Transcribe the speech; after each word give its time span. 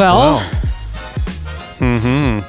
Well, 0.00 0.40
mm-hmm. 1.78 2.40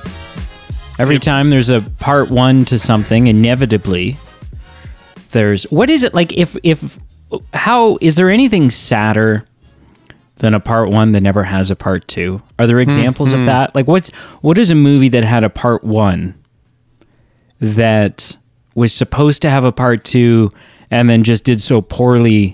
every 1.01 1.19
time 1.19 1.49
there's 1.49 1.67
a 1.67 1.81
part 1.99 2.31
one 2.31 2.63
to 2.63 2.79
something, 2.79 3.27
inevitably 3.27 4.15
there's 5.31 5.63
what 5.63 5.89
is 5.89 6.03
it 6.03 6.13
like? 6.13 6.31
If 6.31 6.55
if 6.63 6.97
how 7.53 7.97
is 7.99 8.15
there 8.15 8.29
anything 8.29 8.69
sadder 8.69 9.43
than 10.37 10.53
a 10.53 10.61
part 10.61 10.91
one 10.91 11.11
that 11.11 11.19
never 11.19 11.43
has 11.43 11.69
a 11.69 11.75
part 11.75 12.07
two? 12.07 12.41
Are 12.57 12.65
there 12.65 12.79
examples 12.79 13.33
of 13.33 13.39
mm-hmm. 13.39 13.47
that? 13.47 13.75
Like, 13.75 13.85
what's 13.85 14.11
what 14.39 14.57
is 14.57 14.71
a 14.71 14.75
movie 14.75 15.09
that 15.09 15.25
had 15.25 15.43
a 15.43 15.49
part 15.49 15.83
one 15.83 16.41
that 17.59 18.37
was 18.75 18.93
supposed 18.93 19.41
to 19.41 19.49
have 19.49 19.65
a 19.65 19.73
part 19.73 20.05
two 20.05 20.51
and 20.91 21.09
then 21.09 21.23
just 21.23 21.45
did 21.45 21.61
so 21.61 21.81
poorly 21.81 22.53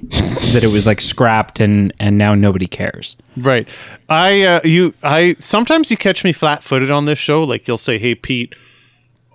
that 0.54 0.64
it 0.64 0.68
was 0.68 0.86
like 0.88 1.02
scrapped 1.02 1.60
and 1.60 1.92
and 2.00 2.18
now 2.18 2.36
nobody 2.36 2.68
cares? 2.68 3.16
Right. 3.36 3.68
I 4.08 4.44
uh, 4.44 4.62
you 4.64 4.94
I 5.04 5.36
sometimes 5.40 5.92
you 5.92 5.98
catch 5.98 6.24
me 6.24 6.32
flat-footed 6.32 6.92
on 6.92 7.06
this 7.06 7.20
show 7.20 7.44
like 7.44 7.68
you'll 7.68 7.78
say, 7.78 7.98
"Hey 7.98 8.16
Pete, 8.16 8.56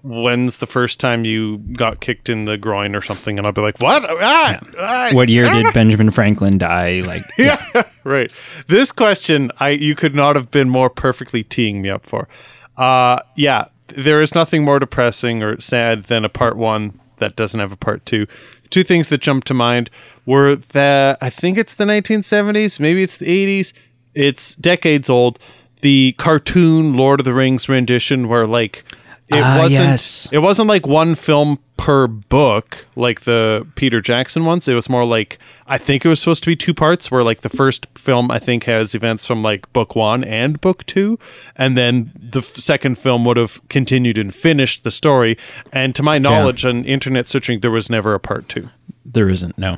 when's 0.02 0.58
the 0.58 0.66
first 0.66 0.98
time 1.00 1.24
you 1.24 1.58
got 1.58 2.00
kicked 2.00 2.28
in 2.28 2.44
the 2.46 2.56
groin 2.56 2.94
or 2.94 3.02
something?" 3.02 3.36
and 3.38 3.46
I'll 3.46 3.52
be 3.52 3.60
like, 3.60 3.78
"What? 3.80 4.04
Ah, 4.08 4.60
ah, 4.78 5.10
What 5.12 5.28
year 5.28 5.50
did 5.50 5.74
Benjamin 5.74 6.10
Franklin 6.10 6.56
die? 6.58 7.00
Like, 7.00 7.24
yeah, 7.38 7.82
right. 8.04 8.32
This 8.68 8.92
question, 8.92 9.50
I 9.58 9.70
you 9.70 9.94
could 9.94 10.14
not 10.14 10.36
have 10.36 10.50
been 10.50 10.70
more 10.70 10.88
perfectly 10.88 11.42
teeing 11.42 11.82
me 11.82 11.90
up 11.90 12.06
for. 12.06 12.28
Uh, 12.76 13.20
yeah, 13.36 13.66
there 13.88 14.22
is 14.22 14.34
nothing 14.34 14.64
more 14.64 14.78
depressing 14.78 15.42
or 15.42 15.60
sad 15.60 16.04
than 16.04 16.24
a 16.24 16.28
part 16.30 16.56
one 16.56 16.98
that 17.18 17.36
doesn't 17.36 17.60
have 17.60 17.72
a 17.72 17.76
part 17.76 18.04
two. 18.06 18.26
Two 18.72 18.82
things 18.82 19.06
that 19.08 19.18
jump 19.20 19.44
to 19.44 19.54
mind 19.54 19.88
were 20.26 20.56
that 20.56 21.18
I 21.20 21.30
think 21.30 21.56
it's 21.58 21.74
the 21.74 21.84
1970s, 21.84 22.80
maybe 22.80 23.02
it's 23.04 23.16
the 23.18 23.26
80s. 23.60 23.72
It's 24.14 24.54
decades 24.56 25.08
old. 25.08 25.38
The 25.82 26.14
cartoon 26.18 26.96
Lord 26.96 27.20
of 27.20 27.24
the 27.24 27.34
Rings 27.34 27.68
rendition, 27.68 28.28
where 28.28 28.46
like 28.46 28.84
it 29.28 29.42
Ah, 29.42 29.58
wasn't 29.58 29.80
yes. 29.80 30.28
it 30.32 30.38
wasn't 30.38 30.68
like 30.68 30.86
one 30.86 31.14
film 31.14 31.58
per 31.82 32.06
book 32.06 32.86
like 32.94 33.22
the 33.22 33.66
Peter 33.74 34.00
Jackson 34.00 34.44
ones. 34.44 34.68
It 34.68 34.74
was 34.74 34.88
more 34.88 35.04
like 35.04 35.40
I 35.66 35.78
think 35.78 36.04
it 36.04 36.08
was 36.08 36.20
supposed 36.20 36.44
to 36.44 36.50
be 36.50 36.54
two 36.54 36.74
parts 36.74 37.10
where 37.10 37.24
like 37.24 37.40
the 37.40 37.48
first 37.48 37.88
film 37.98 38.30
I 38.30 38.38
think 38.38 38.64
has 38.64 38.94
events 38.94 39.26
from 39.26 39.42
like 39.42 39.70
book 39.72 39.96
1 39.96 40.22
and 40.22 40.60
book 40.60 40.86
2 40.86 41.18
and 41.56 41.76
then 41.76 42.12
the 42.16 42.38
f- 42.38 42.44
second 42.44 42.98
film 42.98 43.24
would 43.24 43.36
have 43.36 43.60
continued 43.68 44.16
and 44.16 44.32
finished 44.32 44.84
the 44.84 44.92
story 44.92 45.36
and 45.72 45.92
to 45.96 46.04
my 46.04 46.18
knowledge 46.18 46.64
on 46.64 46.84
internet 46.84 47.26
searching 47.26 47.58
there 47.58 47.72
was 47.72 47.90
never 47.90 48.14
a 48.14 48.20
part 48.20 48.48
2. 48.48 48.68
there 49.04 49.28
isn't. 49.28 49.58
No. 49.58 49.76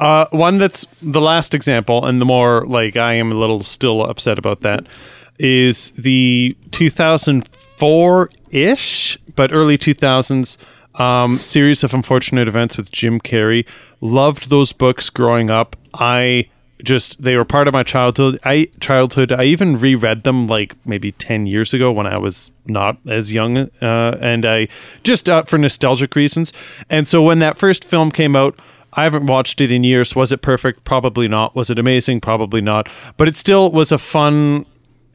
Uh, 0.00 0.26
one 0.32 0.58
that's 0.58 0.84
the 1.00 1.20
last 1.20 1.54
example, 1.54 2.04
and 2.06 2.20
the 2.20 2.24
more 2.24 2.66
like 2.66 2.96
I 2.96 3.12
am 3.14 3.30
a 3.30 3.36
little 3.36 3.62
still 3.62 4.02
upset 4.04 4.36
about 4.38 4.62
that, 4.62 4.84
is 5.38 5.90
the 5.92 6.56
2004 6.72 8.30
ish, 8.50 9.18
but 9.36 9.52
early 9.52 9.78
2000s 9.78 10.56
um, 11.00 11.38
series 11.38 11.82
of 11.82 11.94
unfortunate 11.94 12.46
events 12.46 12.76
with 12.76 12.92
Jim 12.92 13.20
Carrey. 13.20 13.66
Loved 14.00 14.50
those 14.50 14.72
books 14.72 15.10
growing 15.10 15.50
up. 15.50 15.74
I 15.94 16.50
just 16.84 17.22
they 17.22 17.36
were 17.36 17.44
part 17.44 17.68
of 17.68 17.74
my 17.74 17.82
childhood. 17.82 18.38
I 18.44 18.68
childhood. 18.80 19.32
I 19.32 19.44
even 19.44 19.78
reread 19.78 20.24
them 20.24 20.46
like 20.46 20.76
maybe 20.86 21.12
ten 21.12 21.46
years 21.46 21.74
ago 21.74 21.90
when 21.90 22.06
I 22.06 22.18
was 22.18 22.50
not 22.66 22.98
as 23.08 23.32
young, 23.32 23.58
uh, 23.82 24.18
and 24.20 24.44
I 24.44 24.68
just 25.02 25.28
uh, 25.28 25.42
for 25.44 25.58
nostalgic 25.58 26.14
reasons. 26.14 26.52
And 26.88 27.08
so 27.08 27.22
when 27.22 27.38
that 27.40 27.56
first 27.56 27.84
film 27.84 28.10
came 28.10 28.36
out, 28.36 28.58
I 28.92 29.04
haven't 29.04 29.26
watched 29.26 29.60
it 29.60 29.72
in 29.72 29.84
years. 29.84 30.14
Was 30.14 30.32
it 30.32 30.42
perfect? 30.42 30.84
Probably 30.84 31.28
not. 31.28 31.54
Was 31.54 31.70
it 31.70 31.78
amazing? 31.78 32.20
Probably 32.20 32.60
not. 32.60 32.88
But 33.16 33.28
it 33.28 33.36
still 33.36 33.70
was 33.70 33.92
a 33.92 33.98
fun 33.98 34.66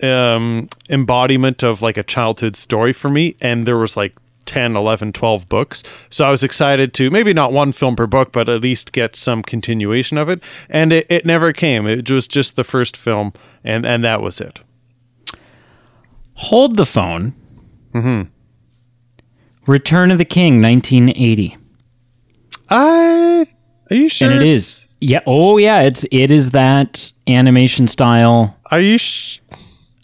um, 0.02 0.70
embodiment 0.90 1.64
of 1.64 1.82
like 1.82 1.98
a 1.98 2.04
childhood 2.04 2.56
story 2.56 2.94
for 2.94 3.10
me. 3.10 3.36
And 3.42 3.68
there 3.68 3.78
was 3.78 3.98
like 3.98 4.16
10, 4.46 4.76
11, 4.76 5.14
12 5.14 5.50
books. 5.50 5.84
So 6.10 6.26
I 6.26 6.32
was 6.32 6.44
excited 6.44 6.94
to 6.96 7.10
maybe 7.12 7.34
not 7.34 7.52
one 7.52 7.72
film 7.72 7.96
per 7.96 8.08
book, 8.08 8.32
but 8.32 8.48
at 8.50 8.62
least 8.62 8.92
get 8.94 9.16
some 9.16 9.42
continuation 9.44 10.18
of 10.18 10.30
it. 10.30 10.42
And 10.70 10.94
it, 10.94 11.06
it 11.10 11.26
never 11.26 11.52
came. 11.54 11.88
It 11.88 12.10
was 12.10 12.28
just 12.28 12.56
the 12.56 12.64
first 12.64 12.96
film, 12.98 13.34
and, 13.64 13.86
and 13.86 14.04
that 14.04 14.22
was 14.22 14.40
it. 14.42 14.62
Hold 16.36 16.76
the 16.78 16.86
phone. 16.86 17.34
Mm-hmm. 17.94 18.30
Return 19.68 20.12
of 20.12 20.18
the 20.18 20.26
King, 20.26 20.62
1980. 20.62 21.58
I, 22.70 23.46
are 23.90 23.96
you 23.96 24.10
sure? 24.10 24.32
and 24.32 24.42
it's- 24.44 24.88
Yeah. 25.00 25.22
Oh, 25.26 25.58
yeah. 25.58 25.82
It's 25.82 26.06
it 26.12 26.32
is 26.32 26.52
that 26.52 27.12
animation 27.28 27.88
style. 27.88 28.58
Are 28.72 28.80
you 28.80 28.98
sh- 28.98 29.40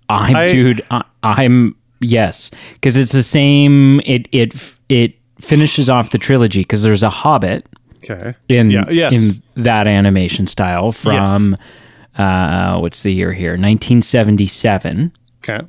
I'm 0.10 0.36
I- 0.36 0.50
dude. 0.50 0.86
I, 0.92 1.04
I'm 1.24 1.76
yes, 2.02 2.52
because 2.74 2.96
it's 2.98 3.12
the 3.14 3.24
same. 3.24 4.00
It 4.06 4.28
it 4.34 4.54
it 4.90 5.14
finishes 5.40 5.90
off 5.90 6.10
the 6.12 6.18
trilogy 6.18 6.62
because 6.62 6.84
there's 6.84 7.04
a 7.04 7.10
Hobbit 7.10 7.66
Okay. 8.04 8.34
in 8.50 8.70
Yeah, 8.72 8.90
yes. 8.90 9.16
in 9.16 9.42
that 9.64 9.88
animation 9.88 10.46
style 10.48 10.92
from 10.92 11.56
uh 12.18 12.78
what's 12.80 13.04
the 13.04 13.12
year 13.14 13.32
here 13.32 13.52
1977 13.52 15.12
Okay. 15.44 15.66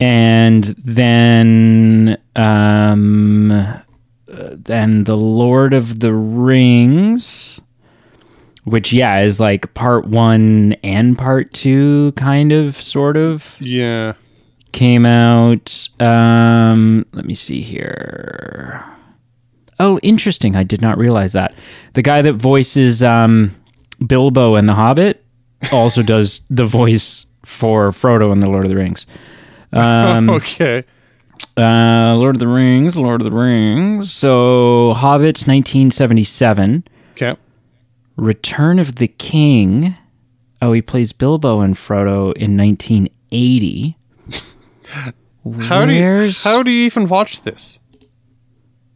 and 0.00 0.64
then 0.84 2.16
um 2.36 3.48
then 4.28 5.04
the 5.04 5.16
lord 5.16 5.74
of 5.74 6.00
the 6.00 6.12
rings 6.14 7.60
which 8.64 8.92
yeah 8.92 9.20
is 9.20 9.40
like 9.40 9.72
part 9.74 10.06
1 10.06 10.74
and 10.84 11.18
part 11.18 11.52
2 11.54 12.12
kind 12.16 12.52
of 12.52 12.76
sort 12.76 13.16
of 13.16 13.56
Yeah. 13.60 14.12
Came 14.72 15.06
out 15.06 15.88
um 16.00 17.04
let 17.12 17.24
me 17.24 17.34
see 17.34 17.62
here. 17.62 18.84
Oh 19.80 19.98
interesting. 20.02 20.56
I 20.56 20.62
did 20.64 20.80
not 20.82 20.98
realize 20.98 21.32
that. 21.32 21.54
The 21.94 22.02
guy 22.02 22.22
that 22.22 22.32
voices 22.34 23.02
um 23.02 23.54
bilbo 24.06 24.54
and 24.54 24.68
the 24.68 24.74
hobbit 24.74 25.24
also 25.72 26.02
does 26.14 26.40
the 26.50 26.64
voice 26.66 27.26
for 27.44 27.90
frodo 27.90 28.32
in 28.32 28.40
the 28.40 28.48
lord 28.48 28.64
of 28.64 28.70
the 28.70 28.76
rings. 28.76 29.06
Um, 29.72 30.30
okay. 30.38 30.84
uh 31.56 32.14
lord 32.16 32.36
of 32.36 32.40
the 32.40 32.48
rings 32.48 32.96
lord 32.96 33.20
of 33.20 33.24
the 33.24 33.36
rings. 33.36 34.12
So 34.12 34.92
hobbits 34.96 35.46
1977 35.46 36.84
Okay. 37.12 37.36
return 38.16 38.78
of 38.78 38.96
the 38.96 39.08
king. 39.08 39.96
Oh 40.60 40.72
he 40.72 40.82
plays 40.82 41.12
bilbo 41.12 41.60
and 41.60 41.74
frodo 41.74 42.32
in 42.36 42.56
1980 42.56 43.96
How 45.60 45.84
do 45.86 45.92
you, 45.92 46.02
Where's- 46.02 46.44
how 46.44 46.62
do 46.62 46.70
you 46.70 46.84
even 46.86 47.08
watch 47.08 47.42
this? 47.42 47.78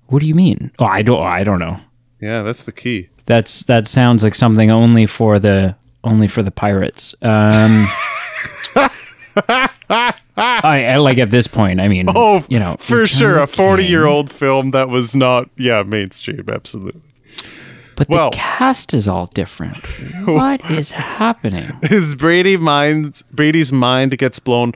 What 0.07 0.21
do 0.21 0.27
you 0.27 0.35
mean? 0.35 0.71
Oh, 0.79 0.85
I 0.85 1.03
don't. 1.03 1.23
I 1.23 1.43
don't 1.45 1.59
know. 1.59 1.81
Yeah, 2.21 2.43
that's 2.43 2.65
the 2.65 2.73
key. 2.73 3.09
That's 3.27 3.63
that 3.65 3.87
sounds 3.89 4.23
like 4.23 4.35
something 4.35 4.71
only 4.71 5.07
for 5.07 5.39
the 5.39 5.77
only 6.05 6.29
for 6.29 6.43
the 6.43 6.51
pirates. 6.51 7.15
Um, 7.23 7.89
I, 10.37 10.85
I 10.87 10.97
like 10.97 11.19
at 11.19 11.31
this 11.31 11.47
point. 11.47 11.81
I 11.81 11.89
mean, 11.89 12.07
Oh, 12.09 12.45
you 12.49 12.59
know, 12.59 12.77
for 12.79 13.07
sure, 13.07 13.39
a 13.39 13.47
forty-year-old 13.47 14.31
film 14.31 14.71
that 14.73 14.89
was 14.89 15.15
not, 15.15 15.49
yeah, 15.57 15.83
mainstream, 15.83 16.49
absolutely. 16.49 17.01
But 17.97 18.09
well- 18.09 18.31
the 18.31 18.37
cast 18.37 18.95
is 18.95 19.07
all 19.09 19.27
different. 19.27 19.77
What 20.25 20.69
is 20.71 20.93
happening? 20.93 21.73
His 21.83 22.15
Brady 22.15 22.57
mind, 22.57 23.23
Brady's 23.33 23.73
mind 23.73 24.17
gets 24.19 24.39
blown. 24.39 24.73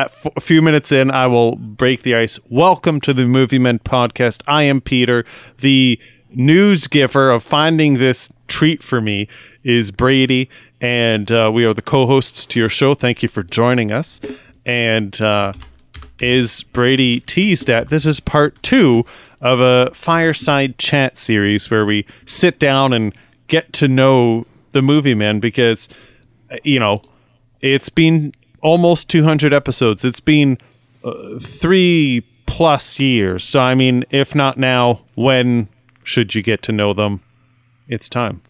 At 0.00 0.06
f- 0.06 0.32
a 0.34 0.40
few 0.40 0.62
minutes 0.62 0.92
in, 0.92 1.10
I 1.10 1.26
will 1.26 1.56
break 1.56 2.04
the 2.04 2.14
ice. 2.14 2.38
Welcome 2.48 3.02
to 3.02 3.12
the 3.12 3.26
Movie 3.26 3.58
Men 3.58 3.80
podcast. 3.80 4.42
I 4.46 4.62
am 4.62 4.80
Peter. 4.80 5.26
The 5.58 6.00
news 6.30 6.86
giver 6.86 7.30
of 7.30 7.42
finding 7.42 7.98
this 7.98 8.32
treat 8.48 8.82
for 8.82 9.02
me 9.02 9.28
is 9.62 9.90
Brady, 9.90 10.48
and 10.80 11.30
uh, 11.30 11.50
we 11.52 11.66
are 11.66 11.74
the 11.74 11.82
co-hosts 11.82 12.46
to 12.46 12.58
your 12.58 12.70
show. 12.70 12.94
Thank 12.94 13.22
you 13.22 13.28
for 13.28 13.42
joining 13.42 13.92
us. 13.92 14.22
And 14.64 15.20
uh, 15.20 15.52
is 16.18 16.62
Brady 16.62 17.20
teased 17.20 17.68
at. 17.68 17.90
This 17.90 18.06
is 18.06 18.20
part 18.20 18.62
two 18.62 19.04
of 19.42 19.60
a 19.60 19.90
fireside 19.92 20.78
chat 20.78 21.18
series 21.18 21.70
where 21.70 21.84
we 21.84 22.06
sit 22.24 22.58
down 22.58 22.94
and 22.94 23.14
get 23.48 23.74
to 23.74 23.86
know 23.86 24.46
the 24.72 24.80
movie 24.80 25.14
man 25.14 25.40
because, 25.40 25.90
uh, 26.50 26.56
you 26.64 26.80
know, 26.80 27.02
it's 27.60 27.90
been 27.90 28.32
almost 28.62 29.08
200 29.08 29.52
episodes. 29.52 30.04
It's 30.04 30.20
been 30.20 30.58
uh, 31.04 31.38
three 31.40 32.24
plus 32.46 32.98
years. 33.00 33.44
So, 33.44 33.60
I 33.60 33.74
mean, 33.74 34.04
if 34.10 34.34
not 34.34 34.58
now, 34.58 35.02
when 35.14 35.68
should 36.04 36.34
you 36.34 36.42
get 36.42 36.62
to 36.62 36.72
know 36.72 36.92
them? 36.92 37.20
It's 37.88 38.08
time. 38.08 38.42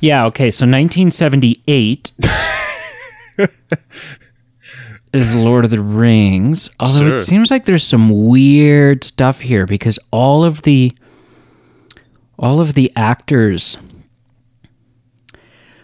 Yeah. 0.00 0.24
Okay. 0.26 0.50
So 0.50 0.64
1978 0.64 2.12
is 5.12 5.34
Lord 5.34 5.64
of 5.64 5.70
the 5.70 5.80
Rings. 5.80 6.70
Although 6.78 6.98
Sure. 7.00 7.14
it 7.14 7.18
seems 7.18 7.50
like 7.50 7.64
there's 7.64 7.84
some 7.84 8.26
weird 8.26 9.04
stuff 9.04 9.40
here 9.40 9.66
because 9.66 9.98
all 10.10 10.44
of 10.44 10.62
the 10.62 10.92
all 12.38 12.60
of 12.60 12.74
the 12.74 12.92
actors 12.94 13.76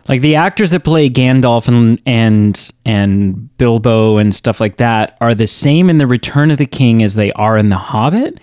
Like 0.08 0.20
the 0.20 0.36
actors 0.36 0.70
that 0.72 0.84
play 0.84 1.08
Gandalf 1.08 1.66
and 1.66 2.00
and 2.04 2.70
and 2.84 3.56
Bilbo 3.56 4.18
and 4.18 4.34
stuff 4.34 4.60
like 4.60 4.76
that 4.76 5.16
are 5.20 5.34
the 5.34 5.46
same 5.46 5.88
in 5.88 5.98
the 5.98 6.06
Return 6.06 6.50
of 6.50 6.58
the 6.58 6.66
King 6.66 7.02
as 7.02 7.14
they 7.14 7.32
are 7.32 7.56
in 7.56 7.70
the 7.70 7.76
Hobbit, 7.76 8.38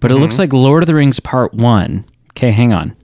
but 0.00 0.10
it 0.10 0.16
looks 0.16 0.34
mm-hmm. 0.34 0.42
like 0.42 0.52
Lord 0.52 0.82
of 0.82 0.86
the 0.86 0.94
Rings 0.94 1.20
Part 1.20 1.52
One. 1.52 2.04
Okay, 2.30 2.50
hang 2.50 2.72
on. 2.72 2.96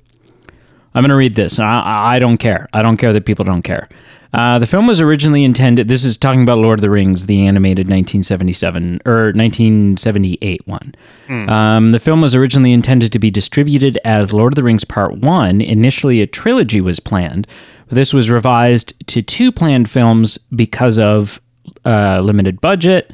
I'm 0.99 1.03
going 1.03 1.11
to 1.11 1.15
read 1.17 1.37
this. 1.37 1.59
and 1.61 1.69
I, 1.69 2.17
I 2.17 2.19
don't 2.19 2.39
care. 2.39 2.69
I 2.73 2.83
don't 2.83 2.97
care 2.97 3.13
that 3.13 3.25
people 3.25 3.45
don't 3.45 3.63
care. 3.63 3.87
Uh, 4.33 4.59
the 4.59 4.67
film 4.67 4.89
was 4.89 5.01
originally 5.01 5.45
intended. 5.45 5.87
This 5.87 6.05
is 6.05 6.17
talking 6.19 6.43
about 6.43 6.59
Lord 6.59 6.81
of 6.81 6.83
the 6.83 6.91
Rings, 6.91 7.27
the 7.27 7.47
animated 7.47 7.87
1977 7.87 9.03
or 9.07 9.27
1978 9.33 10.67
one. 10.67 10.93
Um, 11.49 11.93
the 11.93 12.01
film 12.01 12.21
was 12.21 12.35
originally 12.35 12.73
intended 12.73 13.13
to 13.13 13.21
be 13.21 13.31
distributed 13.31 13.97
as 14.05 14.33
Lord 14.33 14.55
of 14.55 14.57
the 14.57 14.65
Rings 14.65 14.85
Part 14.85 15.19
One. 15.19 15.61
Initially, 15.61 16.21
a 16.21 16.27
trilogy 16.27 16.81
was 16.81 16.99
planned, 17.01 17.47
but 17.87 17.95
this 17.95 18.13
was 18.13 18.29
revised 18.29 18.93
to 19.07 19.23
two 19.23 19.53
planned 19.53 19.89
films 19.89 20.37
because 20.55 20.99
of 20.99 21.41
uh, 21.87 22.21
limited 22.21 22.61
budget. 22.61 23.13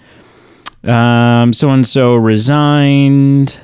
Um, 0.83 1.53
so 1.53 1.71
and 1.71 1.87
so 1.87 2.15
resigned. 2.15 3.61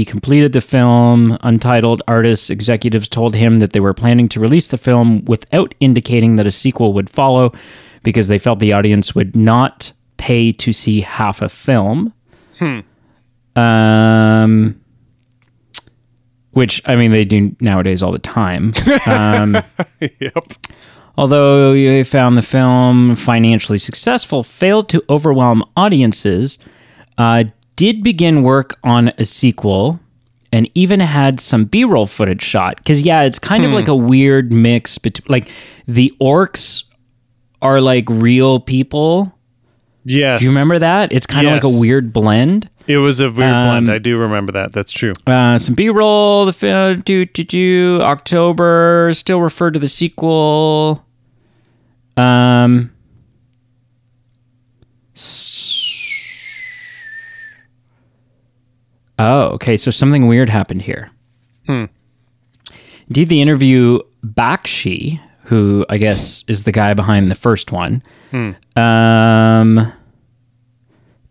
He 0.00 0.06
completed 0.06 0.54
the 0.54 0.62
film. 0.62 1.36
United 1.44 2.00
Artists 2.08 2.48
executives 2.48 3.06
told 3.06 3.34
him 3.34 3.58
that 3.58 3.74
they 3.74 3.80
were 3.80 3.92
planning 3.92 4.30
to 4.30 4.40
release 4.40 4.66
the 4.66 4.78
film 4.78 5.26
without 5.26 5.74
indicating 5.78 6.36
that 6.36 6.46
a 6.46 6.52
sequel 6.52 6.94
would 6.94 7.10
follow 7.10 7.52
because 8.02 8.26
they 8.26 8.38
felt 8.38 8.60
the 8.60 8.72
audience 8.72 9.14
would 9.14 9.36
not 9.36 9.92
pay 10.16 10.52
to 10.52 10.72
see 10.72 11.02
half 11.02 11.42
a 11.42 11.50
film. 11.50 12.14
Hmm. 12.58 12.80
Um, 13.54 14.80
which, 16.52 16.80
I 16.86 16.96
mean, 16.96 17.12
they 17.12 17.26
do 17.26 17.54
nowadays 17.60 18.02
all 18.02 18.12
the 18.12 18.18
time. 18.18 18.72
Um, 19.06 19.52
yep. 20.00 20.44
although 21.18 21.74
they 21.74 22.04
found 22.04 22.38
the 22.38 22.42
film 22.42 23.16
financially 23.16 23.76
successful, 23.76 24.44
failed 24.44 24.88
to 24.88 25.04
overwhelm 25.10 25.62
audiences, 25.76 26.58
uh, 27.18 27.44
did 27.80 28.02
begin 28.02 28.42
work 28.42 28.78
on 28.84 29.08
a 29.16 29.24
sequel, 29.24 30.00
and 30.52 30.68
even 30.74 31.00
had 31.00 31.40
some 31.40 31.64
B-roll 31.64 32.04
footage 32.04 32.42
shot. 32.42 32.76
Because 32.76 33.00
yeah, 33.00 33.22
it's 33.22 33.38
kind 33.38 33.64
of 33.64 33.72
like 33.72 33.88
a 33.88 33.96
weird 33.96 34.52
mix 34.52 34.98
between 34.98 35.24
like 35.32 35.50
the 35.88 36.12
orcs 36.20 36.82
are 37.62 37.80
like 37.80 38.04
real 38.10 38.60
people. 38.60 39.34
Yes. 40.04 40.40
Do 40.40 40.44
you 40.44 40.50
remember 40.50 40.78
that? 40.78 41.10
It's 41.10 41.26
kind 41.26 41.46
of 41.46 41.54
like 41.54 41.64
a 41.64 41.80
weird 41.80 42.12
blend. 42.12 42.68
It 42.86 42.98
was 42.98 43.20
a 43.20 43.30
weird 43.30 43.50
Um, 43.54 43.66
blend. 43.86 43.90
I 43.90 43.96
do 43.98 44.18
remember 44.18 44.52
that. 44.52 44.74
That's 44.74 44.92
true. 44.92 45.14
Uh, 45.26 45.56
some 45.56 45.74
B-roll. 45.74 46.44
The 46.44 46.52
film, 46.52 47.00
do 47.00 47.24
do 47.24 47.44
do. 47.44 47.98
October 48.02 49.10
still 49.14 49.40
referred 49.40 49.72
to 49.72 49.80
the 49.80 49.88
sequel. 49.88 51.06
Um. 52.18 52.90
s- 55.16 55.69
Oh, 59.22 59.42
okay. 59.54 59.76
So 59.76 59.90
something 59.90 60.26
weird 60.26 60.48
happened 60.48 60.82
here. 60.82 61.10
Indeed, 61.68 63.28
the 63.28 63.40
interview 63.42 64.00
Bakshi, 64.24 65.20
who 65.44 65.84
I 65.88 65.98
guess 65.98 66.44
is 66.48 66.62
the 66.64 66.72
guy 66.72 66.94
behind 66.94 67.30
the 67.30 67.34
first 67.34 67.70
one, 67.72 68.02
um, 68.76 69.92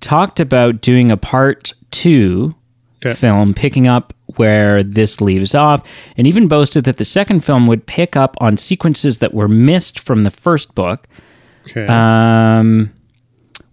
talked 0.01 0.39
about 0.39 0.81
doing 0.81 1.11
a 1.11 1.17
part 1.17 1.73
two 1.91 2.55
Okay. 3.03 3.13
film, 3.13 3.53
picking 3.53 3.87
up 3.87 4.13
where 4.35 4.83
this 4.83 5.21
leaves 5.21 5.55
off, 5.55 5.81
and 6.17 6.27
even 6.27 6.49
boasted 6.49 6.83
that 6.83 6.97
the 6.97 7.05
second 7.05 7.45
film 7.45 7.65
would 7.65 7.85
pick 7.85 8.17
up 8.17 8.35
on 8.41 8.57
sequences 8.57 9.19
that 9.19 9.33
were 9.33 9.47
missed 9.47 9.97
from 9.99 10.23
the 10.25 10.31
first 10.31 10.75
book. 10.75 11.07
Okay. 11.69 11.85
Um, 11.87 12.91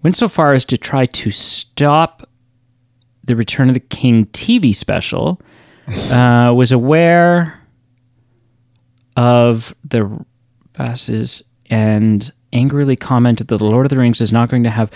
went 0.04 0.14
so 0.14 0.28
far 0.28 0.52
as 0.52 0.64
to 0.66 0.78
try 0.78 1.06
to 1.06 1.30
stop 1.32 2.28
the 3.26 3.36
Return 3.36 3.68
of 3.68 3.74
the 3.74 3.80
King 3.80 4.26
TV 4.26 4.74
special. 4.74 5.40
Uh, 6.10 6.52
was 6.52 6.72
aware 6.72 7.60
of 9.16 9.72
the 9.84 10.24
passes 10.72 11.44
and 11.70 12.32
angrily 12.52 12.96
commented 12.96 13.48
that 13.48 13.58
the 13.58 13.64
Lord 13.64 13.86
of 13.86 13.90
the 13.90 13.98
Rings 13.98 14.20
is 14.20 14.32
not 14.32 14.50
going 14.50 14.64
to 14.64 14.70
have. 14.70 14.90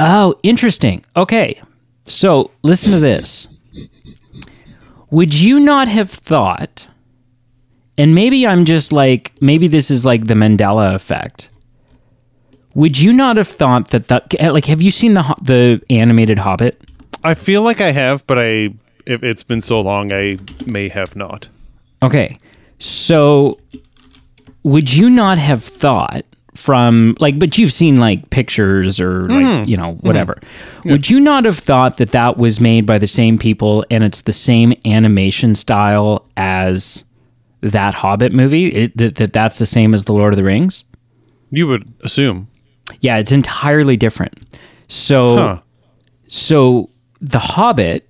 Oh, 0.00 0.38
interesting. 0.42 1.04
Okay, 1.16 1.60
so 2.04 2.50
listen 2.62 2.92
to 2.92 3.00
this. 3.00 3.48
Would 5.10 5.34
you 5.34 5.60
not 5.60 5.88
have 5.88 6.10
thought? 6.10 6.88
And 7.96 8.14
maybe 8.14 8.46
I'm 8.46 8.64
just 8.64 8.92
like 8.92 9.32
maybe 9.40 9.68
this 9.68 9.90
is 9.90 10.04
like 10.04 10.26
the 10.26 10.34
Mandela 10.34 10.94
effect. 10.94 11.50
Would 12.74 12.98
you 12.98 13.12
not 13.12 13.36
have 13.36 13.46
thought 13.46 13.90
that 13.90 14.08
that 14.08 14.32
like 14.52 14.64
have 14.64 14.82
you 14.82 14.90
seen 14.90 15.14
the 15.14 15.22
the 15.40 15.80
animated 15.90 16.40
Hobbit? 16.40 16.83
I 17.24 17.34
feel 17.34 17.62
like 17.62 17.80
I 17.80 17.92
have, 17.92 18.26
but 18.26 18.38
I 18.38 18.74
if 19.06 19.22
it's 19.22 19.42
been 19.42 19.62
so 19.62 19.80
long, 19.80 20.12
I 20.12 20.38
may 20.66 20.88
have 20.88 21.16
not. 21.16 21.48
Okay. 22.02 22.38
So 22.78 23.58
would 24.62 24.92
you 24.92 25.10
not 25.10 25.38
have 25.38 25.62
thought 25.62 26.24
from 26.54 27.16
like 27.18 27.38
but 27.38 27.58
you've 27.58 27.72
seen 27.72 27.98
like 27.98 28.30
pictures 28.30 29.00
or 29.00 29.28
like 29.28 29.44
mm-hmm. 29.44 29.68
you 29.68 29.76
know 29.76 29.94
mm-hmm. 29.94 30.06
whatever. 30.06 30.38
Would 30.84 31.10
you 31.10 31.18
not 31.18 31.44
have 31.44 31.58
thought 31.58 31.96
that 31.96 32.12
that 32.12 32.36
was 32.36 32.60
made 32.60 32.86
by 32.86 32.98
the 32.98 33.06
same 33.06 33.38
people 33.38 33.84
and 33.90 34.04
it's 34.04 34.22
the 34.22 34.32
same 34.32 34.72
animation 34.84 35.54
style 35.54 36.28
as 36.36 37.04
that 37.60 37.94
Hobbit 37.94 38.32
movie? 38.32 38.68
It, 38.68 38.96
that, 38.96 39.16
that 39.16 39.32
that's 39.32 39.58
the 39.58 39.66
same 39.66 39.94
as 39.94 40.04
the 40.04 40.12
Lord 40.12 40.32
of 40.32 40.36
the 40.36 40.44
Rings? 40.44 40.84
You 41.50 41.66
would 41.66 41.92
assume. 42.02 42.48
Yeah, 43.00 43.16
it's 43.18 43.32
entirely 43.32 43.96
different. 43.96 44.38
So 44.88 45.36
Huh. 45.36 45.60
So 46.26 46.90
The 47.24 47.38
Hobbit 47.38 48.06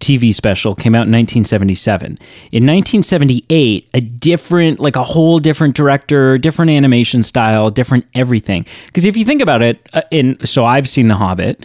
TV 0.00 0.34
special 0.34 0.74
came 0.74 0.92
out 0.96 1.06
in 1.06 1.12
1977. 1.12 2.06
In 2.50 2.66
1978, 2.66 3.88
a 3.94 4.00
different, 4.00 4.80
like 4.80 4.96
a 4.96 5.04
whole 5.04 5.38
different 5.38 5.76
director, 5.76 6.36
different 6.36 6.72
animation 6.72 7.22
style, 7.22 7.70
different 7.70 8.06
everything. 8.12 8.66
Because 8.86 9.04
if 9.04 9.16
you 9.16 9.24
think 9.24 9.40
about 9.40 9.62
it, 9.62 9.88
uh, 9.92 10.02
in 10.10 10.44
so 10.44 10.64
I've 10.64 10.88
seen 10.88 11.06
The 11.06 11.14
Hobbit, 11.14 11.64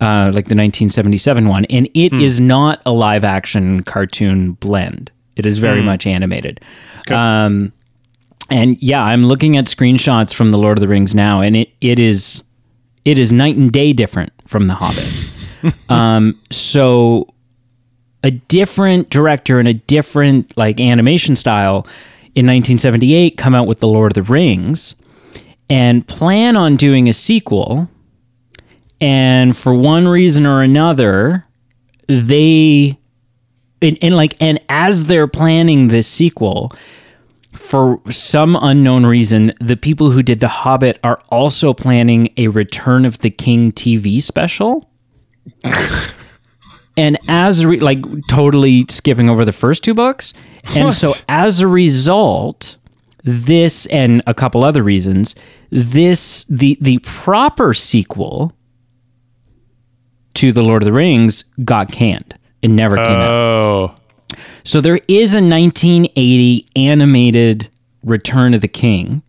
uh, 0.00 0.32
like 0.32 0.46
the 0.46 0.56
1977 0.56 1.48
one, 1.48 1.66
and 1.66 1.86
it 1.92 2.14
is 2.14 2.40
not 2.40 2.80
a 2.86 2.92
live 2.92 3.22
action 3.22 3.82
cartoon 3.82 4.52
blend. 4.52 5.10
It 5.36 5.44
is 5.44 5.58
very 5.58 5.82
much 5.82 6.06
animated. 6.06 6.60
Um, 7.10 7.74
and 8.48 8.82
yeah, 8.82 9.04
I'm 9.04 9.22
looking 9.22 9.58
at 9.58 9.66
screenshots 9.66 10.32
from 10.32 10.50
The 10.50 10.56
Lord 10.56 10.78
of 10.78 10.80
the 10.80 10.88
Rings 10.88 11.14
now, 11.14 11.42
and 11.42 11.54
it 11.54 11.68
it 11.82 11.98
is 11.98 12.42
it 13.04 13.18
is 13.18 13.32
night 13.32 13.56
and 13.56 13.70
day 13.70 13.92
different 13.92 14.32
from 14.46 14.66
The 14.66 14.74
Hobbit. 14.74 15.35
um, 15.88 16.40
so 16.50 17.28
a 18.22 18.30
different 18.30 19.10
director 19.10 19.58
and 19.58 19.68
a 19.68 19.74
different 19.74 20.56
like 20.56 20.80
animation 20.80 21.36
style 21.36 21.86
in 22.34 22.44
1978 22.46 23.36
come 23.36 23.54
out 23.54 23.66
with 23.66 23.80
The 23.80 23.88
Lord 23.88 24.12
of 24.12 24.14
the 24.14 24.30
Rings 24.30 24.94
and 25.70 26.06
plan 26.06 26.56
on 26.56 26.76
doing 26.76 27.08
a 27.08 27.12
sequel. 27.12 27.88
And 29.00 29.56
for 29.56 29.74
one 29.74 30.08
reason 30.08 30.46
or 30.46 30.62
another, 30.62 31.44
they 32.08 32.98
and, 33.82 33.98
and 34.00 34.16
like 34.16 34.36
and 34.40 34.60
as 34.68 35.06
they're 35.06 35.26
planning 35.26 35.88
this 35.88 36.08
sequel, 36.08 36.72
for 37.52 38.00
some 38.10 38.56
unknown 38.60 39.06
reason, 39.06 39.52
the 39.60 39.76
people 39.76 40.10
who 40.10 40.22
did 40.22 40.40
The 40.40 40.48
Hobbit 40.48 40.98
are 41.02 41.20
also 41.30 41.72
planning 41.74 42.32
a 42.36 42.48
Return 42.48 43.04
of 43.04 43.18
the 43.20 43.30
King 43.30 43.72
TV 43.72 44.22
special. 44.22 44.88
And 46.96 47.18
as 47.28 47.60
a 47.60 47.68
re- 47.68 47.80
like 47.80 48.04
totally 48.28 48.86
skipping 48.88 49.28
over 49.28 49.44
the 49.44 49.52
first 49.52 49.84
two 49.84 49.94
books, 49.94 50.32
and 50.74 50.94
so 50.94 51.12
as 51.28 51.60
a 51.60 51.68
result, 51.68 52.76
this 53.22 53.86
and 53.86 54.22
a 54.26 54.34
couple 54.34 54.64
other 54.64 54.82
reasons, 54.82 55.34
this 55.70 56.44
the 56.44 56.78
the 56.80 56.98
proper 56.98 57.74
sequel 57.74 58.52
to 60.34 60.52
the 60.52 60.62
Lord 60.62 60.82
of 60.82 60.86
the 60.86 60.92
Rings 60.92 61.44
got 61.64 61.90
canned. 61.90 62.38
It 62.62 62.68
never 62.68 62.96
came 62.96 63.16
out. 63.16 63.32
Oh. 63.32 63.94
So 64.64 64.80
there 64.80 65.00
is 65.08 65.34
a 65.34 65.40
1980 65.40 66.66
animated 66.74 67.68
Return 68.02 68.54
of 68.54 68.60
the 68.60 68.68
King, 68.68 69.22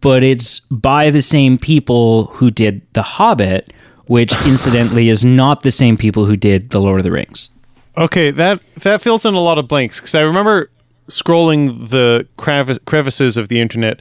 but 0.00 0.22
it's 0.22 0.60
by 0.60 1.10
the 1.10 1.22
same 1.22 1.58
people 1.58 2.26
who 2.26 2.50
did 2.50 2.82
The 2.92 3.02
Hobbit, 3.02 3.72
which 4.06 4.32
incidentally 4.46 5.08
is 5.08 5.24
not 5.24 5.62
the 5.62 5.70
same 5.70 5.96
people 5.96 6.26
who 6.26 6.36
did 6.36 6.70
The 6.70 6.80
Lord 6.80 7.00
of 7.00 7.04
the 7.04 7.12
Rings. 7.12 7.50
Okay, 7.96 8.30
that 8.30 8.60
that 8.76 9.02
fills 9.02 9.24
in 9.24 9.34
a 9.34 9.40
lot 9.40 9.58
of 9.58 9.68
blanks 9.68 10.00
because 10.00 10.14
I 10.14 10.22
remember 10.22 10.70
scrolling 11.08 11.90
the 11.90 12.26
crevice, 12.36 12.78
crevices 12.86 13.36
of 13.36 13.48
the 13.48 13.60
internet, 13.60 14.00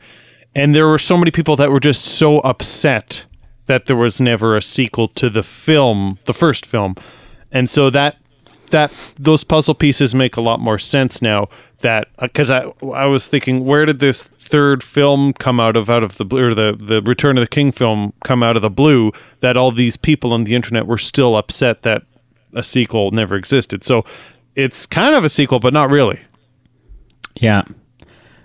and 0.56 0.74
there 0.74 0.88
were 0.88 1.00
so 1.00 1.18
many 1.18 1.32
people 1.32 1.56
that 1.58 1.72
were 1.72 1.80
just 1.80 2.06
so 2.06 2.40
upset 2.40 3.26
that 3.66 3.86
there 3.86 3.96
was 3.96 4.22
never 4.22 4.56
a 4.56 4.62
sequel 4.62 5.08
to 5.08 5.30
the 5.30 5.44
film, 5.44 6.20
the 6.26 6.34
first 6.34 6.66
film, 6.66 6.96
and 7.52 7.70
so 7.70 7.90
that 7.90 8.18
that 8.70 9.14
those 9.20 9.44
puzzle 9.44 9.76
pieces 9.76 10.16
make 10.16 10.38
a 10.38 10.42
lot 10.42 10.60
more 10.60 10.80
sense 10.80 11.22
now. 11.22 11.50
That 11.82 12.08
because 12.20 12.50
I 12.50 12.72
I 12.94 13.06
was 13.06 13.28
thinking 13.28 13.66
where 13.66 13.86
did 13.86 14.00
this 14.00 14.24
third 14.24 14.84
film 14.84 15.34
come 15.34 15.60
out 15.60 15.76
of 15.76 15.90
out 15.90 16.04
of 16.04 16.18
the 16.18 16.26
blue 16.26 16.48
or 16.50 16.54
the 16.54 16.76
the 16.78 17.02
Return 17.02 17.38
of 17.38 17.42
the 17.42 17.48
King 17.50 17.72
film 17.72 18.14
come 18.24 18.44
out 18.44 18.56
of 18.56 18.62
the 18.62 18.70
blue 18.70 19.12
that 19.40 19.58
all 19.58 19.72
these 19.72 19.98
people 19.98 20.34
on 20.34 20.44
the 20.44 20.56
internet 20.56 20.88
were 20.88 20.98
still 20.98 21.36
upset 21.36 21.84
that 21.84 22.04
a 22.54 22.64
sequel 22.64 23.12
never 23.12 23.36
existed. 23.36 23.84
So 23.84 24.04
it's 24.56 24.86
kind 24.86 25.16
of 25.16 25.24
a 25.24 25.30
sequel, 25.30 25.60
but 25.60 25.74
not 25.74 25.90
really. 25.90 26.20
Yeah. 27.40 27.64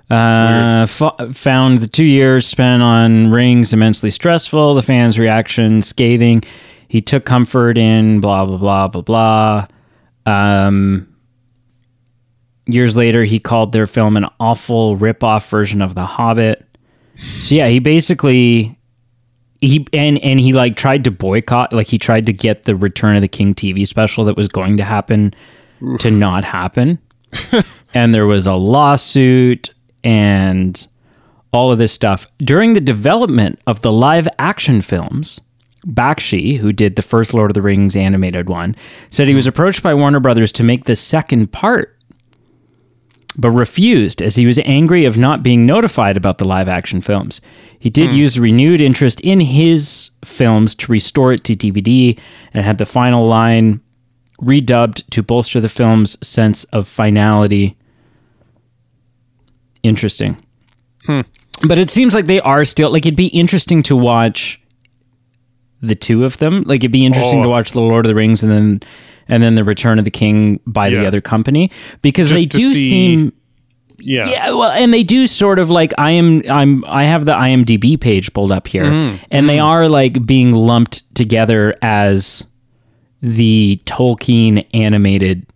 Uh, 0.09 0.87
f- 0.89 1.35
found 1.35 1.79
the 1.79 1.89
two 1.89 2.05
years 2.05 2.47
spent 2.47 2.83
on 2.83 3.33
rings 3.33 3.73
immensely 3.73 4.11
stressful. 4.11 4.75
The 4.75 4.83
fans' 4.83 5.19
reaction 5.19 5.83
scathing. 5.83 6.45
He 6.89 7.01
took 7.01 7.25
comfort 7.25 7.77
in 7.77 8.21
blah 8.21 8.47
blah 8.47 8.59
blah 8.59 8.89
blah 8.89 9.03
blah. 9.03 9.67
Um, 10.25 11.09
years 12.67 12.97
later, 12.97 13.25
he 13.25 13.39
called 13.39 13.73
their 13.73 13.87
film 13.87 14.17
an 14.17 14.27
awful 14.41 14.97
rip-off 14.97 15.49
version 15.49 15.83
of 15.83 15.95
The 15.95 16.07
Hobbit. 16.07 16.65
So 17.43 17.55
yeah, 17.55 17.69
he 17.69 17.79
basically 17.79 18.79
he 19.61 19.87
and 19.93 20.19
and 20.23 20.39
he 20.39 20.53
like 20.53 20.77
tried 20.77 21.05
to 21.05 21.11
boycott, 21.11 21.73
like 21.73 21.87
he 21.87 21.99
tried 21.99 22.27
to 22.27 22.33
get 22.33 22.65
the 22.65 22.77
Return 22.77 23.17
of 23.17 23.23
the 23.23 23.29
King 23.29 23.55
TV 23.55 23.87
special 23.87 24.25
that 24.25 24.37
was 24.37 24.49
going 24.49 24.77
to 24.77 24.85
happen 24.85 25.35
to 26.01 26.11
not 26.11 26.45
happen. 26.45 26.99
and 27.95 28.15
there 28.15 28.27
was 28.27 28.47
a 28.47 28.55
lawsuit 28.55 29.71
and 30.05 30.87
all 31.53 31.73
of 31.73 31.79
this 31.79 31.93
stuff. 31.93 32.27
During 32.39 32.75
the 32.75 32.81
development 32.81 33.61
of 33.67 33.83
the 33.83 33.93
live 33.93 34.29
action 34.39 34.83
films, 34.83 35.41
Bakshi, 35.87 36.59
who 36.59 36.73
did 36.73 36.97
the 36.97 37.03
first 37.03 37.33
Lord 37.33 37.51
of 37.51 37.55
the 37.55 37.63
Rings 37.63 37.97
animated 37.97 38.49
one, 38.49 38.77
said 39.11 39.29
he 39.29 39.35
was 39.35 39.47
hmm. 39.47 39.51
approached 39.51 39.83
by 39.83 39.95
Warner 39.95 40.21
Brothers 40.21 40.53
to 40.53 40.65
make 40.65 40.85
the 40.85 40.97
second 40.97 41.53
part, 41.53 41.96
but 43.39 43.51
refused 43.51 44.23
as 44.23 44.37
he 44.37 44.47
was 44.47 44.59
angry 44.65 45.05
of 45.05 45.17
not 45.17 45.43
being 45.43 45.67
notified 45.67 46.17
about 46.17 46.39
the 46.39 46.45
live 46.45 46.69
action 46.69 47.01
films. 47.01 47.41
He 47.79 47.91
did 47.91 48.13
use 48.13 48.39
renewed 48.39 48.81
interest 48.81 49.21
in 49.21 49.41
his 49.41 50.11
films 50.25 50.75
to 50.77 50.91
restore 50.91 51.33
it 51.33 51.45
to 51.45 51.55
DVD 51.55 52.19
and 52.55 52.65
had 52.65 52.79
the 52.79 52.87
final 52.87 53.27
line 53.27 53.81
redubbed 54.41 55.09
to 55.11 55.23
bolster 55.23 55.61
the 55.61 55.69
film's 55.69 56.17
sense 56.27 56.65
of 56.65 56.89
finality. 56.89 57.77
Interesting. 59.83 60.41
Hmm. 61.05 61.23
But 61.67 61.79
it 61.79 61.91
seems 61.91 62.15
like 62.15 62.27
they 62.27 62.41
are 62.41 62.65
still 62.65 62.91
like 62.91 63.07
it'd 63.07 63.17
be 63.17 63.29
interesting 63.29 63.83
to 63.85 63.97
watch 63.97 64.61
the 65.81 65.95
two 65.95 66.25
of 66.25 66.39
them. 66.39 66.63
Like 66.67 66.81
it'd 66.81 66.91
be 66.93 67.05
interesting 67.05 67.43
to 67.43 67.49
Oh. 67.49 67.51
watch 67.51 67.73
the 67.73 67.81
Lord 67.81 68.05
of 68.07 68.09
the 68.09 68.15
Rings 68.15 68.43
and 68.43 68.51
then 68.53 68.81
and 69.29 69.43
then 69.43 69.55
the 69.57 69.65
Return 69.65 69.99
of 69.99 70.05
the 70.05 70.11
King 70.11 70.61
by 70.67 70.89
the 70.89 71.05
other 71.07 71.21
company 71.21 71.71
because 72.03 72.29
Just 72.31 72.43
they 72.43 72.47
do 72.47 72.73
see- 72.73 72.91
seem 72.91 73.33
Yeah. 73.99 74.29
yeah, 74.29 74.51
well, 74.51 74.71
and 74.71 74.93
they 74.95 75.03
do 75.03 75.27
sort 75.27 75.59
of 75.59 75.69
like 75.71 75.93
I 75.99 76.13
am. 76.13 76.43
I'm. 76.49 76.85
I 76.87 77.05
have 77.05 77.25
the 77.25 77.33
IMDb 77.33 77.99
page 78.01 78.33
pulled 78.33 78.53
up 78.53 78.69
here, 78.69 78.85
Mm-hmm. 78.85 79.25
and 79.31 79.49
they 79.49 79.59
are 79.59 79.89
like 79.89 80.25
being 80.27 80.53
lumped 80.53 81.03
together 81.15 81.75
as 81.83 82.45
the 83.23 83.81
Tolkien 83.87 84.65
animated 84.75 85.47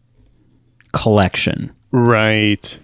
collection. 0.92 1.70
Right. 1.92 2.78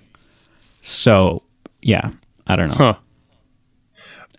So 0.83 1.43
yeah, 1.83 2.11
I 2.47 2.55
don't 2.57 2.69
know. 2.69 2.75
Huh. 2.75 2.95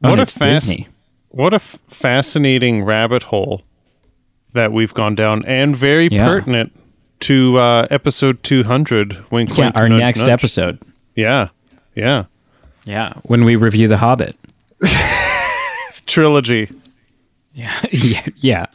Oh, 0.04 0.10
What 0.10 0.20
and 0.20 0.22
a 0.22 0.26
fast- 0.32 0.68
Disney. 0.68 0.88
What 1.30 1.54
a 1.54 1.56
f- 1.56 1.78
fascinating 1.88 2.84
rabbit 2.84 3.24
hole 3.24 3.62
that 4.54 4.72
we've 4.72 4.94
gone 4.94 5.16
down, 5.16 5.44
and 5.46 5.76
very 5.76 6.08
Yeah. 6.12 6.26
pertinent 6.26 6.72
to 7.22 7.58
uh, 7.58 7.86
episode 7.92 8.42
200. 8.44 9.26
Wink, 9.32 9.58
Yeah, 9.58 9.66
wink, 9.66 9.78
our 9.78 9.90
nudge, 9.90 10.00
next 10.00 10.20
nudge. 10.22 10.30
episode. 10.30 10.80
Yeah, 11.16 11.50
yeah. 11.96 12.26
Yeah, 12.86 13.14
when 13.24 13.44
we 13.44 13.56
review 13.56 13.88
The 13.88 13.98
Hobbit. 13.98 14.36
Trilogy. 16.06 16.70
Yeah, 17.58 17.74
yeah, 17.92 18.26
yeah, 18.36 18.66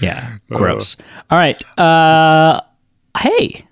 yeah. 0.00 0.36
Gross. 0.50 0.96
All 1.32 1.36
right. 1.36 1.60
Uh, 1.76 2.60
hey, 3.18 3.64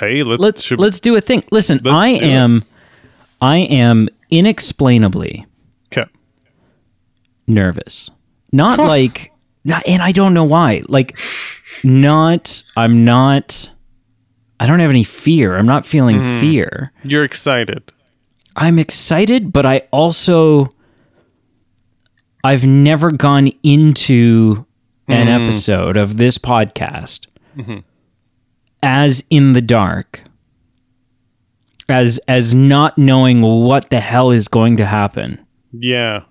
Hey, 0.00 0.22
let, 0.22 0.40
let's 0.40 0.62
should, 0.62 0.78
let's 0.80 0.98
do 0.98 1.14
a 1.14 1.20
thing. 1.20 1.44
Listen, 1.50 1.86
I 1.86 2.12
do 2.18 2.24
it. 2.24 2.28
am, 2.30 2.64
I 3.42 3.58
am 3.58 4.08
inexplainably. 4.30 5.44
Nervous. 7.46 8.10
Not 8.52 8.78
like, 8.78 9.32
not, 9.64 9.82
and 9.86 10.02
I 10.02 10.12
don't 10.12 10.34
know 10.34 10.44
why. 10.44 10.82
Like, 10.88 11.18
not. 11.84 12.62
I'm 12.76 13.04
not. 13.04 13.70
I 14.60 14.66
don't 14.66 14.80
have 14.80 14.90
any 14.90 15.04
fear. 15.04 15.56
I'm 15.56 15.66
not 15.66 15.84
feeling 15.86 16.18
Mm-hmm. 16.20 16.40
fear. 16.40 16.92
You're 17.02 17.24
excited. 17.24 17.90
I'm 18.54 18.78
excited, 18.78 19.52
but 19.52 19.64
I 19.66 19.82
also 19.90 20.68
I've 22.44 22.66
never 22.66 23.10
gone 23.12 23.48
into 23.62 24.66
an 25.08 25.26
Mm-hmm. 25.26 25.42
episode 25.44 25.96
of 25.96 26.16
this 26.16 26.38
podcast 26.38 27.26
as 28.82 29.24
in 29.30 29.52
the 29.52 29.60
dark 29.60 30.22
as 31.88 32.18
as 32.28 32.54
not 32.54 32.96
knowing 32.98 33.42
what 33.42 33.90
the 33.90 34.00
hell 34.00 34.30
is 34.30 34.48
going 34.48 34.76
to 34.76 34.86
happen 34.86 35.44
Yeah. 35.72 36.22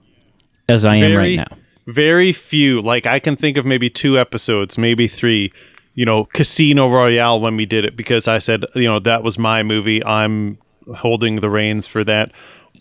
As 0.71 0.85
I 0.85 0.95
am 0.95 1.01
Very, 1.01 1.37
right 1.37 1.49
now. 1.49 1.57
very 1.87 2.31
few. 2.33 2.81
Like 2.81 3.05
I 3.05 3.19
can 3.19 3.35
think 3.35 3.57
of 3.57 3.65
maybe 3.65 3.89
two 3.89 4.17
episodes, 4.17 4.77
maybe 4.77 5.07
three. 5.07 5.51
You 5.93 6.05
know, 6.05 6.23
Casino 6.25 6.89
Royale 6.89 7.39
when 7.41 7.57
we 7.57 7.65
did 7.65 7.83
it 7.83 7.97
because 7.97 8.25
I 8.27 8.39
said, 8.39 8.63
you 8.75 8.85
know, 8.85 8.99
that 8.99 9.23
was 9.23 9.37
my 9.37 9.61
movie. 9.61 10.03
I'm 10.05 10.57
holding 10.95 11.41
the 11.41 11.49
reins 11.49 11.85
for 11.85 12.03
that. 12.05 12.31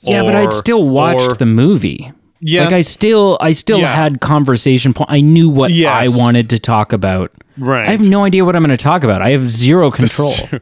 Yeah, 0.02 0.22
but 0.22 0.36
I'd 0.36 0.52
still 0.52 0.88
watched 0.88 1.32
or- 1.32 1.34
the 1.34 1.46
movie. 1.46 2.12
Yes. 2.42 2.66
Like 2.66 2.74
I 2.74 2.82
still 2.82 3.36
I 3.40 3.50
still 3.50 3.80
Yeah. 3.80 3.94
had 3.94 4.20
conversation 4.20 4.94
point. 4.94 5.10
I 5.10 5.20
knew 5.20 5.50
what 5.50 5.72
Yes. 5.72 6.14
I 6.14 6.18
wanted 6.18 6.48
to 6.50 6.58
talk 6.58 6.92
about. 6.92 7.32
Right. 7.58 7.86
I 7.86 7.90
have 7.90 8.00
no 8.00 8.24
idea 8.24 8.44
what 8.44 8.54
I'm 8.56 8.62
going 8.64 8.74
to 8.74 8.82
talk 8.82 9.02
about. 9.04 9.20
I 9.20 9.30
have 9.30 9.50
zero 9.50 9.90
control. 9.90 10.32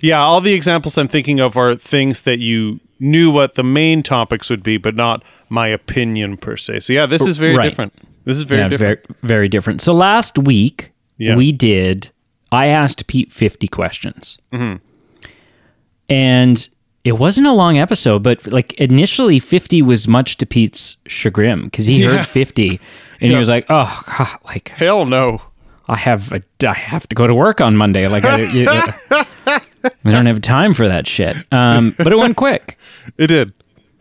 Yeah, 0.00 0.20
all 0.20 0.40
the 0.40 0.52
examples 0.54 0.96
I'm 0.96 1.08
thinking 1.08 1.40
of 1.40 1.56
are 1.56 1.74
things 1.74 2.22
that 2.22 2.38
you 2.38 2.78
knew 3.00 3.32
what 3.32 3.54
the 3.54 3.64
main 3.64 4.04
topics 4.04 4.48
would 4.48 4.62
be, 4.62 4.76
but 4.76 4.94
not 4.94 5.24
my 5.52 5.68
opinion 5.68 6.36
per 6.38 6.56
se. 6.56 6.80
So 6.80 6.92
yeah, 6.94 7.04
this 7.06 7.26
is 7.26 7.36
very 7.36 7.54
Right. 7.56 7.68
different. 7.68 7.92
This 8.24 8.38
is 8.38 8.44
very 8.44 8.62
yeah, 8.62 8.68
different. 8.68 9.00
very 9.06 9.18
very 9.22 9.48
different. 9.48 9.80
So 9.82 9.92
last 9.92 10.38
week 10.38 10.92
Yeah. 11.18 11.36
we 11.36 11.52
did. 11.52 12.10
I 12.50 12.66
asked 12.66 13.06
Pete 13.06 13.32
50 13.32 13.66
questions, 13.68 14.38
Mm-hmm. 14.52 14.76
and 16.08 16.68
it 17.04 17.12
wasn't 17.18 17.46
a 17.46 17.52
long 17.52 17.78
episode. 17.78 18.22
But 18.22 18.46
like 18.46 18.72
initially, 18.74 19.38
50 19.38 19.82
was 19.82 20.06
much 20.08 20.36
to 20.38 20.46
Pete's 20.46 20.96
chagrin 21.06 21.64
because 21.64 21.86
he 21.86 22.02
Yeah. 22.02 22.16
heard 22.16 22.26
50 22.26 22.80
and 23.20 23.30
he 23.30 23.36
was 23.36 23.48
like, 23.48 23.66
"Oh, 23.68 24.02
God, 24.18 24.38
like 24.44 24.68
Hell 24.70 25.04
no. 25.06 25.42
I 25.88 25.96
have 25.96 26.32
a, 26.32 26.40
I 26.66 26.74
have 26.74 27.06
to 27.08 27.14
go 27.14 27.26
to 27.26 27.34
work 27.34 27.60
on 27.60 27.76
Monday. 27.76 28.06
Like 28.08 28.24
I, 28.24 28.40
you- 28.52 28.68
I 30.04 30.10
don't 30.12 30.26
have 30.26 30.40
time 30.40 30.74
for 30.74 30.86
that 30.88 31.06
shit." 31.08 31.36
Um, 31.52 31.94
but 31.98 32.12
it 32.12 32.16
went 32.16 32.36
quick. 32.36 32.78
It 33.18 33.26
did. 33.26 33.52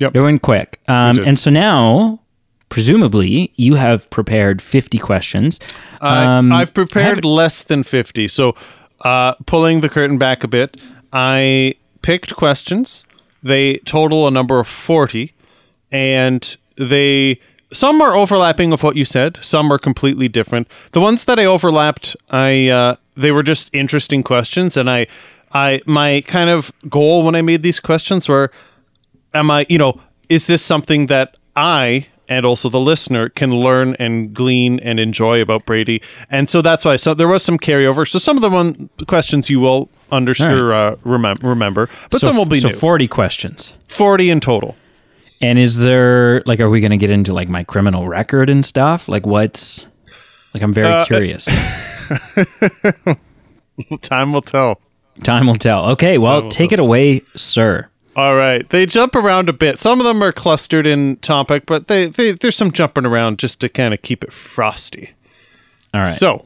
Yep. 0.02 0.16
It 0.16 0.22
went 0.22 0.42
quick. 0.42 0.80
Um, 0.88 1.20
and 1.20 1.38
so 1.38 1.52
now, 1.52 2.22
presumably, 2.70 3.54
you 3.56 3.76
have 3.76 4.10
prepared 4.10 4.60
50 4.60 4.98
questions. 4.98 5.60
Um, 6.02 6.52
I've 6.52 6.74
prepared 6.74 7.18
haven't- 7.18 7.26
less 7.26 7.62
than 7.62 7.84
50. 7.84 8.28
So, 8.28 8.56
uh, 9.06 9.36
pulling 9.46 9.82
the 9.82 9.90
curtain 9.90 10.18
back 10.18 10.44
a 10.44 10.48
bit, 10.48 10.76
I 11.14 11.76
picked 12.02 12.36
questions. 12.36 13.06
They 13.44 13.78
total 13.86 14.28
a 14.28 14.32
number 14.32 14.60
of 14.60 14.68
40, 14.68 15.34
and 15.92 16.58
they. 16.78 17.40
Some 17.72 18.02
are 18.02 18.16
overlapping 18.16 18.74
of 18.74 18.84
what 18.84 18.98
you 18.98 19.06
said. 19.06 19.38
Some 19.42 19.72
are 19.72 19.78
completely 19.78 20.28
different. 20.28 20.68
The 20.92 21.00
ones 21.00 21.24
that 21.26 21.40
I 21.40 21.46
overlapped, 21.46 22.16
I 22.32 22.68
uh, 22.70 22.96
they 23.16 23.32
were 23.32 23.44
just 23.44 23.70
interesting 23.72 24.24
questions, 24.24 24.78
and 24.78 24.90
I, 24.90 25.08
I 25.54 25.82
my 25.86 26.22
kind 26.28 26.50
of 26.50 26.72
goal 26.90 27.24
when 27.24 27.36
I 27.36 27.42
made 27.42 27.62
these 27.64 27.80
questions 27.80 28.28
were 28.28 28.52
am 29.34 29.52
I, 29.52 29.66
you 29.70 29.78
know, 29.78 30.00
is 30.30 30.48
this 30.48 30.64
something 30.64 31.08
that 31.08 31.36
I 31.56 32.08
and 32.30 32.46
also 32.46 32.70
the 32.70 32.80
listener 32.80 33.28
can 33.30 33.54
learn 33.54 33.96
and 34.00 34.34
glean 34.34 34.80
and 34.80 35.00
enjoy 35.00 35.42
about 35.42 35.66
Brady? 35.66 36.02
And 36.30 36.50
so 36.50 36.62
that's 36.62 36.86
why. 36.86 36.96
So 36.96 37.14
there 37.14 37.28
was 37.28 37.44
some 37.44 37.58
carryover. 37.58 38.08
So 38.08 38.20
some 38.20 38.38
of 38.38 38.42
the 38.42 38.50
one 38.50 38.90
questions 39.08 39.50
you 39.50 39.60
will 39.60 39.90
understand, 40.12 40.60
or, 40.60 40.74
uh, 40.74 40.96
remem- 40.98 41.42
remember, 41.44 41.90
but 42.10 42.22
so, 42.22 42.28
some 42.28 42.38
will 42.38 42.46
be 42.46 42.60
so 42.60 42.70
new. 42.70 42.76
40 42.76 43.08
questions. 43.08 43.74
Forty 43.88 44.30
in 44.30 44.40
total. 44.40 44.76
And 45.42 45.58
is 45.58 45.80
there 45.80 46.44
like, 46.46 46.60
are 46.60 46.70
we 46.70 46.82
going 46.82 46.92
to 46.92 46.98
get 46.98 47.10
into 47.10 47.34
like 47.34 47.50
my 47.50 47.64
criminal 47.64 48.08
record 48.08 48.50
and 48.50 48.66
stuff? 48.66 49.08
Like, 49.10 49.26
what's 49.26 49.88
like? 50.54 50.62
I'm 50.64 50.74
very 50.74 50.88
Uh, 50.88 51.06
curious. 51.06 51.48
Time 54.02 54.34
will 54.34 54.42
tell. 54.42 54.80
Time 55.24 55.48
will 55.48 55.56
tell. 55.56 55.90
Okay, 55.92 56.18
well, 56.18 56.50
take 56.50 56.72
it 56.72 56.80
away, 56.80 57.22
sir. 57.36 57.88
All 58.16 58.36
right, 58.36 58.68
they 58.70 58.86
jump 58.86 59.16
around 59.16 59.48
a 59.48 59.54
bit. 59.54 59.80
Some 59.80 60.00
of 60.00 60.06
them 60.06 60.22
are 60.22 60.34
clustered 60.34 60.86
in 60.86 61.16
topic, 61.18 61.66
but 61.66 61.88
they, 61.88 62.08
they 62.08 62.34
there's 62.34 62.58
some 62.58 62.72
jumping 62.72 63.06
around 63.06 63.40
just 63.40 63.62
to 63.62 63.70
kind 63.70 63.94
of 63.94 64.02
keep 64.02 64.24
it 64.24 64.34
frosty. 64.34 65.12
All 65.94 66.02
right. 66.02 66.08
So, 66.08 66.46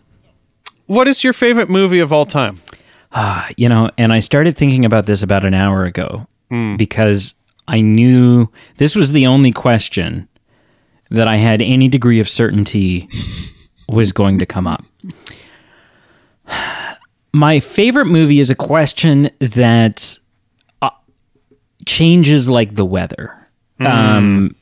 what 0.86 1.08
is 1.08 1.24
your 1.24 1.34
favorite 1.34 1.70
movie 1.70 2.00
of 2.00 2.14
all 2.14 2.26
time? 2.26 2.62
you 3.58 3.70
know, 3.70 3.90
and 3.98 4.12
I 4.12 4.20
started 4.20 4.58
thinking 4.58 4.84
about 4.86 5.06
this 5.06 5.24
about 5.24 5.46
an 5.46 5.54
hour 5.54 5.86
ago 5.86 6.28
because 6.78 7.34
I 7.68 7.82
knew 7.82 8.52
this 8.78 8.96
was 8.96 9.12
the 9.12 9.26
only 9.26 9.52
question 9.52 10.28
that 11.10 11.28
I 11.28 11.38
had 11.38 11.62
any 11.62 11.88
degree 11.88 12.20
of 12.20 12.30
certainty 12.30 13.08
was 13.90 14.12
going 14.12 14.40
to 14.40 14.46
come 14.46 14.68
up. 14.68 14.84
My 17.34 17.60
favorite 17.60 18.06
movie 18.06 18.40
is 18.40 18.50
a 18.50 18.56
question 18.56 19.30
that 19.40 20.18
uh, 20.20 20.22
changes 21.86 22.50
like 22.50 22.76
the 22.76 22.86
weather. 22.86 23.36
Um, 23.80 24.56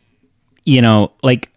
you 0.65 0.81
know, 0.81 1.11
like 1.21 1.49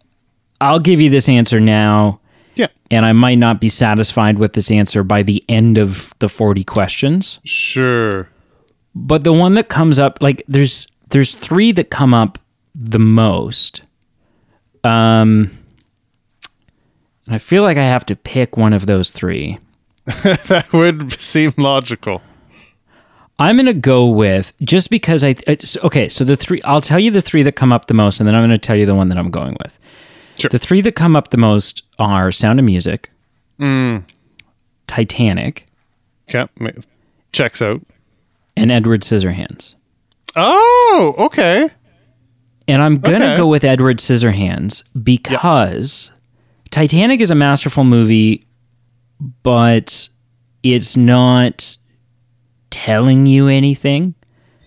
I'll 0.61 0.79
give 0.79 1.01
you 1.01 1.09
this 1.09 1.27
answer 1.27 1.59
now 1.59 2.19
Yeah. 2.55 2.67
and 2.91 3.05
I 3.05 3.13
might 3.13 3.37
not 3.39 3.59
be 3.59 3.69
satisfied 3.69 4.37
with 4.37 4.53
this 4.53 4.69
answer 4.69 5.03
by 5.03 5.23
the 5.23 5.43
end 5.49 5.77
of 5.77 6.13
the 6.19 6.29
40 6.29 6.63
questions. 6.63 7.39
Sure. 7.45 8.29
But 8.93 9.23
the 9.23 9.33
one 9.33 9.53
that 9.55 9.69
comes 9.69 9.97
up 9.99 10.19
like 10.21 10.43
there's 10.47 10.87
there's 11.09 11.35
three 11.35 11.71
that 11.73 11.89
come 11.89 12.13
up 12.13 12.37
the 12.75 12.99
most. 12.99 13.81
Um 14.83 15.51
I 17.27 17.37
feel 17.39 17.63
like 17.63 17.77
I 17.77 17.83
have 17.83 18.05
to 18.07 18.15
pick 18.15 18.55
one 18.55 18.73
of 18.73 18.85
those 18.85 19.09
three. 19.11 19.57
That 20.23 20.67
would 20.71 21.19
seem 21.19 21.53
logical. 21.57 22.21
I'm 23.39 23.55
going 23.55 23.67
to 23.67 23.73
go 23.73 24.07
with 24.07 24.51
just 24.61 24.89
because 24.89 25.23
I 25.23 25.35
it's, 25.45 25.77
okay, 25.77 26.07
so 26.09 26.23
the 26.23 26.35
three 26.35 26.61
I'll 26.63 26.81
tell 26.81 26.99
you 26.99 27.11
the 27.11 27.21
three 27.21 27.43
that 27.43 27.51
come 27.53 27.71
up 27.71 27.85
the 27.87 27.93
most 27.93 28.19
and 28.19 28.27
then 28.27 28.33
I'm 28.35 28.41
going 28.41 28.49
to 28.49 28.57
tell 28.57 28.75
you 28.75 28.85
the 28.85 28.95
one 28.95 29.09
that 29.09 29.17
I'm 29.17 29.29
going 29.29 29.55
with. 29.63 29.77
Sure. 30.39 30.49
The 30.49 30.57
three 30.59 30.81
that 30.81 30.93
come 30.93 31.15
up 31.15 31.29
the 31.29 31.37
most 31.37 31.83
are 31.99 32.31
Sound 32.31 32.59
of 32.59 32.65
Music, 32.65 33.11
mm. 33.59 34.03
Titanic, 34.87 35.65
Okay. 36.33 36.47
Checks 37.31 37.61
out. 37.61 37.81
and 38.55 38.71
Edward 38.71 39.01
Scissorhands. 39.01 39.75
Oh, 40.35 41.15
okay. 41.17 41.69
And 42.67 42.81
I'm 42.81 42.97
going 42.99 43.19
to 43.21 43.27
Okay. 43.27 43.37
go 43.37 43.47
with 43.47 43.63
Edward 43.63 43.97
Scissorhands 43.99 44.83
because 45.01 46.11
Titanic 46.69 47.21
is 47.21 47.31
a 47.31 47.35
masterful 47.35 47.83
movie, 47.83 48.45
but 49.43 50.09
it's 50.63 50.97
not 50.97 51.77
telling 52.69 53.25
you 53.25 53.47
anything. 53.47 54.13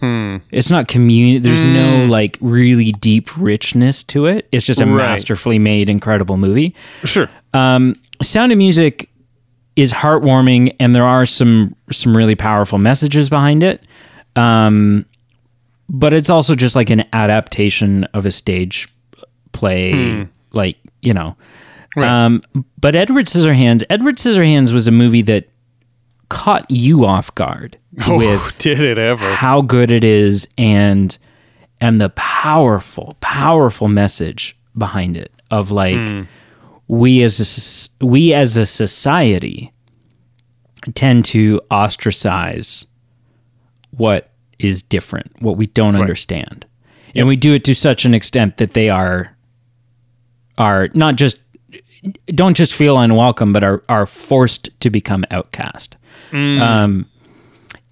It's 0.03 0.71
not 0.71 0.89
commun. 0.89 1.43
There's 1.43 1.63
no 1.63 2.07
like 2.07 2.39
really 2.41 2.93
deep 2.93 3.37
richness 3.37 4.03
to 4.05 4.25
it. 4.27 4.49
It's 4.51 4.65
just 4.65 4.81
a 4.81 4.87
Right. 4.87 4.97
masterfully 4.97 5.59
made, 5.59 5.91
incredible 5.91 6.39
movie. 6.39 6.75
Sure. 7.05 7.29
Sound 7.53 8.53
of 8.53 8.57
Music 8.59 9.11
is 9.77 9.93
heartwarming, 9.93 10.75
and 10.81 10.95
there 10.95 11.05
are 11.05 11.27
some 11.27 11.75
some 11.93 12.17
really 12.17 12.35
powerful 12.35 12.79
messages 12.79 13.29
behind 13.29 13.63
it. 13.63 13.83
Um, 14.37 15.05
but 15.91 16.13
it's 16.15 16.31
also 16.31 16.55
just 16.55 16.77
like 16.77 16.89
an 16.89 17.05
adaptation 17.13 18.05
of 18.15 18.25
a 18.25 18.31
stage 18.31 18.89
play, 19.53 20.27
like 20.53 20.77
you 21.03 21.13
know. 21.13 21.37
Um, 21.97 22.41
but 22.81 22.95
Edward 22.95 23.27
Scissorhands, 23.27 23.83
Edward 23.91 24.17
Scissorhands 24.17 24.73
was 24.73 24.87
a 24.87 24.93
movie 24.93 25.23
that 25.23 25.49
caught 26.31 26.71
you 26.71 27.05
off 27.05 27.35
guard 27.35 27.77
with 28.09 28.57
Did 28.59 28.81
it 28.81 28.99
ever? 28.99 29.35
how 29.35 29.61
good 29.63 29.91
it 29.91 30.05
is 30.05 30.47
and 30.57 31.17
and 31.81 32.01
the 32.01 32.11
powerful 32.11 33.17
powerful 33.21 33.89
message 33.89 34.57
behind 34.77 35.17
it 35.17 35.33
of 35.51 35.71
like 35.71 35.99
we 36.87 37.23
as 37.23 37.41
a 38.01 38.05
we 38.05 38.33
as 38.33 38.57
a 38.57 38.67
society 38.67 39.73
tend 40.95 41.25
to 41.25 41.61
ostracize 41.71 42.87
what 43.91 44.31
is 44.59 44.83
different 44.83 45.33
what 45.43 45.57
we 45.57 45.67
don't 45.67 45.97
understand. 45.97 46.67
And 47.15 47.27
we 47.27 47.35
do 47.35 47.55
it 47.55 47.65
to 47.65 47.75
such 47.75 48.05
an 48.05 48.15
extent 48.15 48.59
that 48.59 48.73
they 48.75 48.89
are 48.89 49.37
are 50.59 50.89
not 50.95 51.17
just 51.17 51.39
don't 52.27 52.57
just 52.57 52.73
feel 52.73 52.99
unwelcome 52.99 53.53
but 53.53 53.65
are 53.65 53.83
are 53.89 54.07
forced 54.07 54.71
to 54.81 54.91
become 54.91 55.25
outcast. 55.33 55.97
Um 56.33 57.10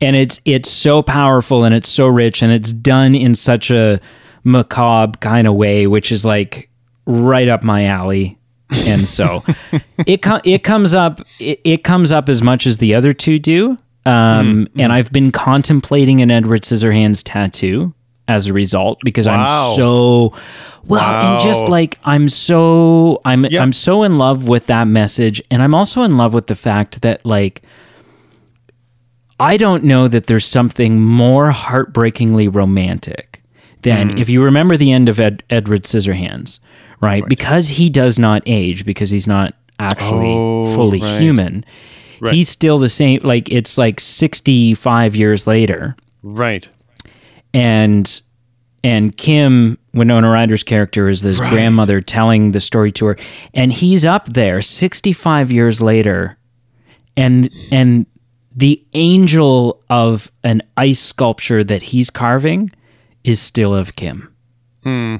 and 0.01 0.15
it's 0.17 0.41
it's 0.45 0.71
so 0.71 1.03
powerful 1.03 1.65
and 1.65 1.75
it's 1.75 1.89
so 1.89 2.07
rich 2.07 2.43
and 2.43 2.53
it's 2.53 2.73
done 2.73 3.15
in 3.15 3.35
such 3.35 3.71
a 3.71 4.01
macabre 4.45 5.19
kind 5.19 5.47
of 5.47 5.55
way 5.55 5.87
which 5.87 6.13
is 6.13 6.25
like 6.25 6.71
right 7.07 7.49
up 7.49 7.63
my 7.63 7.85
alley. 7.87 8.39
And 8.71 9.07
so 9.07 9.43
it 10.07 10.23
com- 10.23 10.43
it 10.45 10.63
comes 10.63 10.95
up 10.95 11.21
it, 11.41 11.61
it 11.65 11.85
comes 11.85 12.13
up 12.13 12.29
as 12.29 12.43
much 12.43 12.67
as 12.67 12.79
the 12.79 12.95
other 12.95 13.13
two 13.13 13.39
do. 13.39 13.77
Um, 14.07 14.69
and 14.79 14.91
I've 14.93 15.13
been 15.13 15.33
contemplating 15.33 16.21
an 16.23 16.31
Edward 16.31 16.63
Scissorhands 16.63 17.23
tattoo 17.25 17.93
as 18.27 18.47
a 18.49 18.53
result 18.53 19.01
because 19.05 19.27
Wow. 19.27 19.35
I'm 19.71 19.77
so 19.77 20.35
well 20.85 21.03
and 21.35 21.43
just 21.43 21.69
like 21.69 21.99
I'm 22.05 22.29
so 22.29 23.21
I'm 23.25 23.45
Yeah. 23.47 23.63
I'm 23.63 23.73
so 23.73 24.03
in 24.03 24.17
love 24.19 24.49
with 24.49 24.67
that 24.67 24.87
message. 24.87 25.43
And 25.51 25.63
I'm 25.63 25.75
also 25.75 26.03
in 26.03 26.17
love 26.17 26.33
with 26.35 26.47
the 26.47 26.55
fact 26.55 27.03
that 27.03 27.25
like 27.27 27.63
I 29.41 29.57
don't 29.57 29.85
know 29.85 30.09
that 30.09 30.27
there's 30.27 30.45
something 30.47 31.01
more 31.01 31.51
heartbreakingly 31.53 32.49
romantic 32.49 33.43
than 33.83 34.11
Mm. 34.11 34.19
if 34.19 34.29
you 34.29 34.43
remember 34.43 34.77
the 34.77 34.91
end 34.93 35.09
of 35.09 35.21
Ed, 35.21 35.43
Edward 35.49 35.83
Scissorhands, 35.85 36.59
right? 37.01 37.23
Because 37.29 37.69
he 37.71 37.89
does 37.89 38.19
not 38.19 38.43
age, 38.47 38.85
because 38.85 39.11
he's 39.11 39.27
not 39.29 39.55
actually 39.79 40.35
Oh, 40.35 40.75
fully 40.75 41.01
right. 41.01 41.21
human. 41.21 41.65
Right. 42.21 42.35
He's 42.35 42.49
still 42.49 42.79
the 42.79 42.89
same. 42.89 43.21
Like 43.23 43.49
it's 43.53 43.79
like 43.79 44.01
65 44.01 45.15
years 45.15 45.47
later, 45.47 45.95
Right. 46.23 46.67
and 47.55 48.21
and 48.85 49.17
Kim 49.17 49.77
Winona 49.93 50.29
Ryder's 50.31 50.63
character 50.63 51.09
is 51.09 51.23
this 51.23 51.39
grandmother 51.39 52.01
telling 52.01 52.53
the 52.53 52.61
story 52.61 52.91
to 52.93 53.07
her, 53.07 53.17
and 53.55 53.73
he's 53.73 54.05
up 54.05 54.27
there 54.33 54.63
65 54.63 55.51
years 55.53 55.81
later, 55.81 56.39
and 57.17 57.49
and 57.71 58.07
the 58.59 58.85
angel 58.93 59.81
of 59.89 60.33
an 60.43 60.63
ice 60.77 60.99
sculpture 60.99 61.63
that 61.63 61.83
he's 61.83 62.11
carving 62.11 62.73
is 63.23 63.41
still 63.41 63.73
of 63.73 63.95
Kim. 63.95 64.35
Hmm. 64.83 65.17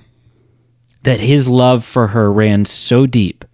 That 1.05 1.21
his 1.21 1.49
love 1.49 1.85
for 1.85 2.09
her 2.09 2.33
ran 2.33 2.65
so 2.65 3.07
deep 3.07 3.45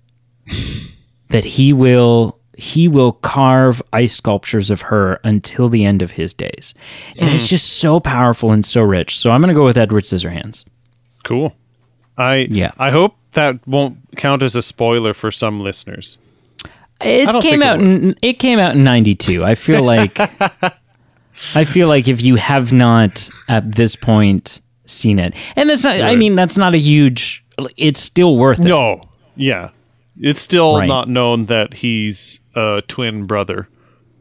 that 1.28 1.44
he 1.44 1.72
will 1.74 2.40
he 2.56 2.88
will 2.88 3.12
carve 3.12 3.82
ice 3.92 4.14
sculptures 4.14 4.70
of 4.70 4.82
her 4.82 5.20
until 5.22 5.68
the 5.68 5.84
end 5.84 6.00
of 6.00 6.12
his 6.12 6.32
days. 6.32 6.72
And 7.18 7.28
it's 7.28 7.44
hmm. 7.44 7.48
just 7.48 7.74
so 7.74 8.00
powerful 8.00 8.52
and 8.52 8.64
so 8.64 8.80
rich. 8.80 9.18
So 9.18 9.32
I'm 9.32 9.42
going 9.42 9.54
to 9.54 9.58
go 9.58 9.64
with 9.64 9.76
Edward 9.76 10.04
Scissorhands. 10.04 10.64
Cool. 11.24 11.54
I 12.16 12.46
Yeah. 12.50 12.70
I 12.78 12.90
hope 12.90 13.16
that 13.32 13.66
won't 13.68 13.98
count 14.16 14.42
as 14.42 14.56
a 14.56 14.62
spoiler 14.62 15.12
for 15.12 15.30
some 15.30 15.60
listeners. 15.60 16.16
It 17.00 17.26
came 17.28 17.40
think 17.40 17.54
it 17.56 17.62
out 17.62 17.80
in 17.80 18.16
it 18.22 18.34
came 18.38 18.58
out 18.58 18.74
in 18.76 18.84
92. 18.84 19.44
I 19.44 19.54
feel 19.54 19.82
like 19.82 20.18
I 21.54 21.64
feel 21.64 21.88
like 21.88 22.08
if 22.08 22.22
you 22.22 22.36
have 22.36 22.72
not 22.72 23.28
at 23.48 23.72
this 23.72 23.96
point 23.96 24.60
seen 24.86 25.18
it. 25.18 25.34
And 25.56 25.68
that's 25.70 25.84
not 25.84 26.00
I 26.00 26.16
mean 26.16 26.34
that's 26.34 26.56
not 26.56 26.74
a 26.74 26.78
huge 26.78 27.44
it's 27.76 28.00
still 28.00 28.36
worth 28.36 28.60
it. 28.60 28.64
No. 28.64 29.00
Yeah. 29.36 29.70
It's 30.20 30.40
still 30.40 30.78
Right. 30.78 30.86
not 30.88 31.08
known 31.08 31.46
that 31.46 31.74
he's 31.74 32.40
a 32.54 32.82
twin 32.86 33.26
brother. 33.26 33.68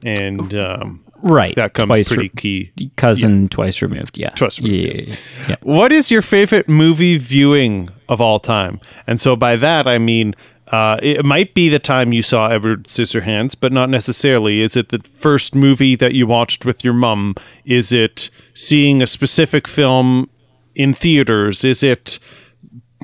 And 0.04 0.54
um, 0.56 1.02
Right. 1.22 1.56
that 1.56 1.74
comes 1.74 1.90
Twice 1.94 2.08
pretty 2.10 2.24
re- 2.24 2.30
key. 2.76 2.90
cousin 2.98 3.48
twice 3.48 3.82
removed. 3.82 4.18
Yeah. 4.18 4.30
Twice 4.32 4.60
removed, 4.60 4.76
yeah, 4.84 5.04
yeah, 5.04 5.16
yeah. 5.50 5.56
What 5.62 5.92
is 5.92 6.10
your 6.12 6.22
favorite 6.22 6.68
movie 6.68 7.18
viewing 7.18 7.90
of 8.10 8.20
all 8.20 8.40
time? 8.40 8.82
And 9.08 9.22
so 9.22 9.36
by 9.36 9.56
that 9.58 9.88
I 9.88 10.00
mean 10.00 10.36
uh, 10.74 10.98
it 11.04 11.24
might 11.24 11.54
be 11.54 11.70
the 11.70 11.78
time 11.78 12.14
you 12.14 12.24
saw 12.24 12.48
Edward 12.48 12.88
Scissorhands, 12.88 13.56
but 13.60 13.72
not 13.72 13.92
necessarily. 13.92 14.62
Is 14.62 14.76
it 14.76 14.90
the 14.90 14.98
first 14.98 15.54
movie 15.54 15.96
that 15.96 16.16
you 16.16 16.26
watched 16.26 16.66
with 16.66 16.84
your 16.84 16.96
mum? 16.96 17.36
Is 17.64 17.92
it 17.92 18.32
seeing 18.56 19.00
a 19.00 19.06
specific 19.06 19.68
film 19.68 20.32
in 20.74 20.96
theaters? 20.96 21.64
Is 21.64 21.84
it 21.84 22.18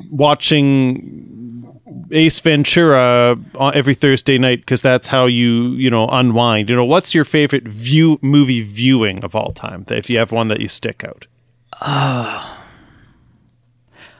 watching 0.09 1.79
Ace 2.09 2.39
Ventura 2.39 3.37
every 3.71 3.93
Thursday 3.93 4.39
night 4.39 4.61
because 4.61 4.81
that's 4.81 5.09
how 5.09 5.27
you 5.27 5.73
you 5.73 5.91
know 5.91 6.07
unwind? 6.07 6.71
You 6.71 6.75
know, 6.75 6.85
what's 6.85 7.13
your 7.13 7.23
favorite 7.23 7.67
view 7.67 8.17
movie 8.23 8.63
viewing 8.63 9.23
of 9.23 9.35
all 9.35 9.51
time? 9.51 9.85
If 9.89 10.09
you 10.09 10.17
have 10.17 10.31
one 10.31 10.47
that 10.47 10.59
you 10.59 10.69
stick 10.69 11.03
out. 11.03 11.27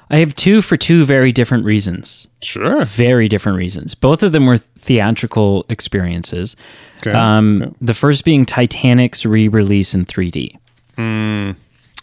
I 0.09 0.17
have 0.17 0.33
two 0.33 0.61
for 0.61 0.75
two 0.75 1.05
very 1.05 1.31
different 1.31 1.65
reasons. 1.65 2.27
Sure. 2.41 2.83
Very 2.85 3.27
different 3.27 3.57
reasons. 3.57 3.93
Both 3.93 4.23
of 4.23 4.31
them 4.31 4.45
were 4.47 4.57
theatrical 4.57 5.65
experiences. 5.69 6.55
Okay. 6.99 7.11
Um, 7.11 7.75
The 7.79 7.93
first 7.93 8.25
being 8.25 8.45
Titanic's 8.45 9.25
re 9.25 9.47
release 9.47 9.93
in 9.93 10.05
3D. 10.05 10.57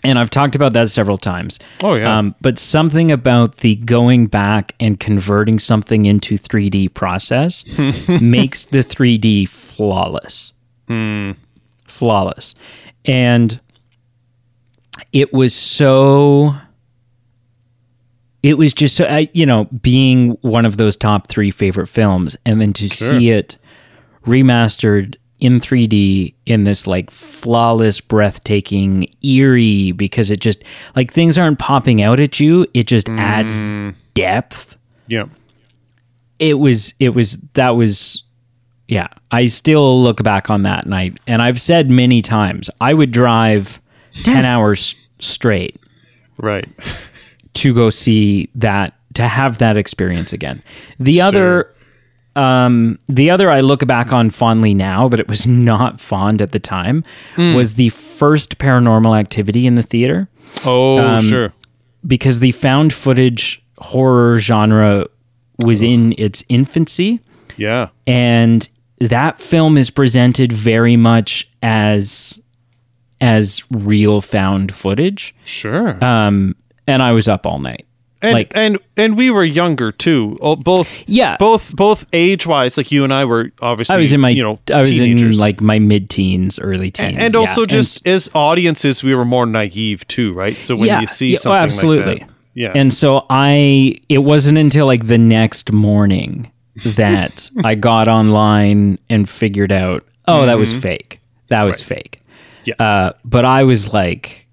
And 0.05 0.19
I've 0.21 0.31
talked 0.31 0.55
about 0.55 0.73
that 0.75 0.89
several 0.89 1.17
times. 1.17 1.59
Oh, 1.83 1.95
yeah. 1.97 2.17
Um, 2.19 2.35
but 2.41 2.59
something 2.61 3.11
about 3.11 3.57
the 3.57 3.75
going 3.77 4.29
back 4.29 4.75
and 4.79 5.01
converting 5.01 5.59
something 5.59 6.07
into 6.07 6.37
3D 6.37 6.95
process 6.95 7.65
makes 8.09 8.67
the 8.67 8.79
3D 8.85 9.49
flawless. 9.49 10.53
flawless. 11.87 12.55
And 13.05 13.59
it 15.13 15.33
was 15.33 15.55
so 15.55 16.55
it 18.43 18.59
was 18.59 18.73
just 18.73 18.97
so 18.97 19.05
I- 19.05 19.31
you 19.33 19.47
know 19.47 19.65
being 19.65 20.31
one 20.43 20.65
of 20.65 20.77
those 20.77 20.97
top 20.97 21.29
3 21.29 21.51
favorite 21.51 21.89
films 21.89 22.37
and 22.45 22.61
then 22.61 22.73
to 22.75 22.89
see 22.89 23.31
it 23.31 23.57
remastered 24.25 25.17
in 25.39 25.61
3D 25.61 26.35
in 26.47 26.65
this 26.65 26.87
like 26.87 27.11
flawless 27.11 28.01
breathtaking 28.01 29.07
eerie 29.23 29.93
because 29.93 30.31
it 30.31 30.41
just 30.41 30.65
like 30.95 31.13
things 31.13 31.37
aren't 31.37 31.59
popping 31.59 32.01
out 32.01 32.21
at 32.21 32.41
you. 32.41 32.67
It 32.73 32.87
just 32.87 33.09
adds 33.11 33.61
mm. 33.61 33.95
depth. 34.15 34.77
Yeah. 35.09 35.27
it 36.39 36.55
was 36.55 36.95
it 36.99 37.11
was 37.11 37.39
that 37.55 37.71
was 37.71 38.25
yeah 38.89 39.07
i 39.31 39.47
still 39.47 40.03
look 40.03 40.23
back 40.23 40.51
on 40.51 40.63
that 40.63 40.87
night. 40.87 41.19
And 41.27 41.41
i've 41.41 41.61
said 41.61 41.91
many 41.91 42.23
times 42.23 42.69
i 42.81 42.93
would 42.93 43.13
drive 43.13 43.81
10 44.25 44.45
hours 44.45 44.95
straight. 45.21 45.79
Right. 46.39 46.69
To 47.57 47.75
go 47.75 47.91
see 47.91 48.49
that 48.55 48.95
to 49.15 49.27
have 49.29 49.59
that 49.59 49.77
experience 49.77 50.33
again. 50.33 50.63
The 50.99 51.21
other 51.21 51.73
um 52.37 52.99
the 53.09 53.31
other 53.31 53.49
i 53.51 53.61
look 53.61 53.87
back 53.87 54.13
on 54.13 54.29
fondly 54.29 54.75
now 54.75 55.09
but 55.09 55.19
it 55.19 55.27
was 55.27 55.47
not 55.71 55.99
fond 55.99 56.43
at 56.43 56.53
the 56.53 56.59
time 56.59 57.03
was 57.39 57.75
the 57.75 57.89
first 57.89 58.59
paranormal 58.59 59.19
activity 59.19 59.67
in 59.67 59.75
the 59.75 59.83
theater. 59.83 60.29
Oh, 60.65 60.99
Um, 60.99 61.25
sure. 61.25 61.55
because 62.07 62.41
the 62.41 62.53
found 62.53 62.93
footage 62.93 63.63
horror 63.79 64.39
genre 64.39 65.07
was 65.65 65.81
in 65.83 66.15
its 66.19 66.45
infancy. 66.51 67.21
Yeah. 67.57 67.89
and 68.07 68.69
that 69.01 69.39
film 69.41 69.79
is 69.79 69.91
presented 69.91 70.53
very 70.53 70.97
much 70.97 71.51
as 71.63 72.39
as 73.19 73.65
real 73.71 74.21
found 74.21 74.75
footage. 74.75 75.35
Sure. 75.43 76.03
um 76.05 76.55
and 76.87 77.03
i 77.03 77.13
was 77.13 77.29
up 77.29 77.47
all 77.47 77.59
night 77.59 77.87
and 78.23 78.33
like 78.33 78.53
and 78.55 78.79
and 78.97 79.17
we 79.17 79.31
were 79.31 79.45
younger 79.45 79.93
too. 79.93 80.39
Oh, 80.41 80.57
both 80.57 81.05
Yeah. 81.07 81.37
both 81.39 81.75
both 81.77 82.07
age 82.13 82.47
wise. 82.47 82.77
Like 82.77 82.91
you 82.91 83.05
and 83.05 83.13
I 83.13 83.25
were 83.27 83.53
obviously. 83.61 83.95
i 83.95 83.99
was 83.99 84.13
in 84.13 84.21
my 84.21 84.31
you 84.31 84.43
know 84.43 84.59
i 84.73 84.81
was 84.81 84.91
teenagers. 84.91 85.35
in 85.37 85.41
like 85.41 85.61
my 85.61 85.79
mid-teens 85.79 86.59
early 86.59 86.91
teens 86.91 87.19
and 87.19 87.35
yeah. 87.35 87.41
also 87.41 87.67
just 87.67 88.07
as 88.07 88.31
audiences, 88.35 89.05
we 89.05 89.15
were 89.15 89.25
more 89.25 89.47
naive 89.47 90.07
too, 90.09 90.33
right? 90.33 90.57
So 90.57 90.77
when 90.77 91.01
you 91.01 91.07
see 91.07 91.33
yeah, 91.33 91.37
oh, 91.37 91.41
something 91.41 91.59
absolutely 91.63 92.13
like 92.13 92.21
that, 92.21 92.31
yeah, 92.55 92.73
and 92.75 92.93
so 92.93 93.27
i 93.29 93.97
it 94.09 94.19
wasn't 94.19 94.57
until 94.57 94.87
like 94.87 95.07
the 95.07 95.19
next 95.19 95.73
morning 95.73 96.51
that 96.85 97.51
i 97.65 97.75
got 97.75 98.09
online 98.09 98.99
and 99.11 99.29
figured 99.29 99.73
out 99.73 100.05
oh 100.27 100.47
that 100.47 100.59
was 100.59 100.73
fake 100.73 101.21
that 101.49 101.63
was 101.65 101.83
fake 101.83 102.23
Yeah. 102.65 102.75
uh, 102.79 103.13
but 103.25 103.45
i 103.45 103.63
was 103.65 103.93
like 103.93 104.46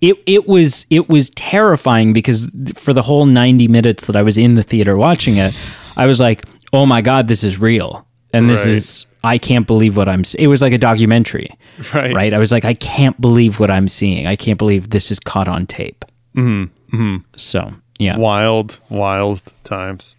it, 0.00 0.16
it 0.26 0.46
was 0.48 0.86
it 0.90 1.08
was 1.08 1.30
terrifying 1.30 2.12
because 2.12 2.50
for 2.74 2.92
the 2.92 3.02
whole 3.02 3.26
90 3.26 3.68
minutes 3.68 4.06
that 4.06 4.16
i 4.16 4.22
was 4.22 4.36
in 4.38 4.54
the 4.54 4.62
theater 4.62 4.96
watching 4.96 5.36
it 5.36 5.56
i 5.96 6.06
was 6.06 6.20
like 6.20 6.44
oh 6.72 6.84
my 6.86 7.00
god 7.00 7.28
this 7.28 7.42
is 7.42 7.58
real 7.58 8.06
and 8.32 8.48
this 8.50 8.64
Right. 8.64 8.74
is 8.74 9.06
i 9.24 9.38
can't 9.38 9.66
believe 9.66 9.96
what 9.96 10.08
i'm 10.08 10.20
s- 10.20 10.34
it 10.34 10.48
was 10.48 10.60
like 10.62 10.72
a 10.74 10.78
documentary 10.78 11.48
right, 11.94 12.14
right? 12.14 12.32
I 12.32 12.38
was 12.38 12.52
like, 12.52 12.64
I 12.64 12.72
can't 12.72 13.20
believe 13.20 13.60
what 13.60 13.70
I'm 13.70 13.86
seeing. 13.88 14.26
I 14.26 14.34
can't 14.34 14.58
believe 14.58 14.88
this 14.88 15.10
is 15.10 15.20
caught 15.20 15.46
on 15.46 15.66
tape. 15.66 16.06
Mm-hmm. 16.34 17.16
So, 17.36 17.74
yeah. 17.98 18.16
Wild, 18.16 18.80
wild 18.88 19.42
times. 19.62 20.16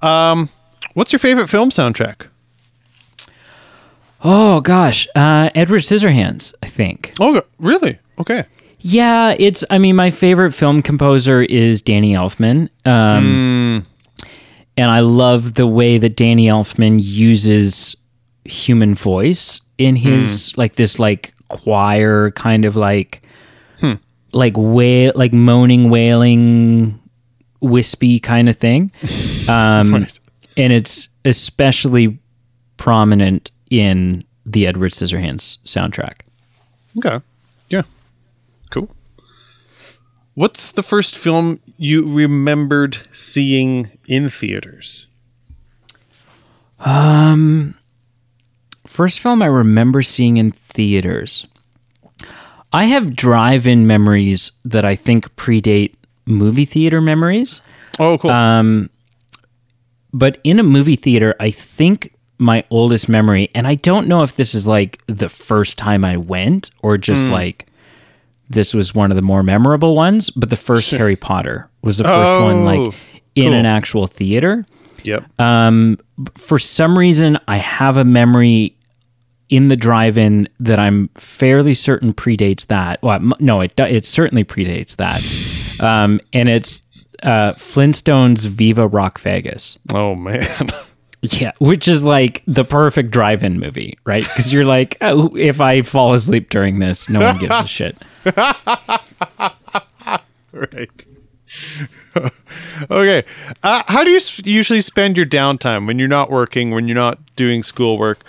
Um, 0.00 0.48
what's 0.94 1.12
your 1.12 1.18
favorite 1.18 1.48
film 1.48 1.70
soundtrack? 1.70 2.28
Oh 4.22 4.60
gosh, 4.60 5.08
uh, 5.16 5.50
Edward 5.54 5.80
Scissorhands. 5.80 6.54
I 6.62 6.66
think. 6.66 7.14
Oh, 7.18 7.42
really? 7.58 7.98
Okay. 8.18 8.44
Yeah, 8.80 9.34
it's. 9.38 9.64
I 9.70 9.78
mean, 9.78 9.96
my 9.96 10.10
favorite 10.10 10.52
film 10.52 10.82
composer 10.82 11.42
is 11.42 11.82
Danny 11.82 12.14
Elfman, 12.14 12.68
um, 12.86 13.82
and 14.76 14.90
I 14.90 15.00
love 15.00 15.54
the 15.54 15.66
way 15.66 15.98
that 15.98 16.16
Danny 16.16 16.46
Elfman 16.46 16.98
uses 17.02 17.96
human 18.44 18.94
voice 18.94 19.60
in 19.78 19.96
his 19.96 20.56
like 20.56 20.76
this 20.76 20.98
like 20.98 21.34
choir 21.48 22.30
kind 22.32 22.64
of 22.64 22.74
like 22.76 23.22
like 24.32 24.54
wail 24.56 25.12
like 25.14 25.32
moaning 25.32 25.90
wailing 25.90 26.98
wispy 27.60 28.18
kind 28.20 28.48
of 28.48 28.56
thing 28.56 28.90
um 29.48 29.92
Right. 29.92 30.18
and 30.56 30.72
it's 30.72 31.08
especially 31.24 32.18
prominent 32.76 33.50
in 33.70 34.24
the 34.46 34.66
edward 34.66 34.92
scissorhands 34.92 35.58
soundtrack 35.66 36.20
Okay. 36.98 37.20
Yeah. 37.68 37.82
Cool. 38.70 38.88
What's 40.34 40.70
the 40.72 40.82
first 40.82 41.16
film 41.16 41.60
you 41.76 42.10
remembered 42.10 42.98
seeing 43.12 43.90
in 44.06 44.30
theaters? 44.30 45.06
Um, 46.78 47.74
First 48.86 49.20
film 49.20 49.42
I 49.42 49.46
remember 49.46 50.02
seeing 50.02 50.36
in 50.36 50.50
theaters. 50.52 51.46
I 52.72 52.84
have 52.84 53.14
drive 53.14 53.66
in 53.66 53.86
memories 53.86 54.52
that 54.64 54.84
I 54.84 54.94
think 54.96 55.34
predate 55.36 55.94
movie 56.26 56.64
theater 56.64 57.00
memories. 57.00 57.60
Oh, 57.98 58.16
cool. 58.18 58.30
Um, 58.30 58.90
But 60.12 60.38
in 60.42 60.58
a 60.58 60.62
movie 60.64 60.96
theater, 60.96 61.34
I 61.38 61.50
think 61.50 62.14
my 62.38 62.64
oldest 62.70 63.08
memory, 63.08 63.50
and 63.54 63.66
I 63.66 63.74
don't 63.74 64.08
know 64.08 64.22
if 64.22 64.34
this 64.34 64.54
is 64.54 64.66
like 64.66 65.00
the 65.06 65.28
first 65.28 65.76
time 65.76 66.04
I 66.04 66.16
went 66.16 66.70
or 66.82 66.96
just 66.96 67.28
like 67.28 67.66
this 68.50 68.74
was 68.74 68.94
one 68.94 69.10
of 69.10 69.16
the 69.16 69.22
more 69.22 69.42
memorable 69.42 69.94
ones, 69.96 70.28
but 70.28 70.50
the 70.50 70.56
first 70.56 70.90
Harry 70.90 71.16
Potter 71.16 71.70
was 71.82 71.96
the 71.98 72.04
first 72.04 72.32
one 72.40 72.56
Oh, 72.56 72.64
like 72.64 72.94
in 73.36 73.50
cool. 73.52 73.54
an 73.54 73.64
actual 73.64 74.06
theater. 74.06 74.66
yep. 75.04 75.24
Um, 75.40 75.98
for 76.36 76.58
some 76.58 76.98
reason, 76.98 77.38
I 77.48 77.56
have 77.56 77.96
a 77.96 78.04
memory 78.04 78.76
in 79.48 79.68
the 79.68 79.76
drive-in 79.76 80.48
that 80.60 80.78
I'm 80.78 81.08
fairly 81.16 81.74
certain 81.74 82.12
predates 82.12 82.66
that. 82.66 83.00
Well, 83.02 83.20
no, 83.40 83.60
it 83.62 83.72
it 83.78 84.04
certainly 84.04 84.44
predates 84.44 84.96
that, 84.96 85.22
um, 85.82 86.20
and 86.32 86.48
it's 86.48 86.82
uh, 87.22 87.52
Flintstones 87.52 88.46
Viva 88.48 88.86
Rock 88.86 89.20
Vegas. 89.20 89.78
oh 89.94 90.14
man. 90.14 90.42
Yeah, 91.22 91.52
which 91.58 91.86
is 91.86 92.02
like 92.02 92.42
the 92.46 92.64
perfect 92.64 93.10
drive-in 93.10 93.60
movie, 93.60 93.98
right? 94.04 94.22
Because 94.22 94.52
you're 94.52 94.64
like, 94.64 94.96
oh, 95.02 95.34
if 95.36 95.60
I 95.60 95.82
fall 95.82 96.14
asleep 96.14 96.48
during 96.48 96.78
this, 96.78 97.10
no 97.10 97.20
one 97.20 97.38
gives 97.38 97.54
a 97.54 97.66
shit. 97.66 97.98
right. 100.52 101.06
okay. 102.90 103.24
Uh, 103.62 103.82
how 103.88 104.02
do 104.02 104.10
you 104.10 104.20
usually 104.44 104.80
spend 104.80 105.16
your 105.16 105.26
downtime 105.26 105.86
when 105.86 105.98
you're 105.98 106.08
not 106.08 106.30
working, 106.30 106.70
when 106.70 106.88
you're 106.88 106.94
not 106.94 107.18
doing 107.36 107.62
schoolwork? 107.62 108.22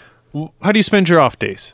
How 0.62 0.72
do 0.72 0.80
you 0.80 0.84
spend 0.84 1.08
your 1.08 1.20
off 1.20 1.40
days? 1.40 1.74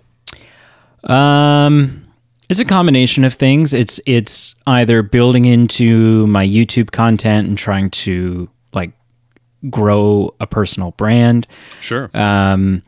Um, 1.04 2.08
it's 2.50 2.60
a 2.60 2.66
combination 2.66 3.24
of 3.24 3.34
things. 3.34 3.74
It's 3.74 4.00
it's 4.06 4.56
either 4.66 5.04
building 5.04 5.46
into 5.46 6.28
my 6.28 6.46
YouTube 6.46 6.92
content 6.92 7.48
and 7.48 7.58
trying 7.58 7.90
to 7.92 8.50
grow 9.70 10.34
a 10.40 10.48
personal 10.48 10.92
brand. 10.92 11.48
Sure. 11.82 12.10
Um, 12.14 12.84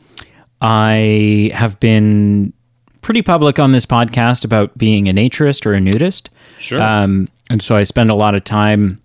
I 0.62 1.52
have 1.54 1.80
been 1.80 2.54
pretty 3.02 3.22
public 3.22 3.60
on 3.60 3.72
this 3.72 3.86
podcast 3.86 4.44
about 4.44 4.78
being 4.78 5.08
a 5.08 5.14
naturist 5.14 5.66
or 5.66 5.74
a 5.74 5.80
nudist. 5.80 6.30
Sure. 6.60 6.82
Um, 6.82 7.30
and 7.50 7.62
so 7.62 7.76
I 7.76 7.84
spend 7.84 8.10
a 8.10 8.16
lot 8.16 8.36
of 8.36 8.44
time 8.44 9.02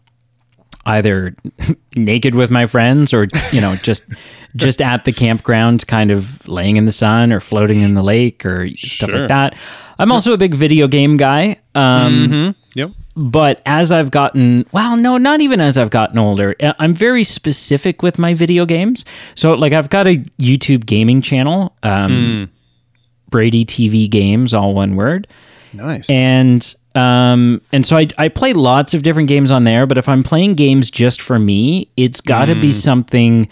either 0.86 1.34
naked 1.96 2.34
with 2.34 2.50
my 2.50 2.66
friends 2.66 3.14
or 3.14 3.26
you 3.52 3.60
know 3.60 3.74
just 3.76 4.04
just 4.56 4.82
at 4.82 5.04
the 5.04 5.12
campground 5.12 5.86
kind 5.86 6.10
of 6.10 6.46
laying 6.46 6.76
in 6.76 6.84
the 6.84 6.92
sun 6.92 7.32
or 7.32 7.40
floating 7.40 7.80
in 7.80 7.94
the 7.94 8.02
lake 8.02 8.44
or 8.44 8.68
stuff 8.76 9.08
Sure. 9.08 9.20
like 9.20 9.28
that 9.28 9.56
i'm 9.98 10.12
also 10.12 10.34
a 10.34 10.36
big 10.36 10.54
video 10.54 10.86
game 10.86 11.16
guy 11.16 11.56
um, 11.74 12.54
yep. 12.74 12.90
But 13.16 13.62
as 13.64 13.92
i've 13.92 14.10
gotten 14.10 14.66
well 14.72 14.96
no 14.96 15.16
not 15.16 15.40
even 15.40 15.60
as 15.60 15.78
i've 15.78 15.90
gotten 15.90 16.18
older 16.18 16.54
I- 16.60 16.74
i'm 16.78 16.94
very 16.94 17.24
specific 17.24 18.02
with 18.02 18.18
my 18.18 18.34
video 18.34 18.66
games 18.66 19.04
so 19.34 19.54
like 19.54 19.72
i've 19.72 19.90
got 19.90 20.06
a 20.06 20.16
youtube 20.38 20.84
gaming 20.86 21.22
channel 21.22 21.76
um, 21.82 22.50
brady 23.30 23.64
tv 23.64 24.10
games 24.10 24.52
all 24.52 24.74
one 24.74 24.96
word 24.96 25.28
Nice. 25.72 26.08
and 26.08 26.74
um 26.94 27.60
and 27.72 27.84
so 27.84 27.96
I 27.96 28.06
I 28.16 28.28
play 28.28 28.52
lots 28.52 28.94
of 28.94 29.02
different 29.02 29.28
games 29.28 29.50
on 29.50 29.64
there, 29.64 29.86
but 29.86 29.98
if 29.98 30.08
I'm 30.08 30.22
playing 30.22 30.54
games 30.54 30.88
just 30.88 31.20
for 31.20 31.36
me, 31.36 31.88
it's 31.96 32.20
got 32.20 32.44
to 32.44 32.54
be 32.54 32.70
something 32.70 33.48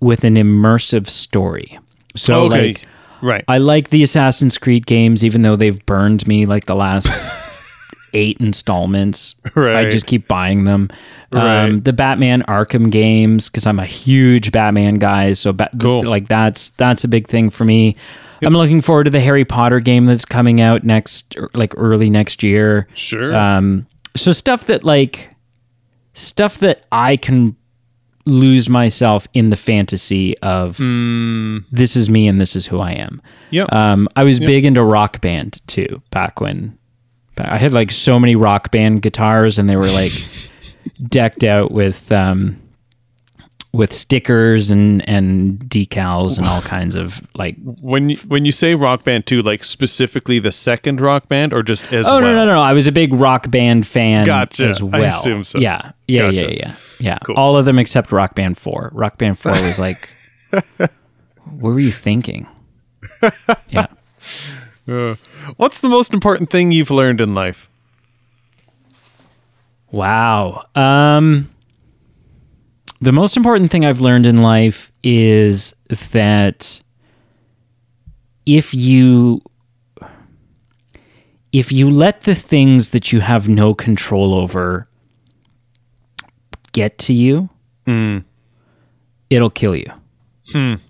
with 0.00 0.24
an 0.24 0.34
immersive 0.34 1.08
story. 1.08 1.78
So 2.14 2.44
okay. 2.44 2.66
like 2.68 2.86
right. 3.22 3.44
I 3.48 3.56
like 3.56 3.88
the 3.88 4.02
Assassin's 4.02 4.58
Creed 4.58 4.86
games 4.86 5.24
even 5.24 5.40
though 5.40 5.56
they've 5.56 5.84
burned 5.86 6.26
me 6.26 6.44
like 6.44 6.66
the 6.66 6.74
last 6.74 7.08
eight 8.12 8.36
installments. 8.40 9.34
Right. 9.54 9.86
I 9.86 9.90
just 9.90 10.06
keep 10.06 10.28
buying 10.28 10.64
them. 10.64 10.88
Right. 11.32 11.64
Um, 11.64 11.80
the 11.82 11.92
Batman 11.92 12.42
Arkham 12.44 12.90
games 12.90 13.48
because 13.50 13.66
I'm 13.66 13.78
a 13.80 13.84
huge 13.84 14.52
Batman 14.52 14.94
guy. 14.96 15.32
So 15.32 15.52
ba- 15.52 15.70
Cool. 15.80 16.04
like 16.04 16.28
that's 16.28 16.70
that's 16.70 17.04
a 17.04 17.08
big 17.08 17.26
thing 17.28 17.50
for 17.50 17.64
me. 17.64 17.96
I'm 18.42 18.54
looking 18.54 18.80
forward 18.80 19.04
to 19.04 19.10
the 19.10 19.20
Harry 19.20 19.44
Potter 19.44 19.80
game 19.80 20.06
that's 20.06 20.24
coming 20.24 20.60
out 20.62 20.82
next, 20.84 21.36
er, 21.36 21.50
like 21.52 21.74
early 21.76 22.08
next 22.10 22.42
year. 22.42 22.86
Sure. 22.94 23.34
Um, 23.36 23.86
so 24.16 24.32
stuff 24.32 24.64
that 24.66 24.82
like 24.84 25.28
stuff 26.14 26.58
that 26.58 26.86
I 26.90 27.16
can 27.16 27.56
lose 28.26 28.68
myself 28.68 29.26
in 29.34 29.50
the 29.50 29.56
fantasy 29.56 30.36
of 30.38 30.76
this 30.78 31.96
is 31.96 32.08
me 32.08 32.28
and 32.28 32.40
this 32.40 32.54
is 32.56 32.66
who 32.66 32.78
I 32.78 32.92
am. 32.92 33.20
yep. 33.50 33.72
Um, 33.72 34.08
I 34.16 34.22
was 34.24 34.38
big 34.40 34.64
into 34.64 34.82
rock 34.84 35.20
band 35.20 35.60
too 35.66 36.00
back 36.10 36.40
when 36.40 36.78
I 37.46 37.58
had 37.58 37.72
like 37.72 37.90
so 37.90 38.18
many 38.18 38.36
rock 38.36 38.70
band 38.70 39.02
guitars 39.02 39.58
and 39.58 39.68
they 39.68 39.76
were 39.76 39.90
like 39.90 40.12
decked 41.08 41.44
out 41.44 41.70
with 41.72 42.10
um, 42.12 42.60
with 43.72 43.92
stickers 43.92 44.70
and 44.70 45.08
and 45.08 45.58
decals 45.60 46.38
and 46.38 46.46
all 46.46 46.60
kinds 46.60 46.94
of 46.96 47.22
like 47.36 47.56
when 47.82 48.10
you, 48.10 48.16
when 48.26 48.44
you 48.44 48.50
say 48.52 48.74
rock 48.74 49.04
band 49.04 49.26
too, 49.26 49.42
like 49.42 49.62
specifically 49.62 50.38
the 50.38 50.50
second 50.52 51.00
rock 51.00 51.28
band, 51.28 51.52
or 51.52 51.62
just 51.62 51.92
as 51.92 52.06
Oh 52.06 52.12
well? 52.14 52.20
no 52.22 52.34
no 52.34 52.44
no! 52.46 52.54
no. 52.54 52.60
I 52.60 52.72
was 52.72 52.86
a 52.86 52.92
big 52.92 53.12
rock 53.12 53.50
band 53.50 53.86
fan 53.86 54.26
Gotcha. 54.26 54.66
as 54.66 54.82
I 54.92 55.00
assume 55.06 55.44
so. 55.44 55.58
Yeah, 55.58 55.92
yeah, 56.08 56.22
Gotcha. 56.30 56.34
yeah, 56.36 56.48
yeah, 56.50 56.74
yeah. 56.98 57.18
Cool. 57.24 57.36
All 57.36 57.56
of 57.56 57.64
them 57.64 57.78
except 57.78 58.10
Rock 58.12 58.34
Band 58.34 58.58
Four. 58.58 58.90
Rock 58.92 59.18
Band 59.18 59.38
Four 59.38 59.52
was 59.52 59.78
like, 59.78 60.08
what 60.50 60.80
were 61.60 61.80
you 61.80 61.92
thinking? 61.92 62.46
Yeah. 63.68 63.86
What's 65.56 65.80
the 65.80 65.88
most 65.88 66.12
important 66.12 66.50
thing 66.50 66.72
you've 66.72 66.90
learned 66.90 67.20
in 67.20 67.34
life? 67.34 67.68
Wow. 69.90 70.66
Um, 70.74 71.50
the 73.00 73.12
most 73.12 73.36
important 73.36 73.70
thing 73.70 73.84
I've 73.84 74.00
learned 74.00 74.26
in 74.26 74.38
life 74.38 74.92
is 75.02 75.74
that 76.12 76.80
if 78.46 78.74
you 78.74 79.42
if 81.52 81.72
you 81.72 81.90
let 81.90 82.22
the 82.22 82.34
things 82.34 82.90
that 82.90 83.12
you 83.12 83.20
have 83.20 83.48
no 83.48 83.74
control 83.74 84.34
over 84.34 84.88
get 86.72 86.96
to 86.98 87.12
you, 87.12 87.48
it'll 89.30 89.50
kill 89.50 89.74
you. 89.74 89.92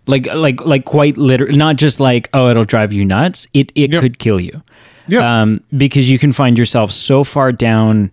Like 0.07 0.27
like 0.35 0.65
like 0.65 0.85
quite 0.85 1.17
literally, 1.17 1.57
not 1.57 1.77
just 1.77 2.01
like 2.01 2.29
oh 2.35 2.49
it'll 2.49 2.65
drive 2.65 2.93
you 2.93 3.05
nuts. 3.05 3.47
It 3.55 3.73
it 3.75 3.93
Yep. 3.93 4.01
could 4.01 4.19
kill 4.19 4.41
you 4.41 4.63
Yeah. 5.09 5.43
um, 5.43 5.61
because 5.77 6.11
you 6.11 6.19
can 6.19 6.33
find 6.33 6.59
yourself 6.59 6.91
so 6.93 7.25
far 7.25 7.53
down 7.53 8.13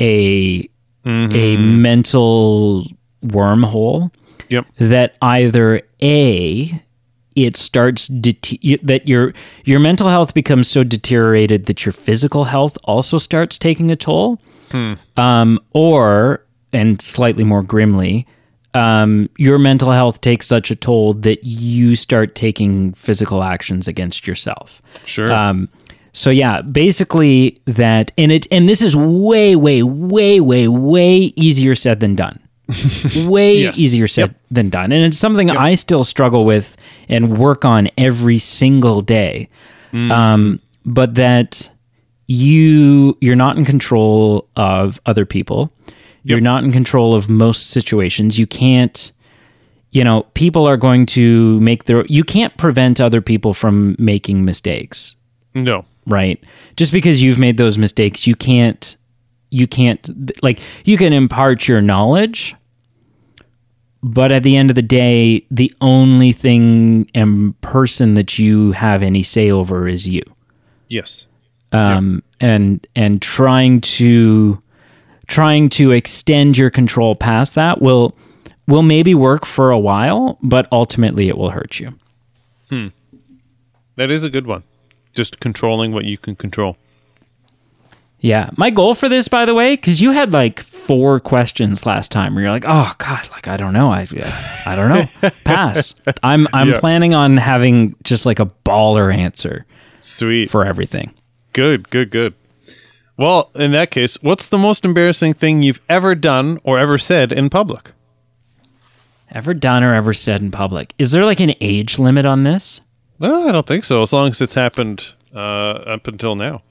a 0.00 0.68
a 1.04 1.56
mental 1.56 2.84
wormhole 3.24 4.10
yep. 4.48 4.66
that 4.78 5.16
either 5.22 5.82
a 6.02 6.82
it 7.36 7.56
starts 7.56 8.08
dete- 8.08 8.80
that 8.82 9.06
your 9.06 9.32
your 9.64 9.78
mental 9.78 10.08
health 10.08 10.34
becomes 10.34 10.68
so 10.68 10.82
deteriorated 10.82 11.66
that 11.66 11.84
your 11.86 11.92
physical 11.92 12.44
health 12.44 12.76
also 12.84 13.18
starts 13.18 13.58
taking 13.58 13.90
a 13.90 13.96
toll, 13.96 14.40
um, 15.16 15.60
or 15.72 16.44
and 16.72 17.00
slightly 17.00 17.44
more 17.44 17.62
grimly. 17.62 18.26
Um, 18.76 19.28
your 19.38 19.58
mental 19.58 19.90
health 19.92 20.20
takes 20.20 20.46
such 20.46 20.70
a 20.70 20.76
toll 20.76 21.14
that 21.14 21.44
you 21.44 21.96
start 21.96 22.34
taking 22.34 22.92
physical 22.94 23.42
actions 23.42 23.88
against 23.88 24.26
yourself. 24.26 24.82
Sure. 25.04 25.32
Um, 25.32 25.68
so 26.12 26.30
yeah, 26.30 26.62
basically 26.62 27.60
that, 27.66 28.12
and 28.16 28.32
it, 28.32 28.46
and 28.50 28.68
this 28.68 28.80
is 28.82 28.94
way, 28.96 29.54
way, 29.56 29.82
way, 29.82 30.40
way, 30.40 30.68
way 30.68 31.16
easier 31.36 31.74
said 31.74 32.00
than 32.00 32.14
done. 32.14 32.40
way 33.28 33.58
Yes. 33.60 33.78
easier 33.78 34.08
said 34.08 34.34
than 34.50 34.70
done, 34.70 34.90
and 34.90 35.04
it's 35.04 35.16
something 35.18 35.50
I 35.50 35.76
still 35.76 36.02
struggle 36.02 36.44
with 36.44 36.76
and 37.08 37.38
work 37.38 37.64
on 37.64 37.88
every 37.96 38.38
single 38.38 39.02
day. 39.02 39.48
Um, 39.92 40.60
but 40.84 41.14
that 41.14 41.70
you 42.26 43.16
you're 43.20 43.36
not 43.36 43.56
in 43.56 43.64
control 43.64 44.48
of 44.56 45.00
other 45.06 45.24
people. 45.24 45.72
You're 46.28 46.40
not 46.40 46.64
in 46.64 46.72
control 46.72 47.14
of 47.14 47.30
most 47.30 47.70
situations. 47.70 48.38
You 48.38 48.46
can't 48.46 49.12
you 49.92 50.04
know, 50.04 50.24
people 50.34 50.66
are 50.66 50.76
going 50.76 51.06
to 51.06 51.58
make 51.60 51.84
their 51.84 52.04
you 52.06 52.22
can't 52.22 52.54
prevent 52.58 53.00
other 53.00 53.22
people 53.22 53.54
from 53.54 53.96
making 53.98 54.44
mistakes 54.44 55.14
no. 55.54 55.86
right 56.06 56.42
just 56.76 56.92
because 56.92 57.22
you've 57.22 57.38
made 57.38 57.56
those 57.56 57.78
mistakes 57.78 58.26
you 58.26 58.34
can't 58.34 58.96
you 59.50 59.66
can't 59.66 60.10
like 60.42 60.60
you 60.84 60.98
can 60.98 61.12
impart 61.14 61.66
your 61.66 61.80
knowledge 61.80 62.54
but 64.02 64.30
at 64.30 64.42
the 64.42 64.56
end 64.56 64.70
of 64.70 64.74
the 64.76 64.82
day 64.82 65.46
the 65.50 65.72
only 65.80 66.32
thing 66.32 67.08
and 67.14 67.58
person 67.62 68.14
that 68.14 68.38
you 68.38 68.72
have 68.72 69.02
any 69.02 69.22
say 69.22 69.50
over 69.50 69.88
is 69.88 70.06
you 70.06 70.22
Yes. 70.88 71.26
um 71.72 72.22
and 72.38 72.86
and 72.94 73.22
trying 73.22 73.80
to 73.80 74.60
trying 75.28 75.68
to 75.70 75.90
extend 75.92 76.56
your 76.58 76.70
control 76.70 77.14
past 77.16 77.54
that 77.54 77.80
will 77.82 78.16
will 78.66 78.82
maybe 78.82 79.14
work 79.14 79.44
for 79.46 79.70
a 79.70 79.78
while 79.78 80.38
but 80.42 80.66
ultimately 80.72 81.28
it 81.28 81.36
will 81.38 81.50
hurt 81.50 81.78
you 81.80 81.94
hmm. 82.70 82.88
That 83.96 84.10
is 84.10 84.24
a 84.24 84.28
good 84.30 84.46
one. 84.46 84.62
Just 85.14 85.40
controlling 85.40 85.92
what 85.92 86.04
you 86.04 86.18
can 86.18 86.36
control. 86.36 86.76
Yeah. 88.20 88.50
My 88.58 88.68
goal 88.68 88.94
for 88.94 89.08
this, 89.08 89.26
by 89.28 89.46
the 89.46 89.54
way, 89.54 89.74
because 89.74 90.02
you 90.02 90.10
had 90.10 90.32
like 90.34 90.60
four 90.60 91.18
questions 91.18 91.86
last 91.86 92.10
time 92.12 92.34
where 92.34 92.42
you're 92.44 92.52
like, 92.52 92.66
oh 92.66 92.92
God, 92.98 93.26
like 93.32 93.48
I 93.48 93.56
don't 93.56 93.72
know. 93.72 93.90
I 93.90 94.06
I 94.66 94.74
don't 94.76 94.88
know. 94.90 95.30
Pass. 95.44 95.94
I'm 96.22 96.46
I'm 96.52 96.70
Yeah. 96.70 96.80
planning 96.80 97.14
on 97.14 97.38
having 97.38 97.94
just 98.04 98.26
like 98.26 98.38
a 98.38 98.46
baller 98.66 99.14
answer 99.14 99.64
Sweet. 99.98 100.50
for 100.50 100.66
everything. 100.66 101.14
Good, 101.54 101.88
good, 101.88 102.10
good. 102.10 102.34
Well, 103.16 103.50
in 103.54 103.72
that 103.72 103.90
case, 103.90 104.18
what's 104.22 104.46
the 104.46 104.58
most 104.58 104.84
embarrassing 104.84 105.34
thing 105.34 105.62
you've 105.62 105.80
ever 105.88 106.14
done 106.14 106.58
or 106.64 106.78
ever 106.78 106.98
said 106.98 107.32
in 107.32 107.48
public? 107.48 107.92
Ever 109.30 109.54
done 109.54 109.82
or 109.82 109.94
ever 109.94 110.12
said 110.12 110.42
in 110.42 110.50
public. 110.50 110.92
Is 110.98 111.12
there 111.12 111.24
like 111.24 111.40
an 111.40 111.54
age 111.60 111.98
limit 111.98 112.26
on 112.26 112.42
this? 112.42 112.82
Well, 113.18 113.48
I 113.48 113.52
don't 113.52 113.66
think 113.66 113.84
so. 113.84 114.02
As 114.02 114.12
long 114.12 114.28
as 114.28 114.40
it's 114.40 114.54
happened 114.54 115.14
uh, 115.34 115.38
up 115.38 116.06
until 116.06 116.36
now. 116.36 116.62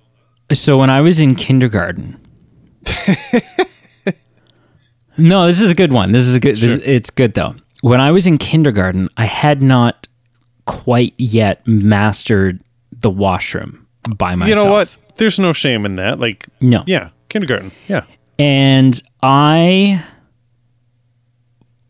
So 0.54 0.78
when 0.78 0.90
I 0.90 1.02
was 1.02 1.20
in 1.20 1.36
kindergarten. 1.36 2.20
no, 5.18 5.48
this 5.48 5.60
is 5.60 5.72
a 5.72 5.76
good 5.76 5.92
one. 5.92 6.12
This 6.12 6.26
is 6.28 6.36
a 6.36 6.40
good. 6.40 6.58
This, 6.58 6.80
it's 6.84 7.10
good 7.10 7.34
though. 7.34 7.56
When 7.82 8.00
I 8.00 8.12
was 8.12 8.28
in 8.28 8.38
kindergarten, 8.38 9.08
I 9.18 9.26
had 9.26 9.64
not 9.64 10.08
quite 10.66 11.16
yet 11.18 11.68
mastered 11.68 12.62
the 12.92 13.10
washroom 13.10 13.88
by 14.16 14.36
myself. 14.36 14.50
You 14.50 14.64
know 14.64 14.72
what? 14.72 14.96
There's 15.18 15.40
no 15.40 15.54
shame 15.54 15.86
in 15.86 15.96
that. 15.96 16.20
Like, 16.20 16.46
No. 16.60 16.84
yeah, 16.88 17.10
kindergarten. 17.30 17.72
Yeah. 17.88 18.04
and 18.38 19.02
I 19.24 20.04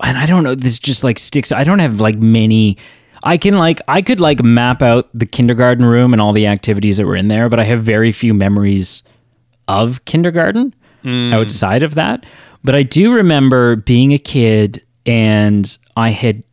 and 0.04 0.18
I 0.18 0.26
don't 0.26 0.44
know 0.44 0.56
this 0.56 0.78
just 0.80 1.04
like 1.04 1.18
sticks 1.18 1.52
I 1.52 1.64
don't 1.64 1.80
have 1.80 2.00
like 2.00 2.18
many 2.18 2.78
I 3.24 3.38
can 3.38 3.58
like 3.58 3.82
I 3.88 4.02
could 4.02 4.20
like 4.20 4.44
map 4.44 4.82
out 4.82 5.10
the 5.14 5.26
kindergarten 5.26 5.86
room 5.86 6.14
and 6.14 6.22
all 6.22 6.34
the 6.34 6.48
activities 6.48 6.98
that 6.98 7.06
were 7.06 7.16
in 7.16 7.28
there 7.28 7.50
but 7.50 7.60
I 7.60 7.64
have 7.64 7.82
very 7.84 8.12
few 8.12 8.34
memories 8.34 9.02
of 9.68 10.06
kindergarten 10.06 10.76
hmm. 11.02 11.34
outside 11.34 11.82
of 11.82 11.96
that 11.96 12.26
but 12.64 12.76
I 12.76 12.84
do 12.84 13.14
remember 13.14 13.76
being 13.76 14.12
a 14.14 14.20
kid 14.20 14.86
and 15.06 15.78
I 15.98 16.10
had 16.10 16.44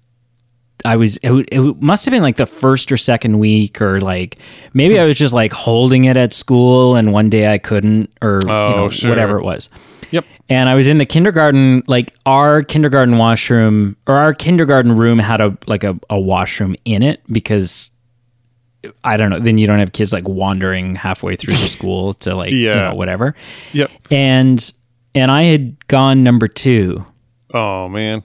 I 0.85 0.97
was 0.97 1.17
it, 1.19 1.33
it 1.53 1.81
must 1.83 2.05
have 2.07 2.13
been 2.13 2.23
like 2.23 2.37
the 2.37 2.47
first 2.47 2.91
or 2.93 2.97
second 2.97 3.39
week 3.39 3.81
or 3.81 4.01
like 4.01 4.39
maybe 4.75 4.99
I 4.99 5.05
was 5.05 5.17
just 5.17 5.33
like 5.35 5.53
holding 5.53 6.05
it 6.05 6.17
at 6.17 6.33
school 6.33 6.97
and 6.97 7.13
one 7.13 7.31
day 7.31 7.53
I 7.53 7.59
couldn't 7.59 8.11
or 8.21 8.41
you 8.43 8.51
Oh, 8.51 8.77
know 8.77 8.89
sure. 8.89 9.11
whatever 9.11 9.39
it 9.39 9.45
was. 9.45 9.71
Yep. 10.11 10.25
And 10.51 10.69
I 10.69 10.75
was 10.75 10.89
in 10.89 10.99
the 10.99 11.07
kindergarten, 11.07 11.83
like 11.87 12.13
our 12.27 12.63
kindergarten 12.63 13.17
washroom 13.17 13.97
or 14.07 14.17
our 14.17 14.35
kindergarten 14.35 14.97
room 14.97 15.19
had 15.19 15.41
a 15.41 15.57
like 15.67 15.85
a, 15.85 15.99
a 16.11 16.21
washroom 16.21 16.77
in 16.85 17.03
it 17.03 17.23
because 17.33 17.91
I 19.05 19.17
don't 19.17 19.31
know, 19.31 19.39
then 19.39 19.59
you 19.59 19.67
don't 19.67 19.79
have 19.79 19.93
kids 19.93 20.13
like 20.13 20.29
wandering 20.29 20.97
halfway 20.97 21.37
through 21.37 21.55
the 21.55 21.61
school 21.69 22.13
to 22.15 22.35
like 22.35 22.51
you 22.51 22.59
Yeah. 22.59 22.89
know, 22.91 22.95
whatever. 22.97 23.35
Yep. 23.73 23.91
And 24.11 24.73
and 25.15 25.31
I 25.31 25.45
had 25.45 25.87
gone 25.89 26.23
number 26.23 26.49
two 26.49 27.05
Oh, 27.55 27.87
man. 27.89 28.23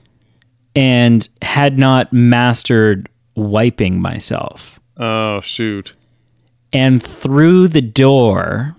And 0.78 1.28
had 1.42 1.76
not 1.78 2.12
mastered 2.12 3.08
wiping 3.34 4.00
myself. 4.00 4.78
Oh, 4.96 5.40
shoot. 5.40 5.94
and 6.72 7.02
through 7.02 7.66
the 7.68 7.80
door 7.80 8.76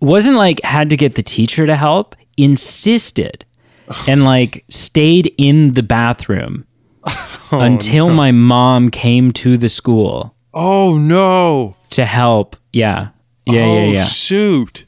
wasn't 0.00 0.36
like 0.36 0.60
had 0.62 0.90
to 0.90 0.96
get 0.96 1.14
the 1.14 1.22
teacher 1.22 1.66
to 1.66 1.76
help 1.76 2.14
insisted 2.36 3.44
and 4.08 4.24
like 4.24 4.64
stayed 4.68 5.32
in 5.38 5.72
the 5.74 5.82
bathroom 5.82 6.66
oh, 7.06 7.58
until 7.60 8.10
my 8.10 8.30
mom 8.32 8.90
came 8.90 9.30
to 9.32 9.56
the 9.56 9.68
school 9.68 10.34
Oh, 10.54 10.98
no. 10.98 11.76
to 11.90 12.04
help 12.04 12.56
yeah 12.72 13.08
Yeah, 13.46 13.62
oh, 13.64 13.74
yeah, 13.84 13.92
yeah. 13.94 14.04
Shoot. 14.04 14.84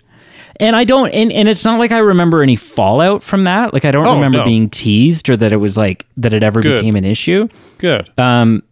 And 0.61 0.77
I 0.77 0.85
don't, 0.85 1.09
and, 1.11 1.33
and 1.33 1.49
it's 1.49 1.65
not 1.65 1.79
like 1.79 1.91
I 1.93 1.99
remember 1.99 2.43
any 2.43 2.57
fallout 2.57 3.23
from 3.23 3.45
that. 3.45 3.73
Like 3.75 3.85
I 3.85 3.91
don't 3.91 4.07
Oh, 4.07 4.15
remember 4.15 4.39
no. 4.39 4.45
being 4.45 4.71
teased 4.71 5.29
or 5.29 5.37
that 5.37 5.53
it 5.53 5.57
was 5.57 5.77
like 5.77 6.07
that 6.17 6.33
it 6.33 6.43
ever 6.43 6.61
Good. 6.61 6.77
became 6.77 6.95
an 6.97 7.05
issue. 7.05 7.49
Good. 7.79 8.11
Um, 8.19 8.63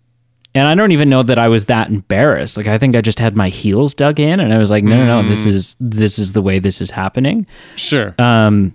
And 0.54 0.68
I 0.68 0.74
don't 0.74 0.92
even 0.92 1.08
know 1.08 1.22
that 1.22 1.38
I 1.38 1.48
was 1.48 1.64
that 1.66 1.88
embarrassed. 1.88 2.56
Like 2.56 2.68
I 2.68 2.78
think 2.78 2.94
I 2.94 3.00
just 3.00 3.18
had 3.18 3.36
my 3.36 3.48
heels 3.48 3.94
dug 3.94 4.20
in, 4.20 4.38
and 4.38 4.52
I 4.52 4.58
was 4.58 4.70
like, 4.70 4.84
no, 4.84 4.96
no, 4.96 5.22
no, 5.22 5.28
this 5.28 5.44
is 5.46 5.76
this 5.80 6.18
is 6.18 6.32
the 6.32 6.42
way 6.42 6.58
this 6.60 6.80
is 6.80 6.90
happening. 6.90 7.46
sure. 7.76 8.14
Um, 8.18 8.74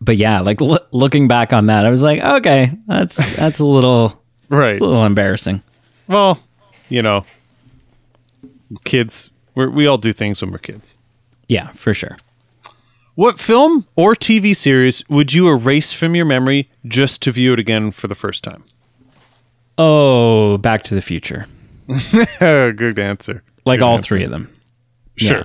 But 0.00 0.16
yeah, 0.16 0.40
like 0.40 0.60
l- 0.60 0.86
looking 0.92 1.28
back 1.28 1.52
on 1.52 1.66
that, 1.66 1.86
I 1.86 1.90
was 1.90 2.02
like, 2.02 2.20
okay, 2.20 2.72
that's 2.86 3.16
that's 3.36 3.58
a 3.60 3.66
little 3.66 4.22
right. 4.50 4.72
it's 4.74 4.80
a 4.80 4.84
little 4.84 5.04
embarrassing. 5.06 5.62
Well, 6.08 6.38
you 6.90 7.00
know, 7.02 7.24
kids, 8.84 9.30
we're, 9.54 9.70
we 9.70 9.86
all 9.86 9.98
do 9.98 10.12
things 10.12 10.40
when 10.42 10.50
we're 10.50 10.58
kids. 10.58 10.96
Yeah, 11.48 11.70
for 11.72 11.94
sure. 11.94 12.18
What 13.14 13.40
film 13.40 13.86
or 13.96 14.14
TV 14.14 14.54
series 14.54 15.02
would 15.08 15.32
you 15.32 15.48
erase 15.48 15.92
from 15.92 16.14
your 16.14 16.24
memory 16.24 16.70
just 16.86 17.20
to 17.22 17.32
view 17.32 17.52
it 17.52 17.58
again 17.58 17.90
for 17.90 18.06
the 18.06 18.14
first 18.14 18.44
time? 18.44 18.62
Oh, 19.76 20.58
Back 20.58 20.82
to 20.84 20.94
the 20.94 21.02
Future, 21.02 21.46
Good 22.40 22.98
answer. 22.98 23.42
like 23.64 23.78
Good 23.78 23.84
all 23.84 23.94
answer. 23.94 24.08
three 24.08 24.24
of 24.24 24.30
them. 24.30 24.54
Sure. 25.16 25.38
Yeah. 25.38 25.44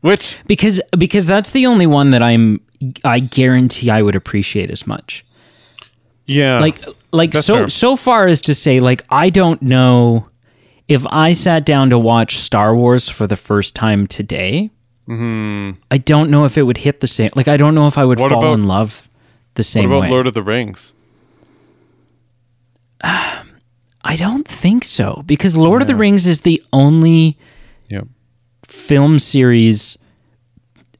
Which, 0.00 0.38
because 0.46 0.80
because 0.96 1.26
that's 1.26 1.50
the 1.50 1.66
only 1.66 1.86
one 1.86 2.10
that 2.10 2.22
I'm 2.22 2.60
I 3.04 3.20
guarantee 3.20 3.90
I 3.90 4.02
would 4.02 4.14
appreciate 4.14 4.70
as 4.70 4.86
much. 4.86 5.24
yeah. 6.26 6.60
Like 6.60 6.84
like 7.12 7.32
That's 7.32 7.46
so 7.46 7.54
fair. 7.56 7.68
so 7.68 7.96
far 7.96 8.26
as 8.26 8.40
to 8.42 8.54
say 8.54 8.78
like 8.80 9.04
I 9.10 9.30
don't 9.30 9.62
know 9.62 10.28
if 10.88 11.04
I 11.10 11.32
sat 11.32 11.64
down 11.64 11.90
to 11.90 11.98
watch 11.98 12.36
Star 12.36 12.76
Wars 12.76 13.08
for 13.08 13.26
the 13.26 13.36
first 13.36 13.74
time 13.74 14.06
today. 14.06 14.70
I 15.08 15.98
don't 15.98 16.30
know 16.30 16.44
if 16.44 16.56
it 16.58 16.62
would 16.62 16.78
hit 16.78 17.00
the 17.00 17.06
same. 17.06 17.30
Like 17.36 17.48
I 17.48 17.56
don't 17.56 17.74
know 17.74 17.86
if 17.86 17.98
I 17.98 18.04
would 18.04 18.18
Mm-hmm. 18.18 18.30
What 18.30 18.40
fall 18.40 18.52
about- 18.52 18.60
in 18.60 18.64
love 18.66 19.08
the 19.54 19.62
same. 19.62 19.88
what 19.90 19.96
about 19.96 20.00
way. 20.02 20.10
Lord 20.10 20.26
of 20.26 20.34
the 20.34 20.42
Rings? 20.42 20.92
I 23.02 24.16
don't 24.16 24.46
think 24.46 24.84
so 24.84 25.22
because 25.26 25.56
Lord 25.56 25.82
of 25.82 25.88
the 25.88 25.96
Rings 25.96 26.26
is 26.26 26.42
the 26.42 26.62
only 26.72 27.36
Yep. 27.88 28.06
film 28.66 29.18
series 29.18 29.98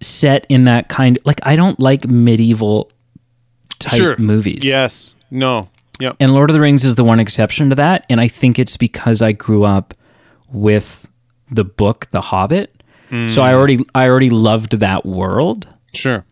set 0.00 0.46
in 0.48 0.64
that 0.64 0.88
kind 0.88 1.18
like 1.24 1.40
I 1.44 1.56
don't 1.56 1.78
like 1.80 2.06
medieval 2.08 2.90
type 3.78 3.98
Sure. 3.98 4.16
movies. 4.18 4.60
Yes. 4.62 5.14
No. 5.30 5.64
Yep. 6.00 6.16
And 6.20 6.34
Lord 6.34 6.50
of 6.50 6.54
the 6.54 6.60
Rings 6.60 6.84
is 6.84 6.96
the 6.96 7.04
one 7.04 7.18
exception 7.20 7.70
to 7.70 7.74
that, 7.76 8.04
and 8.10 8.20
I 8.20 8.28
think 8.28 8.58
it's 8.58 8.76
because 8.76 9.22
I 9.22 9.32
grew 9.32 9.64
up 9.64 9.94
with 10.50 11.08
the 11.50 11.64
book 11.64 12.08
The 12.10 12.20
Hobbit. 12.20 12.75
So 13.28 13.42
I 13.42 13.54
already 13.54 13.78
I 13.94 14.08
already 14.08 14.30
loved 14.30 14.72
that 14.80 15.06
world. 15.06 15.68
Sure. 15.94 16.24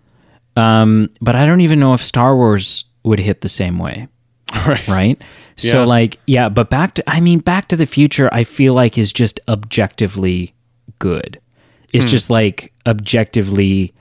Um, 0.56 1.10
but 1.20 1.36
I 1.36 1.46
don't 1.46 1.60
even 1.60 1.78
know 1.80 1.94
if 1.94 2.02
Star 2.02 2.34
Wars 2.36 2.84
would 3.04 3.18
hit 3.20 3.40
the 3.42 3.48
same 3.48 3.78
way, 3.78 4.08
Right. 4.66 4.88
right? 4.88 5.22
Yeah. 5.58 5.72
So 5.72 5.84
like, 5.84 6.18
yeah, 6.26 6.48
but 6.48 6.70
back 6.70 6.94
to 6.94 7.04
I 7.10 7.20
mean 7.20 7.38
Back 7.40 7.68
to 7.68 7.76
the 7.76 7.86
Future 7.86 8.28
I 8.32 8.44
feel 8.44 8.74
like 8.74 8.98
is 8.98 9.12
just 9.12 9.38
objectively 9.48 10.54
good. 10.98 11.40
It's 11.92 12.10
just 12.10 12.28
like 12.28 12.72
objectively 12.86 13.92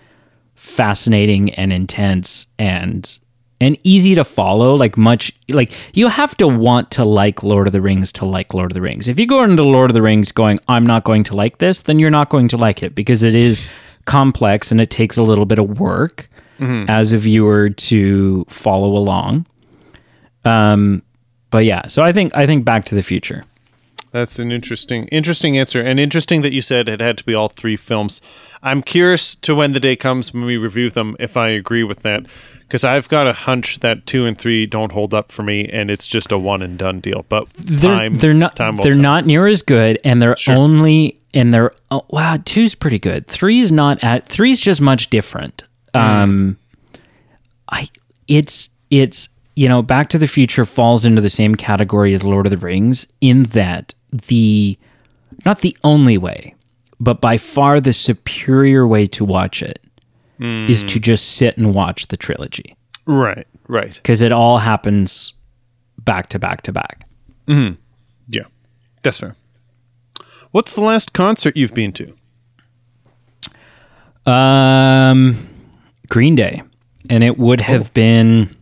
fascinating 0.55 1.51
and 1.53 1.71
intense 1.71 2.47
and 2.57 3.19
and 3.63 3.78
easy 3.84 4.13
to 4.15 4.23
follow 4.23 4.76
like 4.76 4.97
much 4.97 5.32
like 5.49 5.71
you 5.93 6.10
have 6.10 6.36
to 6.38 6.47
want 6.47 6.91
to 6.91 7.04
like 7.04 7.41
Lord 7.43 7.67
of 7.67 7.73
the 7.73 7.82
Rings 7.82 8.12
to 8.13 8.26
like 8.26 8.54
Lord 8.54 8.71
of 8.71 8.73
the 8.73 8.82
Rings. 8.82 9.08
If 9.08 9.19
you 9.19 9.26
go 9.26 9.43
into 9.43 9.63
Lord 9.63 9.89
of 9.89 9.93
the 9.95 10.02
Rings 10.02 10.32
going 10.32 10.60
I'm 10.67 10.86
not 10.86 11.04
going 11.04 11.23
to 11.26 11.36
like 11.36 11.58
this, 11.58 11.82
then 11.82 11.99
you're 11.99 12.10
not 12.10 12.30
going 12.30 12.47
to 12.49 12.58
like 12.58 12.84
it 12.84 12.93
because 12.93 13.23
it 13.23 13.36
is 13.36 13.65
complex 14.06 14.71
and 14.71 14.82
it 14.82 14.89
takes 14.89 15.17
a 15.17 15.23
little 15.23 15.45
bit 15.45 15.60
of 15.60 15.80
work 15.80 16.28
as 16.88 17.12
a 17.12 17.17
viewer 17.17 17.69
to 17.69 18.45
follow 18.47 18.95
along. 18.95 19.45
Um 20.45 21.04
but 21.49 21.65
yeah, 21.65 21.88
so 21.88 22.02
I 22.02 22.12
think 22.12 22.36
I 22.36 22.45
think 22.45 22.65
Back 22.65 22.86
to 22.86 22.95
the 22.95 23.04
Future. 23.04 23.43
That's 24.13 24.38
an 24.38 24.52
interesting, 24.52 25.08
interesting 25.08 25.58
answer, 25.58 25.82
and 25.82 25.99
interesting 25.99 26.43
that 26.43 26.54
you 26.54 26.62
said 26.62 26.88
it 26.88 27.02
had 27.02 27.17
to 27.17 27.23
be 27.23 27.34
all 27.34 27.49
three 27.49 27.76
films. 27.76 28.21
I'm 28.62 28.84
curious 28.84 29.34
to 29.38 29.56
when 29.56 29.73
the 29.73 29.80
day 29.80 29.95
comes 29.95 30.32
when 30.32 30.45
we 30.45 30.56
review 30.56 30.91
them 30.91 31.15
if 31.19 31.36
I 31.36 31.49
agree 31.49 31.84
with 31.84 32.02
that, 32.04 32.28
because 32.67 32.84
I've 32.84 33.08
got 33.10 33.28
a 33.28 33.34
hunch 33.34 33.80
that 33.80 34.06
two 34.06 34.26
and 34.26 34.38
three 34.38 34.65
don't 34.65 34.91
hold 34.91 35.13
up 35.13 35.32
for 35.32 35.43
me, 35.43 35.67
and 35.67 35.89
it's 35.91 36.08
just 36.08 36.32
a 36.32 36.38
one 36.38 36.62
and 36.62 36.78
done 36.78 36.99
deal. 36.99 37.26
But 37.30 37.49
they're 37.54 37.91
time, 37.91 38.15
they're 38.15 38.34
not 38.34 38.56
time 38.56 38.76
they're 38.78 38.93
tell. 38.93 39.02
not 39.02 39.26
near 39.26 39.47
as 39.47 39.62
good 39.62 39.99
and 40.04 40.21
they're 40.21 40.36
Sure. 40.38 40.56
only 40.56 41.19
and 41.34 41.54
they're 41.54 41.71
oh, 41.91 42.06
wow 42.10 42.38
two's 42.43 42.76
pretty 42.76 42.99
good 42.99 43.26
three's 43.28 43.71
not 43.71 44.04
at 44.04 44.26
three's 44.26 44.60
just 44.62 44.82
much 44.82 45.10
different 45.10 45.63
Mm. 45.95 45.99
um 46.02 46.58
i 47.69 47.88
it's 48.28 48.69
it's 48.89 49.30
you 49.56 49.67
know 49.69 49.82
back 49.82 50.10
to 50.10 50.17
the 50.17 50.28
future 50.28 50.65
falls 50.65 51.06
into 51.06 51.21
the 51.21 51.30
same 51.30 51.54
category 51.56 52.13
as 52.13 52.23
lord 52.23 52.45
of 52.45 52.49
the 52.52 52.58
rings 52.58 53.08
in 53.21 53.43
that 53.43 53.93
the 54.12 54.78
not 55.45 55.60
the 55.62 55.76
only 55.84 56.17
way 56.17 56.56
but 56.99 57.19
by 57.21 57.38
far 57.38 57.80
the 57.80 57.93
superior 57.93 58.88
way 58.88 59.06
to 59.08 59.23
watch 59.26 59.62
it 59.62 59.80
is 60.43 60.84
Mm. 60.84 60.88
to 60.89 60.99
just 60.99 61.29
sit 61.29 61.58
and 61.58 61.73
watch 61.73 62.08
the 62.08 62.17
trilogy 62.17 62.75
right, 63.06 63.47
right, 63.67 63.93
because 63.95 64.21
it 64.21 64.32
all 64.32 64.60
happens 64.60 65.34
back 65.97 66.27
to 66.29 66.39
back 66.39 66.62
to 66.63 66.71
back 66.71 67.06
yeah, 67.47 68.43
that's 69.03 69.19
fair. 69.19 69.36
What's 70.51 70.73
the 70.73 70.82
last 70.82 71.13
concert 71.13 71.58
you've 71.58 71.73
been 71.73 71.91
to? 71.93 72.13
Um, 74.32 75.36
Green 76.10 76.36
Day, 76.36 76.63
and 77.10 77.23
it 77.23 77.38
would 77.38 77.62
have 77.62 77.93
been 77.93 78.56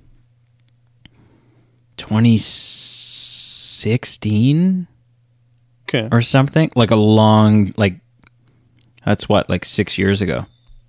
2016 1.98 4.88
Okay, 5.89 6.08
or 6.12 6.22
something, 6.22 6.72
like 6.76 6.91
a 6.91 6.96
long, 6.96 7.74
like 7.78 7.96
that's 9.06 9.28
what, 9.28 9.50
like 9.50 9.65
six 9.65 9.98
years 9.98 10.22
ago. 10.22 10.46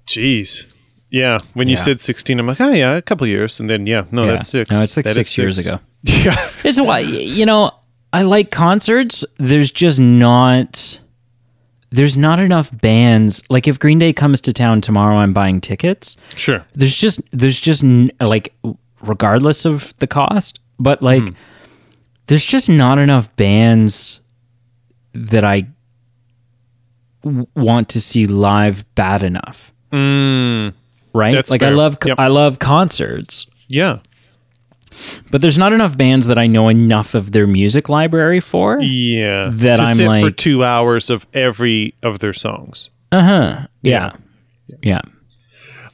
jeez, 0.07 0.72
yeah. 1.13 1.39
When 1.55 1.69
you 1.69 1.77
Yeah. 1.77 1.83
said 1.85 2.01
sixteen, 2.01 2.41
I'm 2.41 2.47
like, 2.49 2.61
oh 2.61 2.73
yeah, 2.73 2.97
a 2.97 3.03
couple 3.03 3.27
years, 3.29 3.61
and 3.61 3.69
then 3.71 3.87
yeah, 3.87 4.05
no, 4.11 4.25
Yeah. 4.25 4.33
that's 4.33 4.49
six. 4.49 4.71
No, 4.71 4.83
it's 4.83 4.97
like 4.97 5.05
That 5.05 5.11
is 5.11 5.27
six 5.29 5.39
years 5.39 5.59
ago. 5.59 5.79
Yeah, 6.03 6.35
It's 6.65 6.81
why 6.81 6.99
you 7.01 7.47
know 7.47 7.71
I 8.13 8.23
like 8.23 8.51
concerts. 8.51 9.25
There's 9.39 9.71
just 9.71 10.01
not. 10.01 10.99
There's 11.91 12.17
not 12.17 12.41
enough 12.41 12.71
bands. 12.81 13.43
Like 13.51 13.69
if 13.69 13.79
Green 13.79 13.99
Day 13.99 14.13
comes 14.15 14.41
to 14.43 14.53
town 14.53 14.81
tomorrow, 14.81 15.17
I'm 15.19 15.33
buying 15.35 15.61
tickets. 15.61 16.17
sure. 16.35 16.65
there's 16.75 16.97
just 16.97 17.21
there's 17.31 17.61
just 17.61 17.85
n- 17.85 18.11
like 18.21 18.55
regardless 19.03 19.65
of 19.67 19.93
the 19.99 20.07
cost 20.07 20.61
but 20.79 21.03
like 21.03 21.23
there's 22.29 22.45
just 22.45 22.69
not 22.69 22.99
enough 22.99 23.27
bands 23.37 24.21
that 25.13 25.43
i 25.45 25.67
w- 27.23 27.47
want 27.57 27.89
to 27.89 28.01
see 28.01 28.27
live 28.27 28.85
bad 28.95 29.23
enough 29.23 29.73
Mm, 29.93 30.73
right 31.15 31.33
That's 31.33 31.51
like 31.51 31.63
i 31.63 31.71
love 31.71 31.99
Yep. 32.05 32.19
i 32.19 32.27
love 32.29 32.59
concerts 32.59 33.47
yeah, 33.69 34.01
but 35.31 35.41
there's 35.41 35.57
not 35.57 35.73
enough 35.73 35.97
bands 35.97 36.27
that 36.27 36.37
i 36.39 36.47
know 36.47 36.69
enough 36.69 37.15
of 37.15 37.33
their 37.33 37.47
music 37.47 37.89
library 37.89 38.41
for 38.41 38.81
yeah. 38.81 39.49
That 39.51 39.77
to 39.77 39.83
I'm 39.85 39.97
sit 39.97 40.21
for 40.23 40.31
two 40.31 40.63
hours 40.65 41.09
of 41.11 41.27
every 41.33 41.95
of 42.03 42.19
their 42.19 42.33
songs. 42.35 42.91
Uh-huh. 43.11 43.67
Yeah. 43.83 44.13
Yeah 44.13 44.13
yeah 44.83 45.01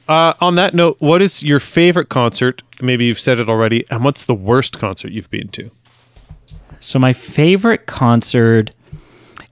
Uh, 0.07 0.33
on 0.41 0.55
that 0.55 0.73
note, 0.73 0.95
what 0.99 1.21
is 1.21 1.43
your 1.43 1.59
favorite 1.59 2.09
concert? 2.09 2.61
Maybe 2.81 3.05
you've 3.05 3.19
said 3.19 3.39
it 3.39 3.49
already. 3.49 3.85
And 3.91 4.03
what's 4.03 4.23
the 4.25 4.33
worst 4.33 4.79
concert 4.79 5.11
you've 5.11 5.29
been 5.29 5.49
to? 5.49 5.69
So 6.79 6.97
my 6.97 7.13
favorite 7.13 7.85
concert, 7.85 8.71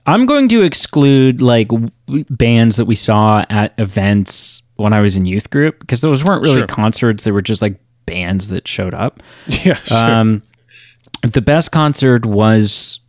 I'm 0.06 0.24
going 0.26 0.48
to 0.48 0.62
exclude 0.62 1.40
like 1.42 1.68
w- 1.68 1.90
bands 2.30 2.76
that 2.76 2.86
we 2.86 2.94
saw 2.94 3.44
at 3.50 3.72
events 3.78 4.62
when 4.78 4.92
I 4.94 5.00
was 5.00 5.16
in 5.16 5.26
youth 5.26 5.50
group 5.50 5.78
because 5.80 6.00
those 6.00 6.24
weren't 6.24 6.42
really 6.42 6.58
Sure. 6.60 6.66
concerts; 6.66 7.24
they 7.24 7.30
were 7.32 7.42
just 7.42 7.60
like 7.60 7.78
bands 8.06 8.48
that 8.48 8.66
showed 8.66 8.94
up. 8.94 9.22
Yeah, 9.64 9.74
sure. 9.74 9.96
Um, 9.98 10.42
the 11.22 11.42
best 11.42 11.70
concert 11.72 12.24
was, 12.24 13.00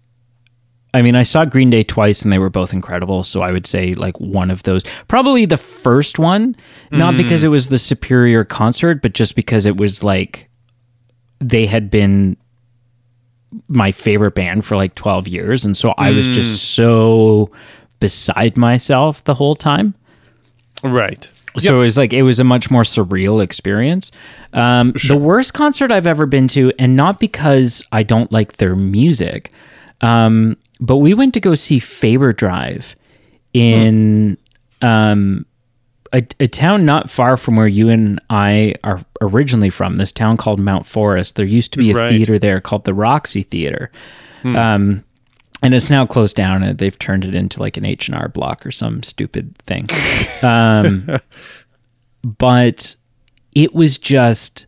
I 0.94 1.02
mean, 1.04 1.16
I 1.16 1.24
saw 1.24 1.46
Green 1.46 1.70
Day 1.70 1.84
twice 1.84 2.24
and 2.24 2.34
they 2.34 2.40
were 2.40 2.50
both 2.50 2.74
incredible. 2.74 3.24
So 3.24 3.42
I 3.42 3.52
would 3.52 3.66
say 3.68 3.94
like 3.94 4.20
one 4.20 4.50
of 4.52 4.64
those, 4.64 4.84
probably 5.08 5.46
the 5.46 5.58
first 5.58 6.18
one, 6.20 6.56
not 6.92 7.16
because 7.16 7.44
it 7.44 7.50
was 7.50 7.70
the 7.70 7.78
superior 7.78 8.44
concert, 8.44 9.02
but 9.02 9.14
just 9.14 9.36
because 9.36 9.66
it 9.68 9.78
was 9.78 10.04
like 10.04 10.50
they 11.40 11.68
had 11.68 11.90
been 11.92 12.36
my 13.68 13.92
favorite 13.92 14.34
band 14.36 14.66
for 14.66 14.76
like 14.76 14.96
12 14.96 15.28
years. 15.28 15.64
And 15.64 15.78
so 15.78 15.94
I 15.98 16.12
was 16.12 16.28
just 16.28 16.74
so 16.74 17.52
beside 18.00 18.58
myself 18.58 19.24
the 19.24 19.36
whole 19.36 19.56
time. 19.56 19.94
right. 20.84 21.30
So 21.60 21.76
it 21.76 21.84
was 21.84 21.98
like 21.98 22.14
it 22.14 22.24
was 22.24 22.40
a 22.40 22.44
much 22.44 22.70
more 22.72 22.84
surreal 22.84 23.44
experience. 23.44 24.12
Um, 24.54 24.94
The 25.08 25.18
worst 25.18 25.54
concert 25.54 25.92
I've 25.92 26.08
ever 26.08 26.26
been 26.26 26.48
to, 26.50 26.72
and 26.80 26.96
not 26.96 27.20
because 27.20 27.84
I 27.92 28.04
don't 28.04 28.32
like 28.32 28.54
their 28.58 28.76
music, 28.76 29.52
um, 30.02 30.58
but 30.80 30.98
we 30.98 31.14
went 31.14 31.34
to 31.36 31.40
go 31.40 31.56
see 31.56 31.80
Faber 31.80 32.34
Drive 32.34 32.96
in 33.54 34.38
um, 34.82 35.46
a, 36.14 36.24
a 36.40 36.48
town 36.48 36.86
not 36.86 37.10
far 37.10 37.38
from 37.38 37.56
where 37.56 37.68
you 37.68 37.90
and 37.90 38.20
I 38.30 38.76
are 38.84 39.00
originally 39.22 39.70
from. 39.70 39.96
This 39.98 40.12
town 40.12 40.38
called 40.38 40.60
Mount 40.60 40.86
Forest. 40.86 41.36
There 41.36 41.46
used 41.46 41.74
to 41.74 41.80
be 41.80 41.92
a 41.92 41.96
Right. 41.96 42.10
theater 42.10 42.40
there 42.40 42.62
called 42.62 42.86
the 42.86 42.94
Roxy 42.94 43.42
Theater, 43.44 43.92
um, 44.44 45.04
and 45.62 45.74
it's 45.74 45.90
now 45.90 46.06
closed 46.06 46.36
down. 46.36 46.64
And 46.64 46.78
they've 46.78 46.98
turned 46.98 47.26
it 47.26 47.36
into 47.36 47.60
like 47.60 47.78
an 47.78 47.86
H 47.86 48.08
and 48.08 48.18
R 48.18 48.28
Block 48.30 48.66
or 48.66 48.72
some 48.72 49.04
stupid 49.04 49.58
thing. 49.58 49.88
um, 50.44 51.20
but 52.24 52.96
it 53.56 53.74
was 53.74 53.98
just 53.98 54.66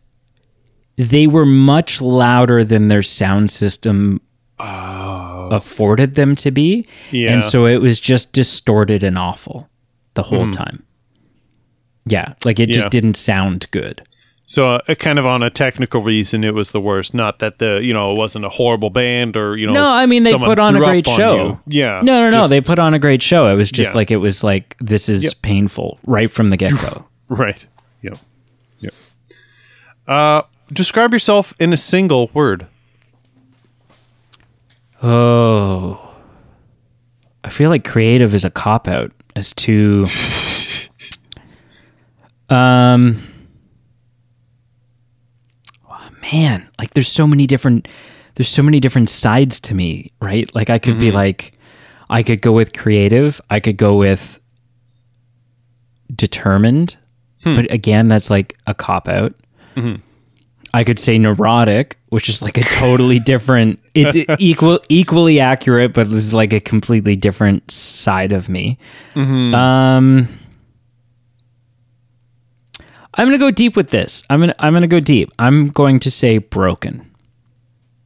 they 0.96 1.26
were 1.26 1.46
much 1.46 2.02
louder 2.02 2.64
than 2.64 2.88
their 2.88 3.02
sound 3.02 3.50
system 3.50 4.20
afforded 4.58 6.14
them 6.14 6.36
to 6.36 6.50
be. 6.50 6.86
Yeah. 7.10 7.32
And 7.32 7.42
so 7.44 7.66
it 7.66 7.80
was 7.80 8.00
just 8.00 8.32
distorted 8.32 9.02
and 9.02 9.18
awful 9.18 9.68
the 10.14 10.22
whole 10.22 10.50
time. 10.50 10.82
Yeah. 12.06 12.34
Like 12.44 12.60
it 12.60 12.68
Yeah. 12.68 12.76
just 12.76 12.90
didn't 12.90 13.16
sound 13.16 13.66
good. 13.70 14.02
So, 14.44 14.74
uh, 14.74 14.94
kind 14.96 15.18
of 15.18 15.24
on 15.24 15.42
a 15.42 15.48
technical 15.50 16.02
reason, 16.02 16.44
it 16.44 16.52
was 16.52 16.72
the 16.72 16.80
worst. 16.80 17.14
Not 17.14 17.38
that 17.38 17.58
the 17.58 17.80
you 17.82 17.94
know 17.94 18.12
it 18.12 18.16
wasn't 18.18 18.44
a 18.44 18.48
horrible 18.50 18.90
band 18.90 19.36
or 19.36 19.56
you 19.56 19.66
know. 19.66 19.72
No, 19.72 19.88
I 19.88 20.04
mean 20.06 20.24
they 20.24 20.36
put 20.36 20.58
on 20.58 20.76
a 20.76 20.78
great 20.78 21.08
on 21.08 21.16
show. 21.16 21.46
you. 21.46 21.60
Yeah. 21.68 22.00
No, 22.02 22.18
no, 22.18 22.24
no. 22.30 22.38
just- 22.38 22.50
They 22.50 22.60
put 22.60 22.78
on 22.78 22.92
a 22.92 22.98
great 22.98 23.22
show. 23.22 23.46
It 23.48 23.54
was 23.54 23.70
just 23.70 23.92
Yeah. 23.92 23.96
like 23.96 24.10
it 24.10 24.16
was 24.18 24.44
like 24.44 24.76
this 24.80 25.08
is 25.08 25.24
Yep. 25.24 25.34
painful 25.42 25.98
right 26.06 26.30
from 26.30 26.50
the 26.50 26.56
get 26.56 26.72
go. 26.72 27.06
right. 27.28 27.64
Yep. 28.02 28.18
Yep. 28.80 28.94
Uh, 30.08 30.42
describe 30.72 31.12
yourself 31.12 31.54
in 31.58 31.72
a 31.72 31.76
single 31.78 32.30
word. 32.34 32.66
oh. 35.02 35.98
I 37.44 37.48
feel 37.48 37.70
like 37.70 37.84
creative 37.84 38.34
is 38.34 38.44
a 38.44 38.50
cop 38.50 38.86
out 38.86 39.12
as 39.34 39.52
to 39.54 40.04
um 42.50 43.22
man, 46.30 46.68
like 46.78 46.94
there's 46.94 47.08
so 47.08 47.26
many 47.26 47.46
different 47.46 47.88
there's 48.34 48.48
so 48.48 48.62
many 48.62 48.80
different 48.80 49.10
sides 49.10 49.60
to 49.60 49.74
me, 49.74 50.12
right? 50.20 50.52
Like 50.54 50.70
I 50.70 50.78
could 50.78 50.98
be 50.98 51.08
mm-hmm. 51.08 51.16
like 51.16 51.58
I 52.08 52.22
could 52.22 52.40
go 52.40 52.52
with 52.52 52.72
creative, 52.72 53.40
I 53.50 53.60
could 53.60 53.76
go 53.76 53.96
with 53.96 54.38
determined, 56.14 56.96
hmm. 57.42 57.54
but 57.54 57.70
again, 57.70 58.08
that's 58.08 58.30
like 58.30 58.56
a 58.66 58.74
cop 58.74 59.08
out. 59.08 59.34
Mm-hmm. 59.76 60.00
I 60.74 60.84
could 60.84 60.98
say 60.98 61.18
neurotic, 61.18 61.98
which 62.08 62.28
is 62.28 62.42
like 62.42 62.56
a 62.56 62.62
totally 62.62 63.18
different. 63.32 63.78
It's 63.94 64.16
equal, 64.38 64.80
equally 64.88 65.40
accurate, 65.40 65.92
but 65.92 66.08
this 66.08 66.20
is 66.20 66.34
like 66.34 66.52
a 66.52 66.60
completely 66.60 67.16
different 67.16 67.70
side 67.70 68.32
of 68.32 68.48
me. 68.48 68.78
Mm-hmm. 69.14 69.54
Um, 69.54 70.28
I'm 73.14 73.26
gonna 73.28 73.38
go 73.38 73.50
deep 73.50 73.76
with 73.76 73.90
this. 73.90 74.22
I'm 74.30 74.40
gonna 74.40 74.54
I'm 74.58 74.72
gonna 74.72 74.86
go 74.86 75.00
deep. 75.00 75.30
I'm 75.38 75.68
going 75.68 76.00
to 76.00 76.10
say 76.10 76.38
broken, 76.38 77.10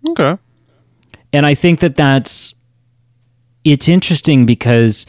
Okay. 0.09 0.37
and 1.33 1.47
I 1.47 1.55
think 1.55 1.81
that 1.81 1.95
that's 1.97 2.55
it's 3.65 3.89
interesting 3.89 4.47
because 4.47 5.07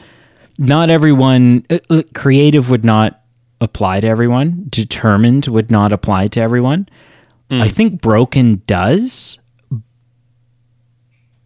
not 0.59 0.89
everyone 0.89 1.65
uh, 1.69 2.01
creative 2.13 2.69
would 2.69 2.83
not 2.85 3.21
apply 3.61 3.99
to 4.01 4.07
everyone. 4.07 4.65
Determined 4.69 5.47
would 5.47 5.71
not 5.71 5.91
apply 5.91 6.27
to 6.27 6.39
everyone. 6.41 6.87
I 7.49 7.69
think 7.69 8.01
broken 8.01 8.61
does, 8.67 9.39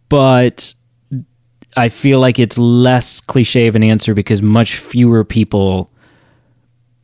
but 0.08 0.74
I 1.76 1.88
feel 1.88 2.18
like 2.20 2.38
it's 2.38 2.58
less 2.58 3.20
cliche 3.20 3.66
of 3.66 3.76
an 3.76 3.84
answer 3.84 4.14
because 4.14 4.42
much 4.42 4.76
fewer 4.76 5.24
people 5.24 5.90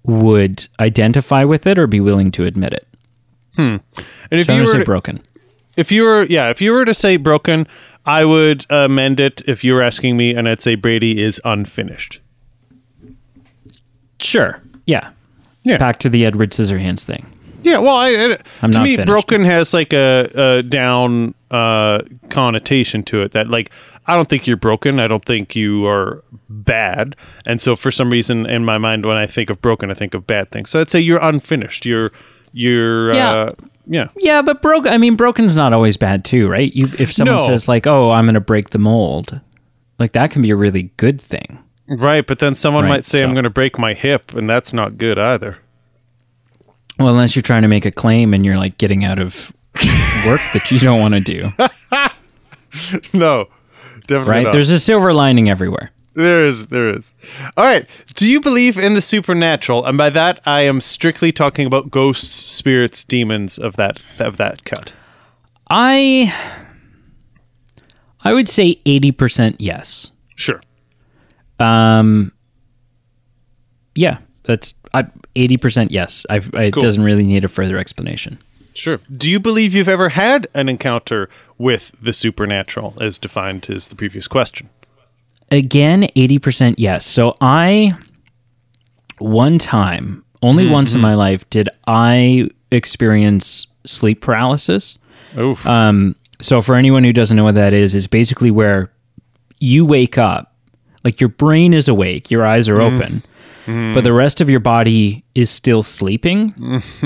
would 0.05 0.68
identify 0.80 1.44
with 1.44 1.66
it 1.66 1.78
or 1.78 1.86
be 1.86 2.01
willing 2.01 2.30
to 2.32 2.44
admit 2.44 2.72
it. 2.72 2.86
Hmm. 3.57 3.76
And 4.30 4.40
if 4.40 4.46
So 4.46 4.55
you 4.55 4.64
were 4.64 4.78
to, 4.78 4.84
broken. 4.84 5.20
if 5.76 5.90
you 5.92 6.03
were 6.05 6.24
yeah 6.26 6.51
if 6.51 6.61
you 6.61 6.72
were 6.72 6.84
to 6.84 6.94
say 6.94 7.16
broken, 7.16 7.66
I 8.07 8.24
would 8.24 8.64
amend 8.70 9.20
it 9.20 9.42
if 9.46 9.62
you 9.64 9.74
were 9.74 9.82
asking 9.82 10.16
me, 10.16 10.34
and 10.34 10.49
I'd 10.49 10.62
say 10.62 10.74
Brady 10.76 11.22
is 11.22 11.40
unfinished. 11.44 12.20
Sure. 14.20 14.62
Yeah. 14.86 15.11
Yeah. 15.64 15.78
Back 15.78 15.99
to 16.01 16.09
the 16.09 16.24
Edward 16.24 16.51
Scissorhands 16.51 17.05
thing. 17.05 17.26
Yeah, 17.63 17.79
well, 17.79 17.97
I, 17.97 18.09
I, 18.11 18.39
I'm 18.63 18.73
to 18.73 18.79
not 18.79 18.85
me, 18.85 18.93
finished. 18.97 19.07
broken 19.07 19.45
has 19.45 19.75
like 19.75 19.93
a, 19.93 20.31
a 20.35 20.63
down 20.63 21.35
uh, 21.51 22.03
connotation 22.29 23.03
to 23.05 23.23
it. 23.23 23.33
That 23.33 23.49
like, 23.51 23.71
I 24.07 24.15
don't 24.15 24.29
think 24.29 24.47
you're 24.47 24.57
broken. 24.57 25.01
I 25.01 25.09
don't 25.09 25.25
think 25.25 25.57
you 25.57 25.87
are 25.87 26.23
bad. 26.49 27.17
And 27.45 27.61
so, 27.61 27.75
for 27.77 27.91
some 27.91 28.11
reason, 28.11 28.47
in 28.47 28.65
my 28.65 28.79
mind, 28.79 29.05
when 29.07 29.17
I 29.17 29.27
think 29.27 29.51
of 29.51 29.61
broken, 29.61 29.91
I 29.91 29.95
think 29.95 30.15
of 30.15 30.27
bad 30.27 30.51
things. 30.51 30.71
So 30.71 30.81
I'd 30.81 30.91
say 30.91 31.01
you're 31.01 31.21
unfinished. 31.23 31.85
You're, 31.85 32.13
you're, 32.53 33.13
Yeah. 33.13 33.31
uh, 33.33 33.51
yeah, 33.91 34.09
Yeah, 34.17 34.43
but 34.43 34.61
broken. 34.63 34.93
I 34.93 34.99
mean, 34.99 35.17
broken's 35.17 35.57
not 35.57 35.73
always 35.73 35.97
bad 35.97 36.25
too, 36.25 36.47
right? 36.49 36.73
You, 36.75 36.87
if 36.99 37.13
someone 37.13 37.39
No. 37.39 37.47
says 37.47 37.69
like, 37.69 37.87
"Oh, 37.87 38.11
I'm 38.11 38.27
going 38.27 38.35
to 38.35 38.41
break 38.41 38.71
the 38.71 38.79
mold," 38.79 39.41
like 39.99 40.13
that 40.13 40.31
can 40.31 40.43
be 40.43 40.51
a 40.51 40.57
really 40.57 40.91
good 40.99 41.21
thing. 41.21 41.59
right. 41.89 42.27
But 42.27 42.39
then 42.39 42.55
someone 42.55 42.85
Right, 42.85 42.91
might 42.91 43.07
say, 43.07 43.23
"I'm 43.25 43.33
going 43.33 43.45
to 43.45 43.51
break 43.51 43.79
my 43.79 43.95
hip," 43.95 44.35
and 44.35 44.49
that's 44.49 44.75
not 44.75 44.99
good 44.99 45.19
either. 45.19 45.57
Well, 46.99 47.09
unless 47.09 47.36
you're 47.36 47.42
trying 47.42 47.62
to 47.62 47.68
make 47.68 47.86
a 47.86 47.90
claim 47.90 48.34
and 48.34 48.44
you're 48.44 48.59
like 48.59 48.78
getting 48.78 49.05
out 49.05 49.18
of 49.18 49.53
work 50.26 50.40
that 50.53 50.70
you 50.70 50.78
don't 50.78 51.01
want 51.01 51.14
to 51.14 51.20
do, 51.20 51.53
no, 53.18 53.46
definitely 54.07 54.30
right? 54.30 54.44
not. 54.44 54.53
There's 54.53 54.70
a 54.70 54.80
silver 54.80 55.12
lining 55.12 55.49
everywhere. 55.49 55.92
There 56.14 56.44
is, 56.44 56.66
there 56.66 56.92
is. 56.92 57.14
All 57.57 57.64
right. 57.64 57.88
Do 58.16 58.28
you 58.28 58.40
believe 58.40 58.76
in 58.76 58.94
the 58.94 59.03
supernatural? 59.03 59.86
And 59.86 59.96
by 59.96 60.11
that, 60.11 60.40
I 60.44 60.62
am 60.62 60.80
strictly 60.80 61.30
talking 61.30 61.64
about 61.64 61.92
ghosts, 61.92 62.34
spirits, 62.34 63.05
demons 63.05 63.57
of 63.57 63.76
that 63.76 64.01
of 64.18 64.36
that 64.38 64.64
cut. 64.64 64.92
I 65.70 66.34
I 68.24 68.34
would 68.34 68.49
say 68.49 68.80
80% 68.84 69.57
yes. 69.61 70.11
Sure. 70.34 70.61
Um 71.61 72.32
yeah, 73.94 74.18
that's 74.42 74.74
I 74.95 75.05
80% 75.36 75.89
yes. 75.91 76.24
I 76.30 76.36
it 76.36 76.72
Cool. 76.72 76.82
doesn't 76.82 77.03
really 77.03 77.24
need 77.24 77.45
a 77.45 77.49
further 77.49 77.76
explanation. 77.78 78.39
Sure. 78.74 79.01
Do 79.11 79.28
you 79.30 79.41
believe 79.41 79.74
you've 79.74 79.89
ever 79.89 80.11
had 80.11 80.47
an 80.55 80.68
encounter 80.68 81.28
with 81.59 81.93
the 82.01 82.12
supernatural, 82.12 82.95
as 83.01 83.18
defined 83.18 83.68
as 83.70 83.89
the 83.89 83.97
previous 83.97 84.28
question? 84.28 84.68
Again, 85.51 86.03
80% 86.14 86.74
yes. 86.78 87.05
So 87.05 87.34
I 87.41 87.95
one 89.18 89.59
time, 89.59 90.24
only 90.43 90.64
Mm-hmm. 90.64 90.72
once 90.72 90.95
in 90.95 91.01
my 91.01 91.14
life 91.14 91.49
did 91.51 91.68
I 91.86 92.49
experience 92.70 93.66
sleep 93.84 94.20
paralysis. 94.20 94.99
Oh, 95.36 95.59
Um, 95.64 96.14
so 96.41 96.62
for 96.62 96.76
anyone 96.76 97.03
who 97.03 97.12
doesn't 97.12 97.36
know 97.36 97.45
what 97.45 97.57
that 97.57 97.72
is, 97.72 97.95
is 97.97 98.07
basically 98.07 98.51
where 98.51 98.91
you 99.59 99.84
wake 99.84 100.16
up, 100.18 100.55
like 101.03 101.20
your 101.20 101.28
brain 101.30 101.74
is 101.74 101.89
awake, 101.89 102.30
your 102.30 102.47
eyes 102.47 102.68
are 102.68 102.80
open, 102.80 103.22
but 103.95 104.03
the 104.03 104.12
rest 104.12 104.41
of 104.41 104.49
your 104.51 104.61
body 104.61 105.25
is 105.35 105.51
still 105.51 105.83
sleeping. 105.83 106.55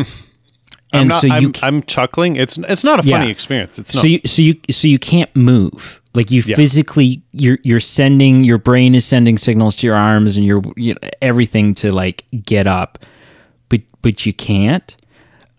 I'm 0.95 1.01
and 1.01 1.09
not. 1.09 1.23
so 1.23 1.29
I'm, 1.31 1.43
you, 1.43 1.53
I'm 1.63 1.83
chuckling. 1.85 2.37
It's 2.37 2.59
it's 2.59 2.85
not 2.85 3.01
a 3.01 3.03
funny 3.03 3.25
Yeah. 3.27 3.31
experience. 3.31 3.79
It's 3.79 3.95
not. 3.95 4.03
so 4.03 4.07
you, 4.07 4.21
so 4.27 4.43
you, 4.43 4.55
so 4.71 4.89
you 4.89 4.99
can't 4.99 5.35
move. 5.35 6.01
Like 6.15 6.31
you 6.31 6.43
physically, 6.43 7.23
you're 7.33 7.59
you're 7.63 7.81
sending 7.81 8.45
your 8.45 8.59
brain 8.59 8.95
is 8.95 9.07
sending 9.07 9.39
signals 9.39 9.75
to 9.77 9.87
your 9.87 9.97
arms 9.97 10.37
and 10.37 10.45
your 10.47 10.61
you 10.77 10.93
know, 10.93 11.09
everything 11.23 11.73
to 11.77 11.91
like 11.93 12.27
get 12.45 12.67
up, 12.67 12.99
but 13.71 13.81
but 14.03 14.27
you 14.27 14.35
can't. 14.35 14.95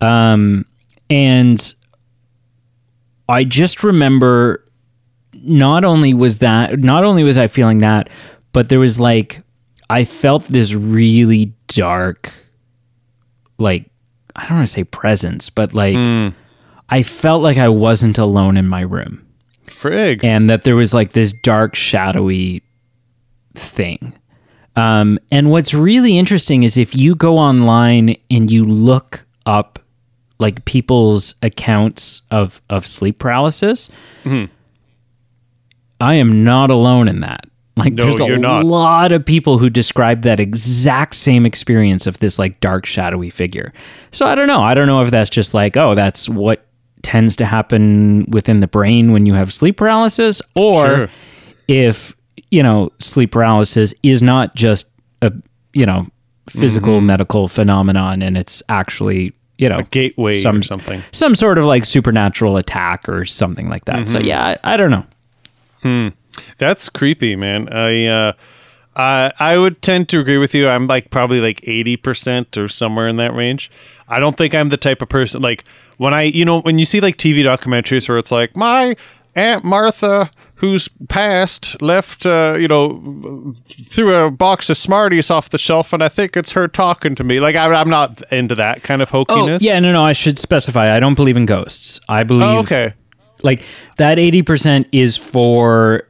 Um, 0.00 0.64
and 1.10 1.74
I 3.28 3.42
just 3.42 3.82
remember 3.82 4.64
not 5.42 5.84
only 5.84 6.14
was 6.14 6.38
that 6.38 6.78
not 6.78 7.02
only 7.02 7.24
was 7.24 7.36
I 7.36 7.48
feeling 7.48 7.78
that, 7.78 8.08
but 8.52 8.68
there 8.68 8.78
was 8.78 9.00
like 9.00 9.40
I 9.94 10.04
felt 10.04 10.42
this 10.48 10.74
really 10.74 11.54
dark 11.68 12.32
like 13.58 13.88
I 14.34 14.48
don't 14.48 14.56
want 14.56 14.66
to 14.66 14.72
say 14.72 14.82
presence, 14.82 15.50
but 15.50 15.72
like 15.72 15.94
I 16.88 17.04
felt 17.04 17.44
like 17.44 17.58
I 17.58 17.68
wasn't 17.68 18.18
alone 18.18 18.56
in 18.56 18.66
my 18.66 18.80
room 18.80 19.24
Frig. 19.66 20.24
and 20.24 20.50
that 20.50 20.64
there 20.64 20.74
was 20.74 20.92
like 20.92 21.12
this 21.12 21.32
dark 21.32 21.76
shadowy 21.76 22.64
thing. 23.54 24.14
Um, 24.74 25.20
and 25.30 25.52
what's 25.52 25.72
really 25.72 26.18
interesting 26.18 26.64
is 26.64 26.76
if 26.76 26.96
you 26.96 27.14
go 27.14 27.38
online 27.38 28.16
and 28.28 28.50
you 28.50 28.64
look 28.64 29.24
up 29.46 29.78
like 30.40 30.64
people's 30.64 31.36
accounts 31.40 32.22
of 32.32 32.60
of 32.68 32.84
sleep 32.84 33.20
paralysis, 33.20 33.90
I 36.00 36.14
am 36.14 36.42
not 36.42 36.72
alone 36.72 37.06
in 37.06 37.20
that. 37.20 37.44
Like 37.76 37.94
No, 37.94 38.04
there's 38.04 38.20
a 38.20 38.38
lot 38.62 39.10
of 39.10 39.24
people 39.24 39.58
who 39.58 39.68
describe 39.68 40.22
that 40.22 40.38
exact 40.38 41.14
same 41.14 41.44
experience 41.44 42.06
of 42.06 42.18
this 42.20 42.38
like 42.38 42.60
dark 42.60 42.86
shadowy 42.86 43.30
figure. 43.30 43.72
So 44.12 44.26
I 44.26 44.34
don't 44.34 44.46
know. 44.46 44.60
I 44.60 44.74
don't 44.74 44.86
know 44.86 45.02
if 45.02 45.10
that's 45.10 45.30
just 45.30 45.54
like, 45.54 45.76
oh, 45.76 45.94
that's 45.94 46.28
what 46.28 46.66
tends 47.02 47.36
to 47.36 47.44
happen 47.44 48.26
within 48.30 48.60
the 48.60 48.68
brain 48.68 49.12
when 49.12 49.26
you 49.26 49.34
have 49.34 49.52
sleep 49.52 49.76
paralysis 49.76 50.40
or 50.54 50.84
Sure. 50.84 51.08
if, 51.68 52.16
you 52.50 52.62
know, 52.62 52.90
sleep 53.00 53.32
paralysis 53.32 53.92
is 54.02 54.22
not 54.22 54.54
just 54.54 54.88
a 55.20 55.32
you 55.74 55.84
know, 55.84 56.06
physical 56.48 56.98
mm-hmm. 56.98 57.06
medical 57.06 57.48
phenomenon 57.48 58.22
and 58.22 58.36
it's 58.36 58.62
actually, 58.68 59.32
you 59.58 59.68
know, 59.68 59.82
Gateway 59.90 60.34
some 60.34 60.58
or 60.58 60.62
something. 60.62 61.02
some 61.12 61.34
sort 61.34 61.58
of 61.58 61.64
like 61.64 61.84
supernatural 61.84 62.56
attack 62.56 63.08
or 63.08 63.24
something 63.24 63.68
like 63.68 63.84
that. 63.86 64.08
So 64.08 64.18
mm-hmm. 64.18 64.28
yeah, 64.28 64.56
I, 64.62 64.74
I 64.74 64.76
don't 64.76 64.90
know. 64.90 65.04
Hmm. 65.82 66.08
That's 66.58 66.88
creepy, 66.88 67.36
man. 67.36 67.68
I 67.72 68.06
uh 68.06 68.32
I 68.96 69.32
I 69.38 69.58
would 69.58 69.82
tend 69.82 70.08
to 70.10 70.20
agree 70.20 70.38
with 70.38 70.54
you. 70.54 70.68
I'm 70.68 70.86
like 70.86 71.10
probably 71.10 71.40
like 71.40 71.60
80% 71.62 72.56
or 72.56 72.68
somewhere 72.68 73.08
in 73.08 73.16
that 73.16 73.34
range. 73.34 73.70
I 74.08 74.18
don't 74.20 74.36
think 74.36 74.54
I'm 74.54 74.68
the 74.68 74.76
type 74.76 75.02
of 75.02 75.08
person 75.08 75.42
like 75.42 75.64
when 75.96 76.14
I 76.14 76.22
you 76.22 76.44
know 76.44 76.60
when 76.60 76.78
you 76.78 76.84
see 76.84 77.00
like 77.00 77.16
TV 77.16 77.38
documentaries 77.44 78.08
where 78.08 78.18
it's 78.18 78.30
like 78.32 78.56
my 78.56 78.94
aunt 79.34 79.64
Martha 79.64 80.30
who's 80.56 80.88
passed 81.08 81.80
left 81.82 82.24
uh, 82.24 82.54
you 82.58 82.68
know 82.68 83.54
threw 83.68 84.14
a 84.14 84.30
box 84.30 84.70
of 84.70 84.76
Smarties 84.76 85.30
off 85.30 85.50
the 85.50 85.58
shelf 85.58 85.92
and 85.92 86.02
I 86.02 86.08
think 86.08 86.36
it's 86.36 86.52
her 86.52 86.68
talking 86.68 87.14
to 87.16 87.24
me. 87.24 87.40
Like 87.40 87.56
I, 87.56 87.72
I'm 87.72 87.90
not 87.90 88.22
into 88.32 88.54
that 88.54 88.82
kind 88.82 89.02
of 89.02 89.12
Oh, 89.12 89.24
yeah, 89.60 89.80
no, 89.80 89.92
no, 89.92 90.04
I 90.04 90.12
should 90.12 90.38
specify. 90.38 90.94
I 90.94 91.00
don't 91.00 91.14
believe 91.14 91.36
in 91.36 91.46
ghosts. 91.46 91.98
I 92.08 92.22
believe 92.22 92.48
Oh, 92.48 92.58
okay. 92.60 92.94
like 93.42 93.62
that 93.96 94.18
80% 94.18 94.86
is 94.92 95.16
for 95.16 96.06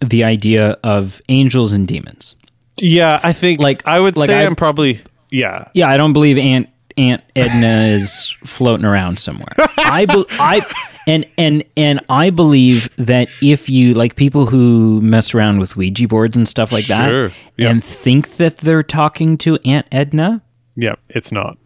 the 0.00 0.24
idea 0.24 0.78
of 0.84 1.20
angels 1.28 1.72
and 1.72 1.86
demons. 1.86 2.34
Yeah, 2.78 3.20
I 3.22 3.32
think 3.32 3.60
Like- 3.60 3.86
I 3.86 4.00
would 4.00 4.16
like 4.16 4.28
say 4.28 4.42
I- 4.42 4.46
I'm 4.46 4.56
probably 4.56 5.00
yeah. 5.30 5.64
Yeah, 5.74 5.88
I 5.88 5.96
don't 5.96 6.12
believe 6.12 6.38
Aunt 6.38 6.68
Aunt 6.96 7.22
Edna 7.36 7.84
is 7.94 8.34
floating 8.44 8.84
around 8.84 9.18
somewhere. 9.18 9.54
I 9.78 10.06
be, 10.06 10.24
I 10.30 10.60
and 11.06 11.24
and 11.38 11.62
and 11.76 12.00
I 12.10 12.30
believe 12.30 12.88
that 12.96 13.28
if 13.40 13.68
you 13.68 13.94
like 13.94 14.16
people 14.16 14.46
who 14.46 15.00
mess 15.02 15.34
around 15.34 15.58
with 15.60 15.76
Ouija 15.76 16.08
boards 16.08 16.36
and 16.36 16.48
stuff 16.48 16.72
like 16.72 16.84
Sure, 16.84 17.28
that 17.28 17.34
yeah. 17.56 17.68
and 17.70 17.82
think 17.84 18.36
that 18.36 18.58
they're 18.58 18.82
talking 18.82 19.38
to 19.38 19.58
Aunt 19.64 19.86
Edna, 19.92 20.42
Yeah, 20.76 20.94
it's 21.08 21.30
not. 21.32 21.58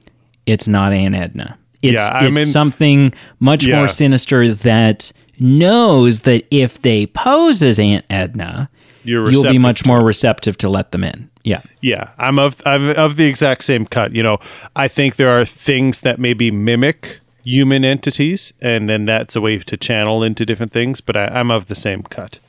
it's 0.46 0.68
not 0.68 0.92
Aunt 0.92 1.14
Edna. 1.14 1.56
It's 1.82 2.00
Yeah, 2.02 2.08
I 2.12 2.26
it's 2.26 2.34
mean- 2.34 2.46
something 2.46 3.12
much 3.40 3.64
Yeah. 3.66 3.76
more 3.78 3.88
sinister 3.88 4.52
that 4.54 5.10
knows 5.40 6.20
that 6.20 6.44
if 6.50 6.80
they 6.80 7.06
pose 7.06 7.62
as 7.62 7.78
Aunt 7.78 8.04
Edna, 8.10 8.70
You're 9.02 9.30
you'll 9.30 9.44
be 9.44 9.58
much 9.58 9.84
more 9.84 10.02
receptive 10.02 10.56
to 10.58 10.68
let 10.68 10.92
them 10.92 11.04
in. 11.04 11.30
Yeah. 11.44 11.60
Yeah, 11.82 12.10
I'm 12.18 12.38
of 12.38 12.60
I'm 12.66 12.90
of 12.90 13.16
the 13.16 13.26
exact 13.26 13.64
same 13.64 13.86
cut. 13.86 14.12
You 14.14 14.22
know, 14.22 14.38
I 14.74 14.88
think 14.88 15.16
there 15.16 15.30
are 15.30 15.44
things 15.44 16.00
that 16.00 16.18
maybe 16.18 16.50
mimic 16.50 17.20
human 17.44 17.84
entities, 17.84 18.54
and 18.62 18.88
then 18.88 19.04
that's 19.04 19.36
a 19.36 19.40
way 19.40 19.58
to 19.58 19.76
channel 19.76 20.22
into 20.22 20.46
different 20.46 20.72
things. 20.72 21.00
But 21.02 21.16
I, 21.16 21.26
I'm 21.26 21.50
of 21.50 21.66
the 21.66 21.74
same 21.74 22.02
cut. 22.02 22.40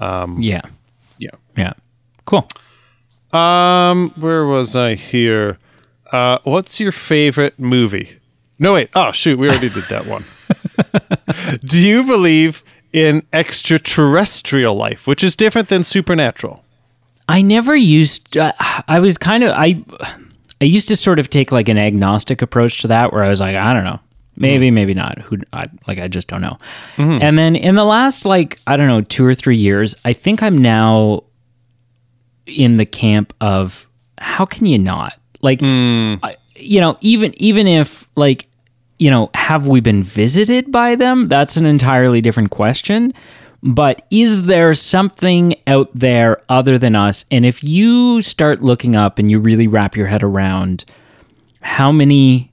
Yeah. 0.00 0.62
Yeah. 1.18 1.30
Yeah. 1.56 1.72
Cool. 2.24 2.48
Um, 3.32 4.10
where 4.16 4.46
was 4.46 4.74
I 4.74 4.94
here? 4.94 5.58
Uh, 6.10 6.38
what's 6.44 6.80
your 6.80 6.92
favorite 6.92 7.58
movie? 7.58 8.17
No, 8.58 8.74
wait. 8.74 8.90
Oh, 8.94 9.12
shoot, 9.12 9.38
we 9.38 9.48
already 9.48 9.68
did 9.68 9.84
that 9.84 10.06
one. 10.06 10.24
Do 11.64 11.86
you 11.86 12.04
believe 12.04 12.64
in 12.92 13.22
extraterrestrial 13.32 14.74
life, 14.74 15.06
which 15.06 15.22
is 15.22 15.36
different 15.36 15.68
than 15.68 15.84
supernatural? 15.84 16.64
I 17.28 17.42
never 17.42 17.76
used. 17.76 18.36
Uh, 18.36 18.52
I 18.88 19.00
was 19.00 19.18
kind 19.18 19.44
of. 19.44 19.52
I. 19.52 19.82
I 20.60 20.64
used 20.64 20.88
to 20.88 20.96
sort 20.96 21.20
of 21.20 21.30
take 21.30 21.52
like 21.52 21.68
an 21.68 21.78
agnostic 21.78 22.42
approach 22.42 22.78
to 22.78 22.88
that, 22.88 23.12
where 23.12 23.22
I 23.22 23.28
was 23.28 23.40
like, 23.40 23.56
I 23.56 23.72
don't 23.72 23.84
know, 23.84 24.00
maybe, 24.36 24.70
hmm. 24.70 24.74
maybe 24.74 24.92
not. 24.92 25.18
Who? 25.20 25.38
I, 25.52 25.68
like, 25.86 26.00
I 26.00 26.08
just 26.08 26.26
don't 26.26 26.40
know. 26.40 26.58
Hmm. 26.96 27.18
And 27.22 27.38
then 27.38 27.54
in 27.54 27.76
the 27.76 27.84
last 27.84 28.24
like 28.24 28.58
I 28.66 28.76
don't 28.76 28.88
know 28.88 29.02
two 29.02 29.24
or 29.24 29.34
three 29.34 29.56
years, 29.56 29.94
I 30.04 30.14
think 30.14 30.42
I'm 30.42 30.58
now 30.58 31.22
in 32.46 32.76
the 32.76 32.86
camp 32.86 33.34
of 33.40 33.86
how 34.16 34.46
can 34.46 34.66
you 34.66 34.78
not 34.78 35.14
like, 35.42 35.60
hmm. 35.60 36.14
I, 36.22 36.36
you 36.56 36.80
know, 36.80 36.98
even 37.00 37.32
even 37.36 37.66
if 37.66 38.08
like 38.16 38.47
you 38.98 39.10
know, 39.10 39.30
have 39.34 39.68
we 39.68 39.80
been 39.80 40.02
visited 40.02 40.72
by 40.72 40.94
them? 40.94 41.28
That's 41.28 41.56
an 41.56 41.66
entirely 41.66 42.20
different 42.20 42.50
question. 42.50 43.14
But 43.62 44.06
is 44.10 44.46
there 44.46 44.72
something 44.74 45.54
out 45.66 45.90
there 45.92 46.42
other 46.48 46.78
than 46.78 46.94
us? 46.94 47.24
And 47.30 47.44
if 47.44 47.64
you 47.64 48.22
start 48.22 48.62
looking 48.62 48.94
up 48.94 49.18
and 49.18 49.30
you 49.30 49.40
really 49.40 49.66
wrap 49.66 49.96
your 49.96 50.06
head 50.06 50.22
around 50.22 50.84
how 51.60 51.90
many, 51.90 52.52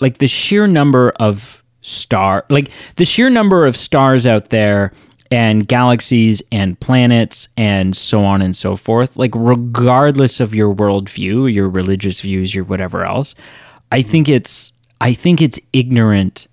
like 0.00 0.18
the 0.18 0.28
sheer 0.28 0.66
number 0.68 1.10
of 1.18 1.64
star, 1.80 2.46
like 2.48 2.70
the 2.94 3.04
sheer 3.04 3.28
number 3.28 3.66
of 3.66 3.76
stars 3.76 4.26
out 4.26 4.50
there 4.50 4.92
and 5.32 5.66
galaxies 5.66 6.42
and 6.52 6.78
planets 6.78 7.48
and 7.56 7.96
so 7.96 8.24
on 8.24 8.40
and 8.40 8.54
so 8.54 8.76
forth, 8.76 9.16
like 9.16 9.32
regardless 9.34 10.38
of 10.38 10.54
your 10.54 10.72
worldview, 10.72 11.52
your 11.52 11.68
religious 11.68 12.20
views, 12.20 12.54
your 12.54 12.64
whatever 12.64 13.04
else, 13.04 13.34
I 13.90 14.02
think 14.02 14.28
it's 14.28 14.72
I 15.00 15.12
think 15.12 15.40
it's 15.42 15.60
ignorant 15.72 16.46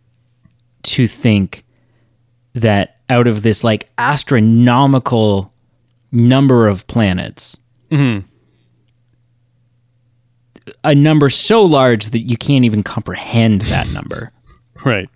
to 0.83 1.07
think 1.07 1.63
that 2.53 2.97
out 3.09 3.27
of 3.27 3.41
this 3.41 3.63
like 3.63 3.89
astronomical 3.97 5.53
number 6.11 6.67
of 6.67 6.85
planets, 6.87 7.57
mm-hmm. 7.89 8.25
a 10.83 10.95
number 10.95 11.29
so 11.29 11.63
large 11.63 12.07
that 12.07 12.21
you 12.21 12.37
can't 12.37 12.65
even 12.65 12.83
comprehend 12.83 13.61
that 13.61 13.89
number, 13.91 14.31
Right. 14.85 15.09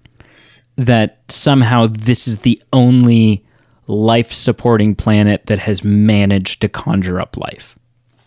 that 0.78 1.19
somehow 1.30 1.88
this 1.88 2.28
is 2.28 2.39
the 2.39 2.61
only 2.71 3.43
life 3.88 4.32
supporting 4.32 4.95
planet 4.95 5.45
that 5.47 5.59
has 5.59 5.84
managed 5.84 6.61
to 6.61 6.69
conjure 6.69 7.19
up 7.19 7.36
life. 7.38 7.78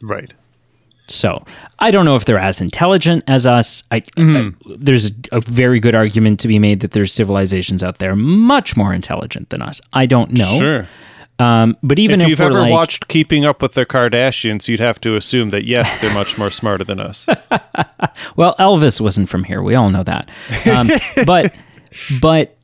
Right. 0.02 0.32
So 1.10 1.44
I 1.78 1.90
don't 1.90 2.04
know 2.04 2.14
if 2.16 2.24
they're 2.24 2.38
as 2.38 2.60
intelligent 2.60 3.24
as 3.26 3.44
us. 3.46 3.82
I, 3.90 4.02
I- 4.16 4.52
there's 4.66 5.10
a 5.32 5.40
very 5.40 5.80
good 5.80 5.94
argument 5.94 6.40
to 6.40 6.48
be 6.48 6.58
made 6.58 6.80
that 6.80 6.92
there's 6.92 7.12
civilizations 7.12 7.82
out 7.82 7.98
there 7.98 8.14
much 8.16 8.76
more 8.76 8.92
intelligent 8.94 9.50
than 9.50 9.60
us. 9.60 9.80
I 9.92 10.06
don't 10.06 10.30
know. 10.32 10.58
Sure. 10.58 10.86
Um, 11.40 11.76
but 11.82 11.98
even 11.98 12.20
If 12.20 12.24
if, 12.26 12.30
you've 12.30 12.40
ever 12.42 12.60
like, 12.60 12.70
watched 12.72 13.08
Keeping 13.08 13.46
Up 13.46 13.62
with 13.62 13.72
the 13.72 13.86
Kardashians, 13.86 14.68
you'd 14.68 14.78
have 14.80 15.00
to 15.00 15.16
assume 15.16 15.48
that 15.50 15.64
yes, 15.64 15.96
they're 16.00 16.12
much 16.12 16.36
more 16.36 16.50
smarter 16.50 16.84
than 16.84 17.00
us. 17.00 17.26
well, 18.36 18.54
Elvis 18.58 19.00
wasn't 19.00 19.28
from 19.28 19.44
here. 19.44 19.62
We 19.62 19.74
all 19.74 19.88
know 19.90 20.02
that. 20.02 20.30
Um, 20.70 20.90
but 21.26 21.54
but 22.20 22.56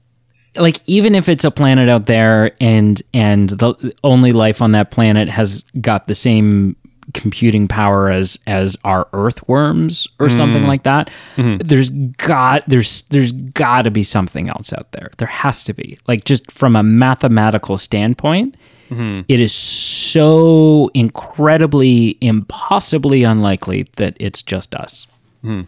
like 0.57 0.81
even 0.87 1.15
if 1.15 1.29
it's 1.29 1.45
a 1.45 1.51
planet 1.51 1.89
out 1.89 2.05
there 2.07 2.53
and 2.61 3.03
and 3.15 3.49
the 3.51 3.95
only 4.05 4.33
life 4.33 4.61
on 4.63 4.73
that 4.73 4.91
planet 4.91 5.29
has 5.31 5.63
got 5.81 6.07
the 6.07 6.15
same 6.15 6.77
computing 7.17 7.67
power 7.67 8.11
as 8.11 8.39
as 8.47 8.77
our 8.85 9.09
earthworms 9.13 10.07
or 10.21 10.29
something 10.29 10.61
mm-hmm. 10.61 10.69
like 10.69 10.83
that 10.85 11.11
mm-hmm. 11.37 11.57
there's 11.59 11.91
got 11.91 12.63
there's 12.69 13.03
there's 13.03 13.33
got 13.33 13.83
to 13.83 13.91
be 13.91 14.03
something 14.03 14.49
else 14.49 14.73
out 14.73 14.93
there. 14.93 15.11
There 15.19 15.29
has 15.29 15.65
to 15.65 15.73
be. 15.73 15.99
Like 16.07 16.25
just 16.25 16.53
from 16.53 16.77
a 16.77 16.83
mathematical 16.83 17.79
standpoint 17.79 18.57
mm-hmm. 18.91 19.23
it 19.29 19.41
is 19.41 19.53
so 19.53 20.91
incredibly 20.95 22.19
impossibly 22.21 23.23
unlikely 23.23 23.87
that 23.97 24.17
it's 24.21 24.43
just 24.43 24.75
us 24.75 25.07
hmm. 25.43 25.63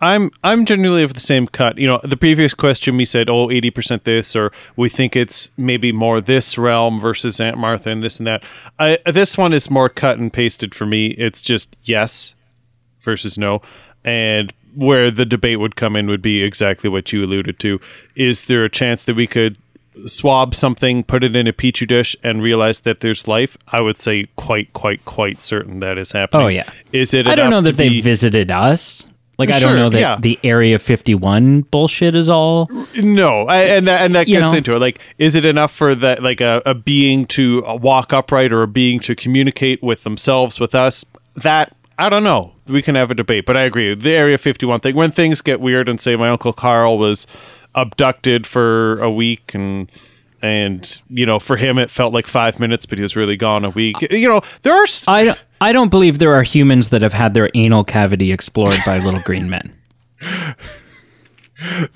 I'm 0.00 0.30
I'm 0.44 0.64
generally 0.64 1.02
of 1.02 1.14
the 1.14 1.20
same 1.20 1.46
cut. 1.46 1.78
You 1.78 1.86
know, 1.86 2.00
the 2.02 2.16
previous 2.16 2.54
question 2.54 2.96
we 2.96 3.04
said, 3.04 3.28
oh, 3.28 3.48
80% 3.48 4.04
this, 4.04 4.36
or 4.36 4.52
we 4.76 4.88
think 4.88 5.16
it's 5.16 5.50
maybe 5.56 5.92
more 5.92 6.20
this 6.20 6.56
realm 6.56 7.00
versus 7.00 7.40
Aunt 7.40 7.58
Martha 7.58 7.90
and 7.90 8.02
this 8.02 8.18
and 8.18 8.26
that. 8.26 8.44
I, 8.78 8.98
this 9.06 9.36
one 9.36 9.52
is 9.52 9.70
more 9.70 9.88
cut 9.88 10.18
and 10.18 10.32
pasted 10.32 10.74
for 10.74 10.86
me. 10.86 11.08
It's 11.08 11.42
just 11.42 11.76
yes 11.82 12.34
versus 13.00 13.38
no. 13.38 13.62
And 14.04 14.52
where 14.74 15.10
the 15.10 15.26
debate 15.26 15.58
would 15.58 15.76
come 15.76 15.96
in 15.96 16.06
would 16.06 16.22
be 16.22 16.42
exactly 16.42 16.88
what 16.88 17.12
you 17.12 17.24
alluded 17.24 17.58
to. 17.60 17.80
Is 18.14 18.44
there 18.44 18.64
a 18.64 18.68
chance 18.68 19.02
that 19.04 19.16
we 19.16 19.26
could 19.26 19.56
swab 20.06 20.54
something, 20.54 21.02
put 21.02 21.24
it 21.24 21.34
in 21.34 21.46
a 21.46 21.52
petri 21.52 21.86
dish, 21.86 22.14
and 22.22 22.42
realize 22.42 22.80
that 22.80 23.00
there's 23.00 23.26
life? 23.26 23.56
I 23.72 23.80
would 23.80 23.96
say 23.96 24.28
quite, 24.36 24.72
quite, 24.72 25.04
quite 25.04 25.40
certain 25.40 25.80
that 25.80 25.98
is 25.98 26.12
happening. 26.12 26.44
Oh, 26.44 26.48
yeah. 26.48 26.70
Is 26.92 27.14
it? 27.14 27.26
I 27.26 27.34
don't 27.34 27.50
know 27.50 27.60
that 27.60 27.76
they 27.76 28.00
visited 28.00 28.50
us. 28.50 29.08
Like 29.38 29.50
I 29.50 29.58
Sure, 29.60 29.68
don't 29.70 29.76
know 29.78 29.88
that 29.90 30.00
yeah. 30.00 30.18
the 30.20 30.38
Area 30.42 30.78
51 30.80 31.60
bullshit 31.62 32.16
is 32.16 32.28
all. 32.28 32.68
No, 33.00 33.46
I, 33.46 33.62
and 33.62 33.86
that 33.86 34.02
and 34.02 34.14
that 34.16 34.26
gets 34.26 34.50
know. 34.52 34.58
into 34.58 34.74
it. 34.74 34.80
Like, 34.80 35.00
is 35.16 35.36
it 35.36 35.44
enough 35.44 35.72
for 35.72 35.94
that, 35.94 36.22
like 36.24 36.40
a, 36.40 36.60
a 36.66 36.74
being 36.74 37.24
to 37.26 37.62
walk 37.80 38.12
upright 38.12 38.52
or 38.52 38.62
a 38.62 38.66
being 38.68 38.98
to 39.00 39.14
communicate 39.14 39.80
with 39.82 40.02
themselves, 40.02 40.58
with 40.58 40.74
us? 40.74 41.04
That 41.36 41.74
I 41.98 42.08
don't 42.08 42.24
know. 42.24 42.52
We 42.66 42.82
can 42.82 42.96
have 42.96 43.10
a 43.12 43.14
debate, 43.14 43.46
but 43.46 43.56
I 43.56 43.62
agree. 43.62 43.94
The 43.94 44.10
Area 44.14 44.38
Fifty 44.38 44.66
One 44.66 44.80
thing, 44.80 44.96
when 44.96 45.12
things 45.12 45.40
get 45.40 45.60
weird, 45.60 45.88
and 45.88 46.00
say 46.00 46.16
my 46.16 46.28
uncle 46.30 46.52
Carl 46.52 46.98
was 46.98 47.26
abducted 47.76 48.44
for 48.46 49.00
a 49.00 49.10
week, 49.10 49.54
and 49.54 49.88
and 50.42 51.00
you 51.08 51.26
know, 51.26 51.38
for 51.38 51.56
him 51.56 51.78
it 51.78 51.90
felt 51.90 52.12
like 52.12 52.26
five 52.26 52.58
minutes, 52.58 52.86
but 52.86 52.98
he 52.98 53.02
was 53.02 53.14
really 53.16 53.36
gone 53.36 53.64
a 53.64 53.70
week. 53.70 53.96
You 54.10 54.28
know, 54.28 54.40
there 54.62 54.74
are. 54.74 54.86
St- 54.86 55.08
I 55.32 55.36
I 55.60 55.72
don't 55.72 55.90
believe 55.90 56.18
there 56.18 56.34
are 56.34 56.42
humans 56.42 56.90
that 56.90 57.02
have 57.02 57.12
had 57.12 57.34
their 57.34 57.50
anal 57.54 57.84
cavity 57.84 58.32
explored 58.32 58.78
by 58.86 58.98
little 58.98 59.20
green 59.20 59.50
men. 59.50 59.72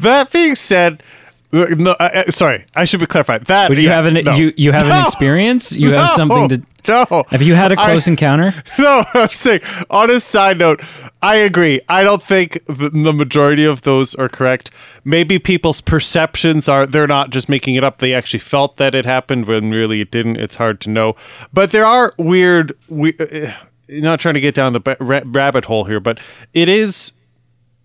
That 0.00 0.32
being 0.32 0.56
said, 0.56 1.04
No, 1.52 1.90
uh, 1.92 2.08
uh, 2.26 2.30
sorry, 2.30 2.64
I 2.74 2.84
should 2.84 3.00
be 3.00 3.06
clarified. 3.06 3.44
That 3.44 3.68
But 3.68 3.76
you 3.76 3.84
yeah, 3.84 3.94
have 3.96 4.06
an 4.06 4.14
no. 4.24 4.34
you 4.34 4.54
you 4.56 4.72
have 4.72 4.86
No. 4.86 5.00
an 5.00 5.04
experience. 5.04 5.76
You 5.76 5.92
have 5.92 6.10
something 6.10 6.48
to. 6.48 6.62
No, 6.88 7.24
Have 7.28 7.42
you 7.42 7.54
had 7.54 7.70
a 7.70 7.76
close 7.76 8.08
encounter? 8.08 8.54
No, 8.78 9.04
I'm 9.14 9.28
saying 9.28 9.60
on 9.88 10.10
a 10.10 10.18
side 10.18 10.58
note, 10.58 10.80
I 11.20 11.36
agree. 11.36 11.78
I 11.88 12.02
don't 12.02 12.20
think 12.22 12.54
the, 12.66 12.88
the 12.90 13.12
majority 13.12 13.64
of 13.64 13.82
those 13.82 14.16
are 14.16 14.28
correct. 14.28 14.72
Maybe 15.04 15.38
people's 15.38 15.80
perceptions 15.80 16.68
are 16.68 16.84
they're 16.86 17.06
not 17.06 17.30
just 17.30 17.48
making 17.48 17.76
it 17.76 17.84
up. 17.84 17.98
They 17.98 18.12
actually 18.14 18.40
felt 18.40 18.78
that 18.78 18.94
it 18.96 19.04
happened 19.04 19.46
when 19.46 19.70
really 19.70 20.00
it 20.00 20.10
didn't. 20.10 20.38
It's 20.38 20.56
hard 20.56 20.80
to 20.80 20.90
know. 20.90 21.14
But 21.52 21.70
there 21.70 21.84
are 21.84 22.14
weird. 22.18 22.72
We 22.88 23.14
uh, 23.20 23.52
not 23.88 24.18
trying 24.18 24.34
to 24.34 24.40
get 24.40 24.54
down 24.54 24.72
the 24.72 24.80
ba- 24.80 24.96
ra- 24.98 25.20
rabbit 25.24 25.66
hole 25.66 25.84
here, 25.84 26.00
but 26.00 26.18
it 26.54 26.68
is 26.68 27.12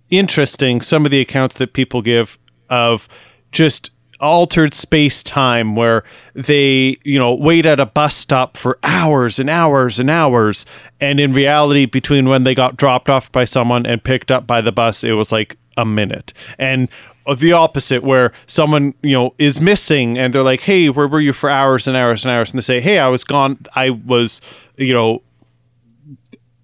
interesting 0.10 0.82
some 0.82 1.06
of 1.06 1.12
the 1.12 1.20
accounts 1.20 1.58
that 1.58 1.74
people 1.74 2.02
give 2.02 2.40
of 2.70 3.08
just 3.52 3.92
altered 4.20 4.74
space 4.74 5.22
time 5.22 5.76
where 5.76 6.04
they 6.34 6.98
you 7.04 7.20
know 7.20 7.36
wait 7.36 7.66
at 7.68 7.80
a 7.80 7.86
bus 7.86 8.16
stop 8.16 8.58
for 8.58 8.80
hours 8.84 9.40
and 9.40 9.50
hours 9.50 10.00
and 10.00 10.10
hours. 10.10 10.66
And 11.00 11.20
in 11.20 11.34
reality 11.34 11.86
between 11.86 12.28
when 12.28 12.44
they 12.44 12.56
got 12.56 12.78
dropped 12.78 13.10
off 13.10 13.32
by 13.32 13.46
someone 13.46 13.86
and 13.86 14.04
picked 14.04 14.32
up 14.32 14.48
by 14.48 14.62
the 14.62 14.72
bus 14.72 15.04
it 15.04 15.12
was 15.12 15.32
like 15.32 15.58
a 15.76 15.86
minute. 15.86 16.34
And 16.58 16.90
uh, 17.28 17.36
the 17.36 17.54
opposite 17.54 18.04
where 18.04 18.32
someone 18.48 18.94
you 19.04 19.14
know 19.14 19.34
is 19.38 19.62
missing 19.62 20.18
and 20.18 20.34
they're 20.34 20.44
like 20.44 20.62
hey 20.62 20.90
where 20.90 21.08
were 21.08 21.20
you 21.20 21.34
for 21.34 21.50
hours 21.50 21.88
and 21.88 21.96
hours 21.96 22.26
and 22.26 22.32
hours? 22.32 22.52
And 22.52 22.58
they 22.58 22.64
say 22.64 22.80
hey 22.80 23.00
i 23.00 23.10
was 23.10 23.24
gone 23.24 23.60
i 23.76 23.90
was 23.90 24.42
you 24.78 24.94
know 24.94 25.22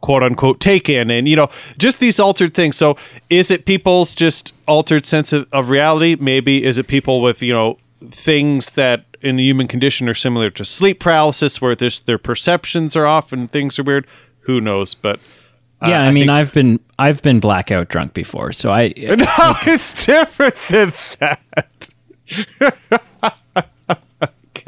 quote 0.04 0.22
unquote 0.22 0.60
taken 0.60 1.10
and 1.10 1.30
you 1.30 1.36
know 1.36 1.48
just 1.78 2.00
these 2.00 2.20
altered 2.20 2.54
things. 2.54 2.76
So 2.76 2.98
is 3.30 3.50
it 3.50 3.66
people's 3.66 4.14
just 4.14 4.54
altered 4.68 5.06
sense 5.06 5.32
of, 5.32 5.48
of 5.52 5.70
reality? 5.70 6.18
Maybe. 6.20 6.64
Is 6.64 6.78
it 6.78 6.88
people 6.88 7.22
with 7.22 7.42
you 7.42 7.54
know 7.54 7.78
things 8.12 8.74
that 8.74 9.06
in 9.22 9.38
the 9.38 9.44
human 9.44 9.68
condition 9.68 10.10
are 10.10 10.14
similar 10.14 10.50
to 10.52 10.66
sleep 10.66 11.00
paralysis 11.00 11.62
where 11.62 11.74
this, 11.74 12.00
their 12.00 12.18
perceptions 12.18 12.98
are 12.98 13.06
off 13.06 13.32
and 13.32 13.50
things 13.50 13.80
are 13.80 13.84
weird? 13.84 14.06
Who 14.42 14.60
knows? 14.60 14.94
But 14.94 15.22
uh, 15.82 15.88
yeah, 15.88 16.02
I, 16.02 16.12
mean, 16.12 16.24
think- 16.24 16.32
I've 16.32 16.54
been 16.54 16.80
I've 17.00 17.22
been 17.22 17.40
blackout 17.40 17.88
drunk 17.88 18.14
before, 18.14 18.52
so 18.52 18.72
I 18.72 18.94
no 18.98 19.56
it's 19.66 20.06
different 20.06 20.56
than 20.70 20.94
that 21.20 21.90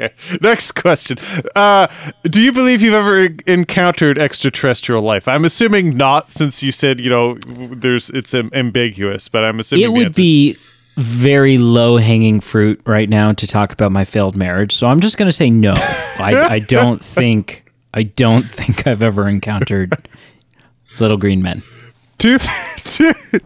okay 0.00 0.14
next 0.40 0.72
question 0.72 1.18
uh, 1.54 1.86
do 2.22 2.40
you 2.40 2.52
believe 2.52 2.82
you've 2.82 2.94
ever 2.94 3.28
encountered 3.46 4.18
extraterrestrial 4.18 5.02
life 5.02 5.26
i'm 5.26 5.44
assuming 5.44 5.96
not 5.96 6.30
since 6.30 6.62
you 6.62 6.70
said 6.70 7.00
you 7.00 7.10
know 7.10 7.34
there's 7.34 8.10
it's 8.10 8.34
am- 8.34 8.50
ambiguous 8.52 9.28
but 9.28 9.44
i'm 9.44 9.58
assuming 9.58 9.84
it 9.84 9.92
would 9.92 10.14
be 10.14 10.56
very 10.96 11.58
low 11.58 11.98
hanging 11.98 12.40
fruit 12.40 12.80
right 12.86 13.08
now 13.08 13.32
to 13.32 13.46
talk 13.46 13.72
about 13.72 13.92
my 13.92 14.04
failed 14.04 14.34
marriage. 14.36 14.72
So 14.74 14.86
I'm 14.86 15.00
just 15.00 15.18
going 15.18 15.28
to 15.28 15.32
say 15.32 15.50
no. 15.50 15.72
I, 15.76 16.46
I 16.50 16.58
don't 16.58 17.04
think 17.04 17.70
I 17.92 18.02
don't 18.02 18.48
think 18.48 18.86
I've 18.86 19.02
ever 19.02 19.28
encountered 19.28 20.08
little 20.98 21.16
green 21.16 21.42
men. 21.42 21.62
Two 22.18 22.38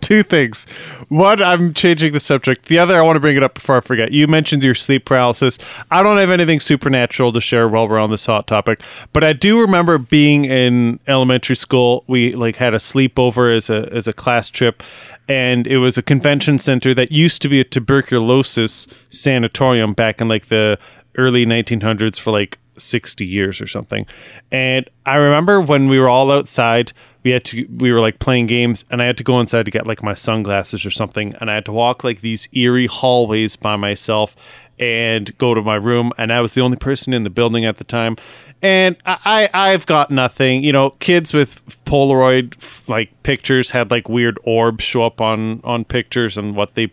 two 0.01 0.23
things. 0.23 0.67
One, 1.11 1.43
I'm 1.43 1.75
changing 1.75 2.13
the 2.13 2.21
subject. 2.21 2.67
The 2.67 2.79
other, 2.79 2.97
I 2.97 3.03
want 3.03 3.17
to 3.17 3.21
bring 3.21 3.37
it 3.37 3.43
up 3.43 3.55
before 3.55 3.79
I 3.79 3.81
forget. 3.81 4.13
You 4.13 4.29
mentioned 4.29 4.63
your 4.63 4.77
sleep 4.77 5.05
paralysis. 5.05 5.59
I 5.91 6.05
don't 6.05 6.19
have 6.19 6.31
anything 6.31 6.61
supernatural 6.61 7.33
to 7.33 7.41
share 7.41 7.69
while 7.69 7.89
we're 7.89 7.99
on 7.99 8.13
this 8.13 8.27
hot 8.27 8.47
topic, 8.47 8.81
but 9.13 9.25
I 9.25 9.33
do 9.33 9.61
remember 9.61 9.99
being 9.99 10.45
in 10.45 11.01
elementary 11.09 11.57
school. 11.57 12.05
We 12.07 12.31
like 12.31 12.57
had 12.57 12.75
a 12.75 12.77
sleepover 12.77 13.53
as 13.53 13.69
a 13.69 13.93
as 13.93 14.07
a 14.07 14.13
class 14.13 14.49
trip, 14.49 14.85
and 15.29 15.67
it 15.67 15.79
was 15.79 15.99
a 15.99 16.03
convention 16.03 16.61
center 16.61 16.95
that 16.95 17.11
used 17.11 17.43
to 17.43 17.49
be 17.49 17.59
a 17.59 17.65
tuberculosis 17.65 18.87
sanatorium 19.11 19.95
back 19.95 20.21
in 20.21 20.29
like 20.29 20.47
the 20.47 20.79
early 21.19 21.45
1900s 21.45 22.21
for 22.21 22.31
like 22.31 22.61
60 22.77 23.27
years 23.27 23.61
or 23.61 23.67
something. 23.67 24.07
And 24.53 24.89
I 25.05 25.17
remember 25.17 25.61
when 25.61 25.89
we 25.89 25.99
were 25.99 26.09
all 26.09 26.31
outside, 26.31 26.93
we 27.23 27.31
had 27.31 27.45
to 27.45 27.67
we 27.77 27.93
were 27.93 28.01
like 28.01 28.19
playing 28.19 28.47
games 28.47 28.85
and 28.91 29.03
I 29.03 29.07
had 29.07 29.17
to 29.19 29.25
go 29.25 29.41
inside 29.41 29.65
to 29.65 29.71
get 29.71 29.87
like 29.87 30.03
my 30.03 30.15
sunglasses 30.15 30.85
or 30.87 30.91
something 30.91 31.35
and 31.41 31.51
I 31.51 31.55
had 31.55 31.65
to 31.67 31.73
walk 31.73 32.05
like 32.05 32.21
these 32.21 32.49
eerie 32.53 32.87
hallways 32.87 33.57
by 33.57 33.77
myself 33.77 34.37
and 34.79 35.37
go 35.37 35.53
to 35.53 35.63
my 35.63 35.77
room 35.77 36.13
and 36.17 36.33
I 36.33 36.41
was 36.41 36.55
the 36.55 36.63
only 36.63 36.79
person 36.79 37.13
in 37.13 37.23
the 37.23 37.31
building 37.31 37.65
at 37.65 37.77
the 37.77 37.85
time. 37.85 38.17
And 38.63 38.97
I, 39.07 39.49
I 39.53 39.71
I've 39.71 39.87
got 39.87 40.11
nothing. 40.11 40.63
You 40.65 40.73
know, 40.73 40.91
kids 40.91 41.33
with 41.33 41.65
Polaroid 41.85 42.89
like 42.89 43.23
pictures 43.23 43.71
had 43.71 43.91
like 43.91 44.09
weird 44.09 44.39
orbs 44.45 44.85
show 44.85 45.03
up 45.03 45.21
on 45.21 45.61
on 45.65 45.85
pictures 45.85 46.37
and 46.37 46.57
what 46.57 46.75
they 46.75 46.91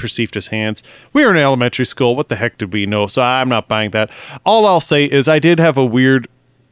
perceived 0.00 0.36
as 0.36 0.48
hands. 0.48 0.82
We 1.12 1.24
were 1.24 1.30
in 1.32 1.36
elementary 1.36 1.84
school. 1.84 2.16
What 2.16 2.28
the 2.28 2.36
heck 2.36 2.58
did 2.58 2.72
we 2.72 2.86
know? 2.86 3.06
So 3.06 3.22
I'm 3.22 3.48
not 3.48 3.68
buying 3.68 3.90
that. 3.90 4.10
All 4.44 4.66
I'll 4.66 4.80
say 4.80 5.04
is 5.04 5.28
I 5.28 5.38
did 5.38 5.60
have 5.60 5.76
a 5.76 5.84
weird 5.84 6.26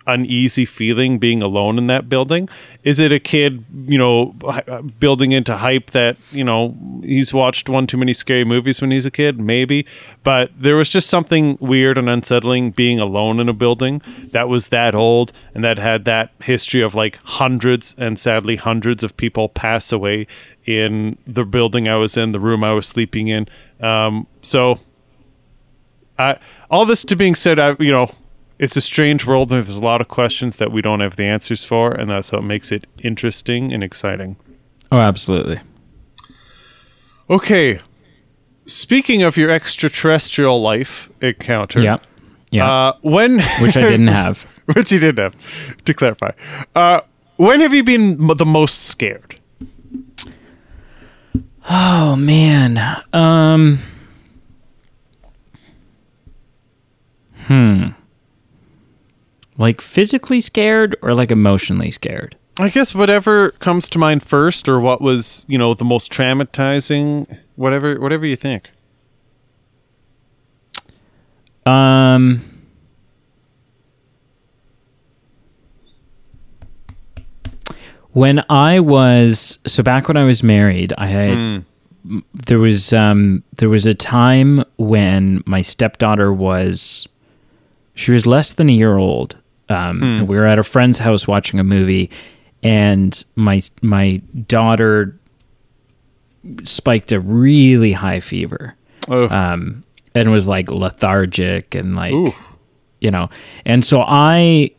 uneasy 0.08 0.64
feeling 0.64 1.18
being 1.18 1.42
alone 1.42 1.78
in 1.78 1.86
that 1.86 2.08
building. 2.08 2.48
Is 2.82 2.98
it 2.98 3.12
a 3.12 3.20
kid, 3.20 3.64
you 3.86 3.98
know, 3.98 4.34
building 4.98 5.32
into 5.32 5.58
hype 5.58 5.90
that, 5.90 6.16
you 6.32 6.42
know, 6.42 6.74
he's 7.02 7.32
watched 7.32 7.68
one 7.68 7.86
too 7.86 7.98
many 7.98 8.12
scary 8.12 8.44
movies 8.44 8.80
when 8.80 8.90
he's 8.90 9.06
a 9.06 9.10
kid? 9.10 9.40
Maybe. 9.40 9.86
But 10.24 10.50
there 10.56 10.74
was 10.74 10.88
just 10.88 11.08
something 11.08 11.58
weird 11.60 11.98
and 11.98 12.08
unsettling 12.08 12.70
being 12.70 12.98
alone 12.98 13.38
in 13.38 13.48
a 13.48 13.52
building 13.52 14.02
that 14.32 14.48
was 14.48 14.68
that 14.68 14.94
old 14.94 15.32
and 15.54 15.62
that 15.62 15.78
had 15.78 16.06
that 16.06 16.32
history 16.42 16.80
of 16.80 16.94
like 16.94 17.18
hundreds 17.24 17.94
and 17.98 18.18
sadly 18.18 18.56
hundreds 18.56 19.02
of 19.04 19.16
people 19.16 19.48
pass 19.48 19.92
away 19.92 20.26
in 20.64 21.18
the 21.26 21.44
building 21.44 21.88
I 21.88 21.96
was 21.96 22.16
in, 22.16 22.32
the 22.32 22.40
room 22.40 22.64
I 22.64 22.72
was 22.72 22.86
sleeping 22.86 23.28
in. 23.28 23.46
Um, 23.80 24.26
so 24.42 24.80
I, 26.18 26.38
all 26.70 26.84
this 26.84 27.04
to 27.04 27.16
being 27.16 27.34
said, 27.34 27.58
I, 27.58 27.76
you 27.78 27.92
know, 27.92 28.10
it's 28.58 28.76
a 28.76 28.80
strange 28.80 29.26
world 29.26 29.52
and 29.52 29.62
there's 29.64 29.76
a 29.76 29.80
lot 29.80 30.00
of 30.00 30.08
questions 30.08 30.56
that 30.58 30.72
we 30.72 30.82
don't 30.82 31.00
have 31.00 31.16
the 31.16 31.24
answers 31.24 31.64
for, 31.64 31.92
and 31.92 32.10
that's 32.10 32.32
what 32.32 32.42
makes 32.44 32.72
it 32.72 32.86
interesting 33.02 33.72
and 33.72 33.82
exciting. 33.84 34.36
Oh, 34.90 34.98
absolutely. 34.98 35.60
Okay. 37.30 37.78
Speaking 38.66 39.22
of 39.22 39.36
your 39.36 39.50
extraterrestrial 39.50 40.60
life 40.60 41.10
encounter, 41.20 41.80
Yeah. 41.80 41.98
Yeah. 42.50 42.70
uh, 42.70 42.92
when 43.02 43.38
which 43.60 43.76
I 43.76 43.82
didn't 43.82 44.08
have. 44.08 44.42
which 44.74 44.92
you 44.92 44.98
didn't 44.98 45.18
have, 45.22 45.84
to 45.84 45.94
clarify, 45.94 46.30
uh, 46.74 47.00
when 47.36 47.60
have 47.60 47.72
you 47.72 47.84
been 47.84 48.26
the 48.36 48.44
most 48.46 48.82
scared? 48.88 49.36
Oh 51.70 52.16
man. 52.16 52.78
Um 53.12 53.78
Hmm. 57.46 57.88
Like 59.58 59.80
physically 59.80 60.40
scared 60.40 60.96
or 61.02 61.14
like 61.14 61.30
emotionally 61.30 61.90
scared? 61.90 62.36
I 62.60 62.70
guess 62.70 62.94
whatever 62.94 63.50
comes 63.52 63.88
to 63.90 63.98
mind 63.98 64.22
first, 64.22 64.68
or 64.68 64.80
what 64.80 65.00
was 65.02 65.44
you 65.48 65.58
know 65.58 65.74
the 65.74 65.84
most 65.84 66.10
traumatizing, 66.12 67.38
whatever, 67.56 68.00
whatever 68.00 68.24
you 68.24 68.36
think. 68.36 68.70
Um 71.66 72.40
When 78.12 78.42
I 78.48 78.80
was 78.80 79.58
so 79.66 79.82
back 79.82 80.08
when 80.08 80.16
I 80.16 80.24
was 80.24 80.42
married, 80.42 80.92
I 80.98 81.06
had 81.06 81.30
m- 81.30 81.66
there 82.32 82.58
was 82.58 82.92
um 82.92 83.44
there 83.56 83.68
was 83.68 83.86
a 83.86 83.94
time 83.94 84.64
when 84.76 85.42
my 85.46 85.62
stepdaughter 85.62 86.32
was 86.32 87.06
she 87.94 88.10
was 88.12 88.26
less 88.26 88.52
than 88.52 88.68
a 88.70 88.72
year 88.72 88.96
old. 88.96 89.36
Um, 89.68 90.02
and 90.02 90.28
we 90.28 90.36
were 90.36 90.46
at 90.46 90.58
a 90.58 90.62
friend's 90.62 90.98
house 90.98 91.28
watching 91.28 91.60
a 91.60 91.64
movie, 91.64 92.10
and 92.62 93.24
my 93.36 93.60
my 93.82 94.22
daughter 94.46 95.18
spiked 96.62 97.12
a 97.12 97.20
really 97.20 97.92
high 97.92 98.20
fever. 98.20 98.74
Oh, 99.08 99.28
um, 99.28 99.84
and 100.14 100.30
was 100.30 100.48
like 100.48 100.70
lethargic 100.70 101.74
and 101.74 101.94
like 101.94 102.14
Ooh. 102.14 102.32
you 103.00 103.10
know. 103.10 103.28
And 103.64 103.84
so 103.84 104.02
i 104.06 104.70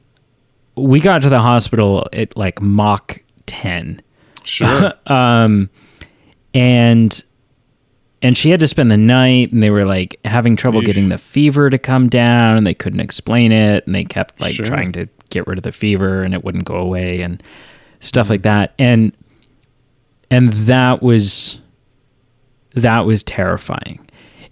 we 0.75 0.99
got 0.99 1.21
to 1.21 1.29
the 1.29 1.41
hospital 1.41 2.07
at 2.13 2.35
like 2.37 2.61
mach 2.61 3.21
10 3.47 4.01
sure. 4.43 4.93
and 6.53 7.23
and 8.21 8.37
she 8.37 8.49
had 8.49 8.59
to 8.59 8.67
spend 8.67 8.91
the 8.91 8.97
night 8.97 9.51
and 9.51 9.63
they 9.63 9.69
were 9.69 9.85
like 9.85 10.19
having 10.25 10.55
trouble 10.55 10.81
Yeesh. 10.81 10.85
getting 10.85 11.09
the 11.09 11.17
fever 11.17 11.69
to 11.69 11.77
come 11.77 12.09
down 12.09 12.57
and 12.57 12.67
they 12.67 12.73
couldn't 12.73 12.99
explain 12.99 13.51
it 13.51 13.85
and 13.85 13.95
they 13.95 14.03
kept 14.03 14.39
like 14.39 14.55
Sure. 14.55 14.65
trying 14.65 14.91
to 14.93 15.07
get 15.29 15.47
rid 15.47 15.57
of 15.57 15.63
the 15.63 15.71
fever 15.71 16.23
and 16.23 16.33
it 16.33 16.43
wouldn't 16.43 16.65
go 16.65 16.75
away 16.75 17.21
and 17.21 17.41
stuff 17.99 18.27
mm. 18.27 18.31
like 18.31 18.41
that 18.41 18.73
and 18.79 19.13
and 20.31 20.51
that 20.53 21.01
was 21.01 21.59
that 22.73 23.05
was 23.05 23.23
terrifying 23.23 23.99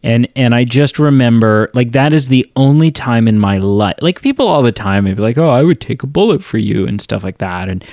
and 0.04 0.28
and 0.36 0.54
i 0.54 0.64
just 0.64 1.00
remember 1.00 1.70
like 1.74 1.92
that 1.92 2.14
is 2.14 2.28
the 2.28 2.50
only 2.56 2.92
time 2.92 3.28
in 3.28 3.40
my 3.40 3.58
life 3.58 3.96
like 4.02 4.22
people 4.22 4.48
all 4.48 4.62
the 4.62 4.72
time 4.72 5.06
would 5.06 5.16
be 5.16 5.22
like 5.22 5.38
oh 5.38 5.50
i 5.50 5.64
would 5.64 5.82
take 5.82 6.04
a 6.04 6.08
bullet 6.08 6.44
for 6.44 6.58
you 6.58 6.88
and 6.88 7.02
stuff 7.02 7.24
like 7.24 7.38
that 7.40 7.70
and 7.70 7.84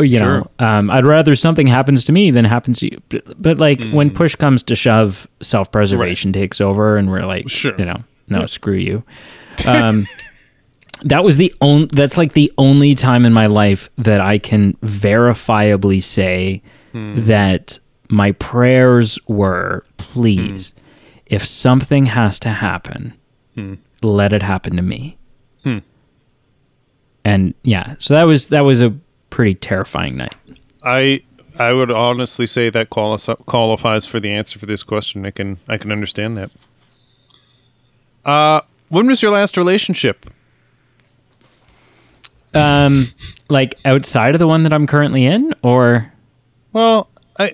you 0.00 0.18
Sure. 0.18 0.40
know, 0.40 0.50
um, 0.58 0.90
I'd 0.90 1.04
rather 1.04 1.34
something 1.34 1.66
happens 1.66 2.04
to 2.04 2.12
me 2.12 2.30
than 2.30 2.44
happens 2.44 2.78
to 2.80 2.90
you. 2.90 3.00
But, 3.08 3.40
but 3.42 3.58
like 3.58 3.84
when 3.92 4.10
Mm. 4.10 4.14
push 4.14 4.34
comes 4.34 4.62
to 4.64 4.74
shove, 4.74 5.26
self 5.40 5.70
preservation 5.70 6.32
takes 6.32 6.60
over, 6.60 6.96
and 6.96 7.10
we're 7.10 7.22
like, 7.22 7.48
Sure. 7.48 7.74
you 7.78 7.84
know, 7.84 8.02
no, 8.28 8.46
screw 8.46 8.76
you. 8.76 9.02
Um, 9.66 10.06
that 11.04 11.22
was 11.24 11.36
the 11.36 11.52
only. 11.60 11.86
That's 11.92 12.16
like 12.18 12.32
the 12.32 12.50
only 12.58 12.94
time 12.94 13.24
in 13.26 13.32
my 13.32 13.46
life 13.46 13.90
that 13.98 14.20
I 14.20 14.38
can 14.38 14.74
verifiably 14.82 16.02
say 16.02 16.62
Hmm. 16.92 17.20
that 17.26 17.78
my 18.08 18.32
prayers 18.32 19.18
were, 19.28 19.84
please, 19.98 20.72
Hmm. 20.76 20.80
if 21.26 21.46
something 21.46 22.06
has 22.06 22.40
to 22.40 22.48
happen, 22.50 23.12
let 24.02 24.32
it 24.32 24.42
happen 24.42 24.74
to 24.76 24.82
me. 24.82 25.16
Hmm. 25.64 25.78
And 27.24 27.54
yeah, 27.62 27.94
so 27.98 28.14
that 28.14 28.24
was 28.24 28.48
that 28.48 28.62
was 28.64 28.82
a 28.82 28.94
pretty 29.32 29.54
terrifying 29.54 30.14
night. 30.18 30.34
I 30.84 31.22
I 31.58 31.72
would 31.72 31.90
honestly 31.90 32.46
say 32.46 32.68
that 32.68 32.90
quali- 32.90 33.18
qualifies 33.46 34.04
for 34.04 34.20
the 34.20 34.30
answer 34.30 34.58
for 34.58 34.66
this 34.66 34.82
question. 34.82 35.24
I 35.24 35.30
can 35.30 35.56
I 35.66 35.78
can 35.78 35.90
understand 35.90 36.36
that. 36.36 36.50
Uh, 38.24 38.60
when 38.90 39.06
was 39.06 39.22
your 39.22 39.30
last 39.30 39.56
relationship? 39.56 40.26
Um, 42.54 43.08
like 43.48 43.74
outside 43.86 44.34
of 44.34 44.38
the 44.38 44.46
one 44.46 44.64
that 44.64 44.72
I'm 44.74 44.86
currently 44.86 45.24
in, 45.24 45.54
or 45.62 46.12
Well, 46.74 47.08
I 47.38 47.52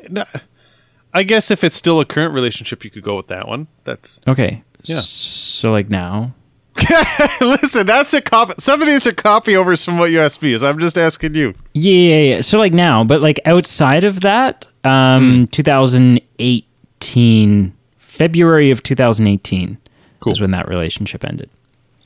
I 1.15 1.23
guess 1.23 1.53
if 1.53 1.63
it's 1.63 1.77
still 1.77 2.01
a 2.01 2.05
current 2.05 2.35
relationship, 2.35 2.85
you 2.85 2.91
could 2.91 3.05
go 3.05 3.15
with 3.15 3.29
that 3.29 3.47
one. 3.47 3.69
That's 3.85 4.21
okay, 4.27 4.65
Yeah. 4.83 4.99
So 5.01 5.71
like 5.71 5.89
now, 5.89 6.35
listen. 7.41 7.87
That's 7.87 8.13
a 8.15 8.21
copy. 8.21 8.55
Some 8.59 8.81
of 8.83 8.89
these 8.89 9.07
are 9.07 9.13
copy 9.13 9.57
overs 9.57 9.85
from 9.85 9.99
what 9.99 10.11
you 10.11 10.21
asked 10.21 10.43
me. 10.43 10.57
So 10.59 10.69
I'm 10.69 10.79
just 10.79 10.99
asking 10.99 11.35
you. 11.35 11.55
yeah, 11.75 11.93
yeah, 11.93 12.21
yeah. 12.37 12.41
So 12.41 12.59
like 12.59 12.73
now, 12.73 13.05
but 13.05 13.21
like 13.21 13.39
outside 13.45 14.05
of 14.05 14.21
that, 14.23 14.67
um, 14.85 15.41
Hmm. 15.41 15.45
2018, 15.47 17.73
February 17.97 18.71
of 18.71 18.83
2018 18.83 19.79
Cool. 20.21 20.33
is 20.33 20.41
when 20.41 20.51
that 20.53 20.69
relationship 20.69 21.25
ended. 21.25 21.51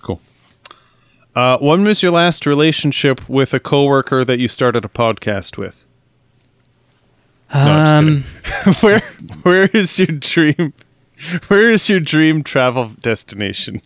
Cool. 0.02 0.20
Uh, 1.34 1.58
when 1.58 1.84
was 1.84 2.02
your 2.02 2.12
last 2.12 2.44
relationship 2.46 3.28
with 3.28 3.54
a 3.54 3.60
coworker 3.60 4.24
that 4.24 4.38
you 4.38 4.48
started 4.48 4.84
a 4.84 4.88
podcast 4.88 5.56
with? 5.56 5.84
No, 7.54 7.84
Um, 7.84 8.24
kidding. 8.44 8.72
where 8.80 9.00
where 9.42 9.66
is 9.66 9.98
your 9.98 10.06
dream? 10.08 10.72
Where 11.48 11.70
is 11.70 11.88
your 11.88 12.00
dream 12.00 12.42
travel 12.42 12.90
destination? 13.00 13.80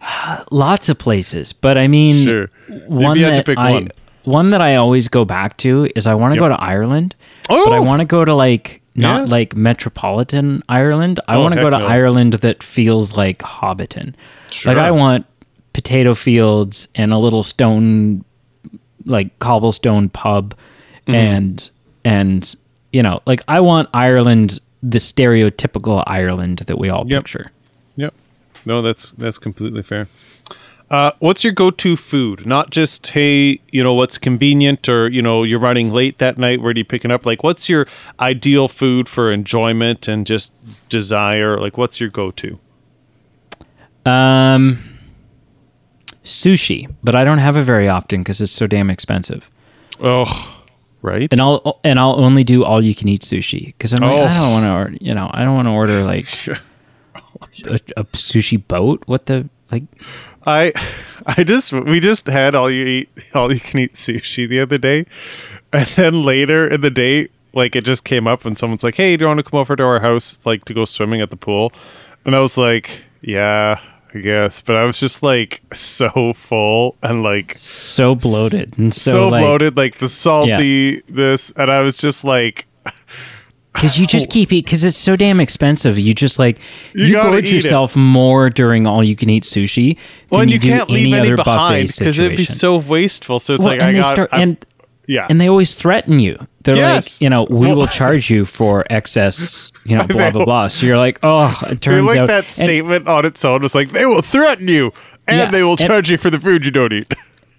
lots 0.50 0.88
of 0.88 0.98
places, 0.98 1.52
but 1.52 1.76
I 1.78 1.88
mean, 1.88 2.24
Sure. 2.24 2.50
one 2.86 3.20
that 3.20 3.46
pick 3.46 3.58
I 3.58 3.72
one. 3.72 3.88
one 4.24 4.50
that 4.50 4.60
I 4.60 4.76
always 4.76 5.08
go 5.08 5.24
back 5.24 5.56
to 5.58 5.88
is 5.96 6.06
I 6.06 6.14
want 6.14 6.32
to 6.34 6.40
Yep. 6.40 6.42
go 6.44 6.48
to 6.56 6.62
Ireland, 6.62 7.14
Oh! 7.48 7.64
but 7.68 7.74
I 7.74 7.80
want 7.80 8.00
to 8.00 8.06
go 8.06 8.24
to 8.24 8.34
like 8.34 8.80
not 8.94 9.22
Yeah. 9.22 9.26
like 9.30 9.56
metropolitan 9.56 10.62
Ireland. 10.68 11.20
I 11.28 11.36
Oh, 11.36 11.42
want 11.42 11.54
to 11.54 11.60
go 11.60 11.70
to 11.70 11.78
no. 11.78 11.86
Ireland 11.86 12.34
that 12.34 12.62
feels 12.62 13.16
like 13.16 13.38
Hobbiton. 13.38 14.14
Sure. 14.50 14.74
Like 14.74 14.82
I 14.82 14.90
want 14.90 15.26
potato 15.72 16.14
fields 16.14 16.88
and 16.96 17.12
a 17.12 17.18
little 17.18 17.42
stone 17.42 18.24
like 19.06 19.38
cobblestone 19.38 20.08
pub 20.08 20.54
Mm-hmm. 21.06 21.14
and 21.14 21.70
and 22.04 22.54
you 22.92 23.02
know, 23.02 23.20
like 23.26 23.42
I 23.48 23.60
want 23.60 23.88
Ireland 23.94 24.60
the 24.82 24.98
stereotypical 24.98 26.02
Ireland 26.06 26.58
that 26.66 26.78
we 26.78 26.88
all 26.90 27.04
Yep. 27.06 27.24
picture. 27.24 27.50
No, 28.64 28.82
that's 28.82 29.12
that's 29.12 29.38
completely 29.38 29.82
fair. 29.82 30.08
Uh, 30.90 31.12
what's 31.20 31.44
your 31.44 31.52
go-to 31.52 31.94
food? 31.94 32.44
Not 32.44 32.70
just 32.70 33.06
hey, 33.08 33.60
you 33.70 33.82
know, 33.84 33.94
what's 33.94 34.18
convenient, 34.18 34.88
or 34.88 35.08
you 35.08 35.22
know, 35.22 35.44
you're 35.44 35.60
running 35.60 35.92
late 35.92 36.18
that 36.18 36.36
night. 36.36 36.60
Where 36.60 36.74
do 36.74 36.80
you 36.80 36.84
pick 36.84 37.04
it 37.04 37.12
up? 37.12 37.24
Like, 37.24 37.44
what's 37.44 37.68
your 37.68 37.86
ideal 38.18 38.66
food 38.66 39.08
for 39.08 39.30
enjoyment 39.30 40.08
and 40.08 40.26
just 40.26 40.52
desire? 40.88 41.58
Like, 41.60 41.78
what's 41.78 42.00
your 42.00 42.10
go-to? 42.10 42.58
Um, 44.04 44.98
sushi, 46.24 46.92
but 47.04 47.14
I 47.14 47.22
don't 47.22 47.38
have 47.38 47.56
it 47.56 47.62
very 47.62 47.88
often 47.88 48.22
because 48.22 48.40
it's 48.40 48.50
so 48.52 48.66
damn 48.66 48.90
expensive. 48.90 49.48
Oh, 50.00 50.64
right. 51.02 51.28
And 51.30 51.40
I'll 51.40 51.78
and 51.84 52.00
I'll 52.00 52.18
only 52.18 52.42
do 52.42 52.64
all 52.64 52.82
you 52.82 52.96
can 52.96 53.06
eat 53.08 53.22
sushi 53.22 53.66
because 53.66 53.92
I'm 53.92 54.00
like 54.00 54.10
Oh. 54.10 54.24
I 54.24 54.34
don't 54.34 54.62
want 54.62 54.98
to. 54.98 55.04
You 55.04 55.14
know, 55.14 55.30
I 55.32 55.44
don't 55.44 55.54
want 55.54 55.66
to 55.66 55.72
order 55.72 56.02
like 56.02 56.26
a, 57.66 57.80
a 57.96 58.04
sushi 58.04 58.62
boat. 58.66 59.02
What 59.06 59.26
the 59.26 59.48
like? 59.70 59.84
I 60.46 60.72
I 61.26 61.44
just 61.44 61.72
we 61.72 62.00
just 62.00 62.26
had 62.26 62.54
all 62.54 62.70
you 62.70 62.86
eat 62.86 63.08
all 63.34 63.52
you 63.52 63.60
can 63.60 63.80
eat 63.80 63.94
sushi 63.94 64.48
the 64.48 64.60
other 64.60 64.78
day, 64.78 65.06
and 65.72 65.86
then 65.88 66.22
later 66.22 66.66
in 66.66 66.80
the 66.80 66.90
day, 66.90 67.28
like 67.52 67.76
it 67.76 67.84
just 67.84 68.04
came 68.04 68.26
up 68.26 68.44
and 68.44 68.56
someone's 68.58 68.84
like, 68.84 68.96
"Hey, 68.96 69.16
do 69.16 69.24
you 69.24 69.28
want 69.28 69.38
to 69.38 69.44
come 69.44 69.60
over 69.60 69.76
to 69.76 69.82
our 69.82 70.00
house 70.00 70.44
like 70.46 70.64
to 70.66 70.74
go 70.74 70.84
swimming 70.84 71.20
at 71.20 71.30
the 71.30 71.36
pool?" 71.36 71.72
And 72.24 72.34
I 72.34 72.40
was 72.40 72.56
like, 72.56 73.04
"Yeah, 73.20 73.80
I 74.14 74.18
guess," 74.18 74.62
but 74.62 74.76
I 74.76 74.84
was 74.84 74.98
just 74.98 75.22
like 75.22 75.62
so 75.74 76.32
full 76.32 76.96
and 77.02 77.22
like 77.22 77.54
So 77.56 78.14
bloated 78.14 78.78
and 78.78 78.92
so, 78.94 79.10
so, 79.12 79.28
like, 79.28 79.42
bloated, 79.42 79.76
like 79.76 79.98
the 79.98 80.08
salty 80.08 81.00
this, 81.08 81.50
and 81.52 81.70
I 81.70 81.82
was 81.82 81.98
just 81.98 82.24
like, 82.24 82.66
because 83.72 83.98
you 83.98 84.06
just 84.06 84.30
keep 84.36 84.52
eating 84.52 84.64
because 84.64 84.84
it's 84.84 84.96
so 84.96 85.16
damn 85.16 85.40
expensive. 85.40 85.98
You 85.98 86.14
just 86.14 86.38
like 86.38 86.58
You 86.94 87.04
you, 87.06 87.14
gorge 87.22 87.44
eat 87.44 87.48
it. 87.48 87.52
yourself 87.54 87.96
more 87.96 88.50
during 88.50 88.86
all 88.86 89.02
you 89.04 89.16
can 89.16 89.30
eat 89.30 89.44
sushi. 89.44 89.98
"Well, 90.30 90.40
and 90.42 90.50
you, 90.50 90.58
do 90.58 90.68
can't 90.68 90.90
leave 90.90 91.12
any 91.14 91.28
any 91.28 91.36
behind 91.36 91.88
because 91.96 92.18
it'd 92.18 92.36
be 92.36 92.44
so 92.44 92.76
wasteful." 92.78 93.38
So 93.40 93.54
it's 93.54 93.64
Well, 93.64 93.74
like 93.74 93.80
and 93.80 93.88
I 93.90 93.92
they 93.92 93.98
got 94.00 94.12
start 94.12 94.28
I'm- 94.32 94.42
and 94.42 94.66
yeah, 95.08 95.26
and 95.28 95.40
they 95.40 95.48
always 95.48 95.74
threaten 95.74 96.20
you. 96.20 96.36
They're 96.62 96.76
Yes. 96.76 97.16
like, 97.16 97.22
you 97.22 97.30
know, 97.30 97.44
we 97.50 97.66
Well- 97.68 97.76
will 97.78 97.86
charge 98.00 98.30
you 98.30 98.44
for 98.44 98.84
excess, 98.90 99.72
you 99.84 99.96
know, 99.96 100.06
blah 100.08 100.30
blah 100.30 100.44
blah. 100.44 100.68
So 100.68 100.86
you're 100.86 100.98
like, 100.98 101.18
oh, 101.22 101.58
it 101.70 101.80
turns 101.80 102.06
like 102.06 102.18
out 102.18 102.28
that 102.28 102.38
and- 102.38 102.46
statement 102.46 103.08
on 103.08 103.24
its 103.24 103.44
own 103.44 103.62
was 103.62 103.74
like 103.74 103.90
they 103.90 104.04
will 104.06 104.22
threaten 104.22 104.68
you 104.68 104.92
and 105.26 105.38
Yeah, 105.38 105.50
they 105.50 105.62
will 105.62 105.70
and- 105.72 105.80
charge 105.80 106.10
you 106.10 106.16
for 106.18 106.30
the 106.30 106.38
food 106.38 106.64
you 106.64 106.70
don't 106.70 106.92
eat. 106.92 107.12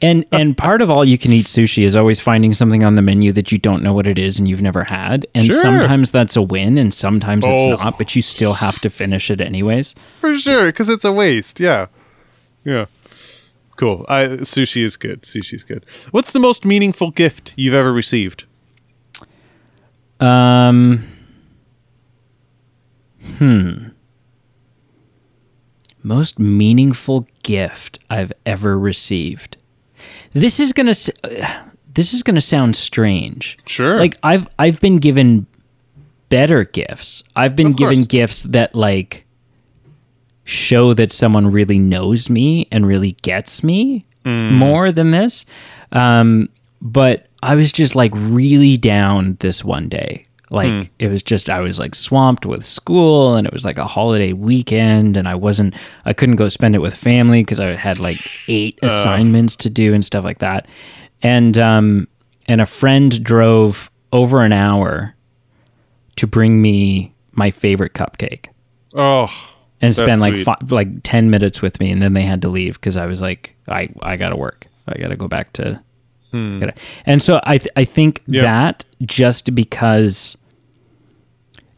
And 0.03 0.25
and 0.31 0.57
part 0.57 0.81
of 0.81 0.89
all 0.89 1.05
you 1.05 1.17
can 1.17 1.31
eat 1.31 1.45
sushi 1.45 1.83
is 1.85 1.95
always 1.95 2.19
finding 2.19 2.53
something 2.53 2.83
on 2.83 2.95
the 2.95 3.01
menu 3.03 3.31
that 3.33 3.51
you 3.51 3.57
don't 3.59 3.83
know 3.83 3.93
what 3.93 4.07
it 4.07 4.17
is 4.17 4.39
and 4.39 4.47
you've 4.47 4.61
never 4.61 4.83
had. 4.85 5.27
And 5.35 5.45
Sure. 5.45 5.61
sometimes 5.61 6.09
that's 6.09 6.35
a 6.35 6.41
win 6.41 6.77
and 6.79 6.91
sometimes 6.93 7.45
it's 7.47 7.63
Oh. 7.63 7.75
not, 7.75 7.97
but 7.99 8.15
you 8.15 8.21
still 8.21 8.53
have 8.55 8.79
to 8.81 8.89
finish 8.89 9.29
it 9.29 9.39
anyways. 9.41 9.93
for 10.13 10.37
sure, 10.37 10.67
because 10.67 10.89
it's 10.89 11.05
a 11.05 11.11
waste. 11.11 11.59
Yeah, 11.59 11.87
yeah. 12.65 12.85
Cool. 13.75 14.05
I, 14.09 14.23
sushi 14.43 14.83
is 14.83 14.97
good. 14.97 15.21
Sushi 15.23 15.53
is 15.55 15.63
good. 15.63 15.85
What's 16.11 16.31
the 16.31 16.39
most 16.39 16.65
meaningful 16.65 17.11
gift 17.11 17.53
you've 17.55 17.73
ever 17.73 17.93
received? 17.93 18.45
Um 20.19 21.05
Hmm. 23.37 23.89
Most 26.03 26.39
meaningful 26.39 27.27
gift 27.43 27.99
I've 28.09 28.33
ever 28.45 28.77
received. 28.77 29.57
This 30.33 30.59
is 30.59 30.73
going 30.73 30.87
to 30.93 31.13
this 31.93 32.13
is 32.13 32.23
to 32.35 32.41
sound 32.41 32.75
strange. 32.75 33.57
Sure. 33.65 33.97
Like 33.99 34.17
I've 34.23 34.47
I've 34.59 34.79
been 34.79 34.97
given 34.97 35.45
better 36.29 36.63
gifts. 36.63 37.23
I've 37.35 37.55
been 37.55 37.67
Of 37.67 37.75
given 37.77 37.97
course. 37.99 38.07
gifts 38.07 38.41
that 38.43 38.73
like 38.75 39.25
show 40.43 40.93
that 40.93 41.11
someone 41.11 41.51
really 41.51 41.79
knows 41.79 42.29
me 42.29 42.67
and 42.71 42.85
really 42.85 43.13
gets 43.21 43.63
me 43.63 44.05
Mm. 44.23 44.51
more 44.51 44.91
than 44.91 45.09
this. 45.09 45.47
Um, 45.91 46.49
but 46.79 47.25
I 47.41 47.55
was 47.55 47.71
just 47.71 47.95
like 47.95 48.11
really 48.13 48.77
down 48.77 49.37
this 49.39 49.63
one 49.63 49.89
day. 49.89 50.27
Like 50.51 50.69
Hmm. 50.69 50.81
it 50.99 51.07
was 51.07 51.23
just 51.23 51.49
I 51.49 51.61
was 51.61 51.79
like 51.79 51.95
swamped 51.95 52.45
with 52.45 52.65
school 52.65 53.35
and 53.35 53.47
it 53.47 53.53
was 53.53 53.63
like 53.65 53.77
a 53.77 53.87
holiday 53.87 54.33
weekend 54.33 55.15
and 55.17 55.27
I 55.27 55.33
wasn't 55.35 55.73
I 56.05 56.11
couldn't 56.13 56.35
go 56.35 56.49
spend 56.49 56.75
it 56.75 56.79
with 56.79 56.93
family 56.93 57.41
because 57.41 57.59
I 57.61 57.73
had 57.75 57.99
like 57.99 58.19
eight 58.49 58.77
Uh. 58.83 58.87
assignments 58.87 59.55
to 59.57 59.69
do 59.69 59.93
and 59.93 60.03
stuff 60.03 60.23
like 60.25 60.39
that. 60.39 60.67
And 61.23 61.57
um 61.57 62.07
and 62.47 62.59
a 62.59 62.65
friend 62.65 63.23
drove 63.23 63.89
over 64.11 64.41
an 64.43 64.51
hour 64.51 65.15
to 66.17 66.27
bring 66.27 66.61
me 66.61 67.13
my 67.31 67.49
favorite 67.49 67.93
cupcake 67.93 68.47
oh, 68.93 69.29
and 69.81 69.95
spend 69.95 70.19
like 70.19 70.33
sweet. 70.35 70.43
fi- 70.43 70.57
like 70.69 70.89
10 71.03 71.29
minutes 71.29 71.61
with 71.61 71.79
me 71.79 71.89
and 71.91 72.01
then 72.01 72.11
they 72.13 72.23
had 72.23 72.41
to 72.41 72.49
leave 72.49 72.73
because 72.73 72.97
i 72.97 73.05
was 73.05 73.21
like 73.21 73.55
i 73.69 73.87
i 74.03 74.17
gotta 74.17 74.35
work 74.35 74.67
i 74.89 74.97
gotta 74.99 75.15
go 75.15 75.29
back 75.29 75.53
to 75.53 75.79
gotta- 76.33 76.73
and 77.05 77.21
so 77.23 77.39
i 77.45 77.57
th- 77.57 77.71
i 77.77 77.85
think 77.85 78.19
Hmm. 78.25 78.33
Yeah. 78.35 78.41
that 78.41 78.83
just 79.01 79.55
because 79.55 80.35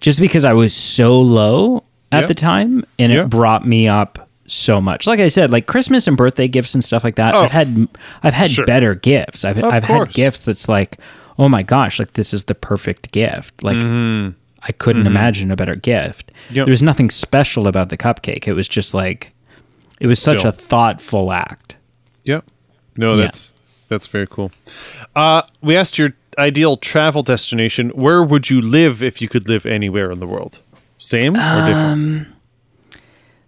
just 0.03 0.19
because 0.19 0.45
i 0.45 0.53
was 0.53 0.73
so 0.75 1.19
low 1.19 1.83
at 2.11 2.21
Yeah. 2.21 2.27
the 2.27 2.35
time 2.35 2.85
and 2.99 3.11
Yeah. 3.11 3.23
it 3.23 3.29
brought 3.29 3.65
me 3.65 3.87
up 3.87 4.29
so 4.45 4.79
much 4.81 5.07
like 5.07 5.19
i 5.19 5.27
said 5.29 5.49
like 5.51 5.65
christmas 5.65 6.05
and 6.07 6.15
birthday 6.17 6.47
gifts 6.47 6.73
and 6.75 6.83
stuff 6.83 7.03
like 7.03 7.15
that 7.15 7.33
Oh, 7.33 7.39
i've 7.41 7.51
had 7.51 7.87
i've 8.21 8.33
had 8.33 8.51
sure. 8.51 8.65
better 8.65 8.93
gifts 8.93 9.43
i've, 9.45 9.57
I've 9.63 9.85
had 9.85 10.09
gifts 10.13 10.41
that's 10.45 10.67
like 10.69 10.97
oh 11.39 11.47
my 11.49 11.63
gosh 11.63 11.97
like 11.97 12.13
this 12.13 12.33
is 12.33 12.43
the 12.43 12.55
perfect 12.55 13.11
gift 13.11 13.63
like 13.63 13.81
I 14.65 14.71
couldn't 14.71 15.07
imagine 15.07 15.51
a 15.51 15.57
better 15.57 15.75
gift. 15.75 16.31
Mm-hmm. 16.31 16.55
Yep. 16.55 16.65
There 16.67 16.71
was 16.71 16.81
nothing 16.81 17.09
special 17.09 17.67
about 17.67 17.89
the 17.89 17.97
cupcake. 17.97 18.47
It 18.47 18.53
was 18.53 18.69
just 18.69 18.93
like, 18.93 19.33
it 19.99 20.07
was 20.07 20.19
such 20.21 20.39
Still. 20.39 20.49
a 20.51 20.53
thoughtful 20.53 21.33
act. 21.33 21.75
Yep. 22.23 22.45
No, 22.97 23.15
Yeah. 23.15 23.23
that's 23.23 23.51
That's 23.89 24.07
very 24.07 24.25
cool. 24.25 24.53
Uh, 25.17 25.41
we 25.61 25.75
asked 25.75 25.97
your 25.97 26.13
ideal 26.37 26.77
travel 26.77 27.23
destination. 27.23 27.89
Where 27.89 28.23
would 28.23 28.49
you 28.49 28.61
live 28.61 29.01
if 29.03 29.21
you 29.21 29.27
could 29.29 29.47
live 29.47 29.65
anywhere 29.65 30.11
in 30.11 30.19
the 30.19 30.27
world? 30.27 30.59
Same 30.97 31.35
or 31.35 31.65
different? 31.67 31.77
Um, 31.77 32.27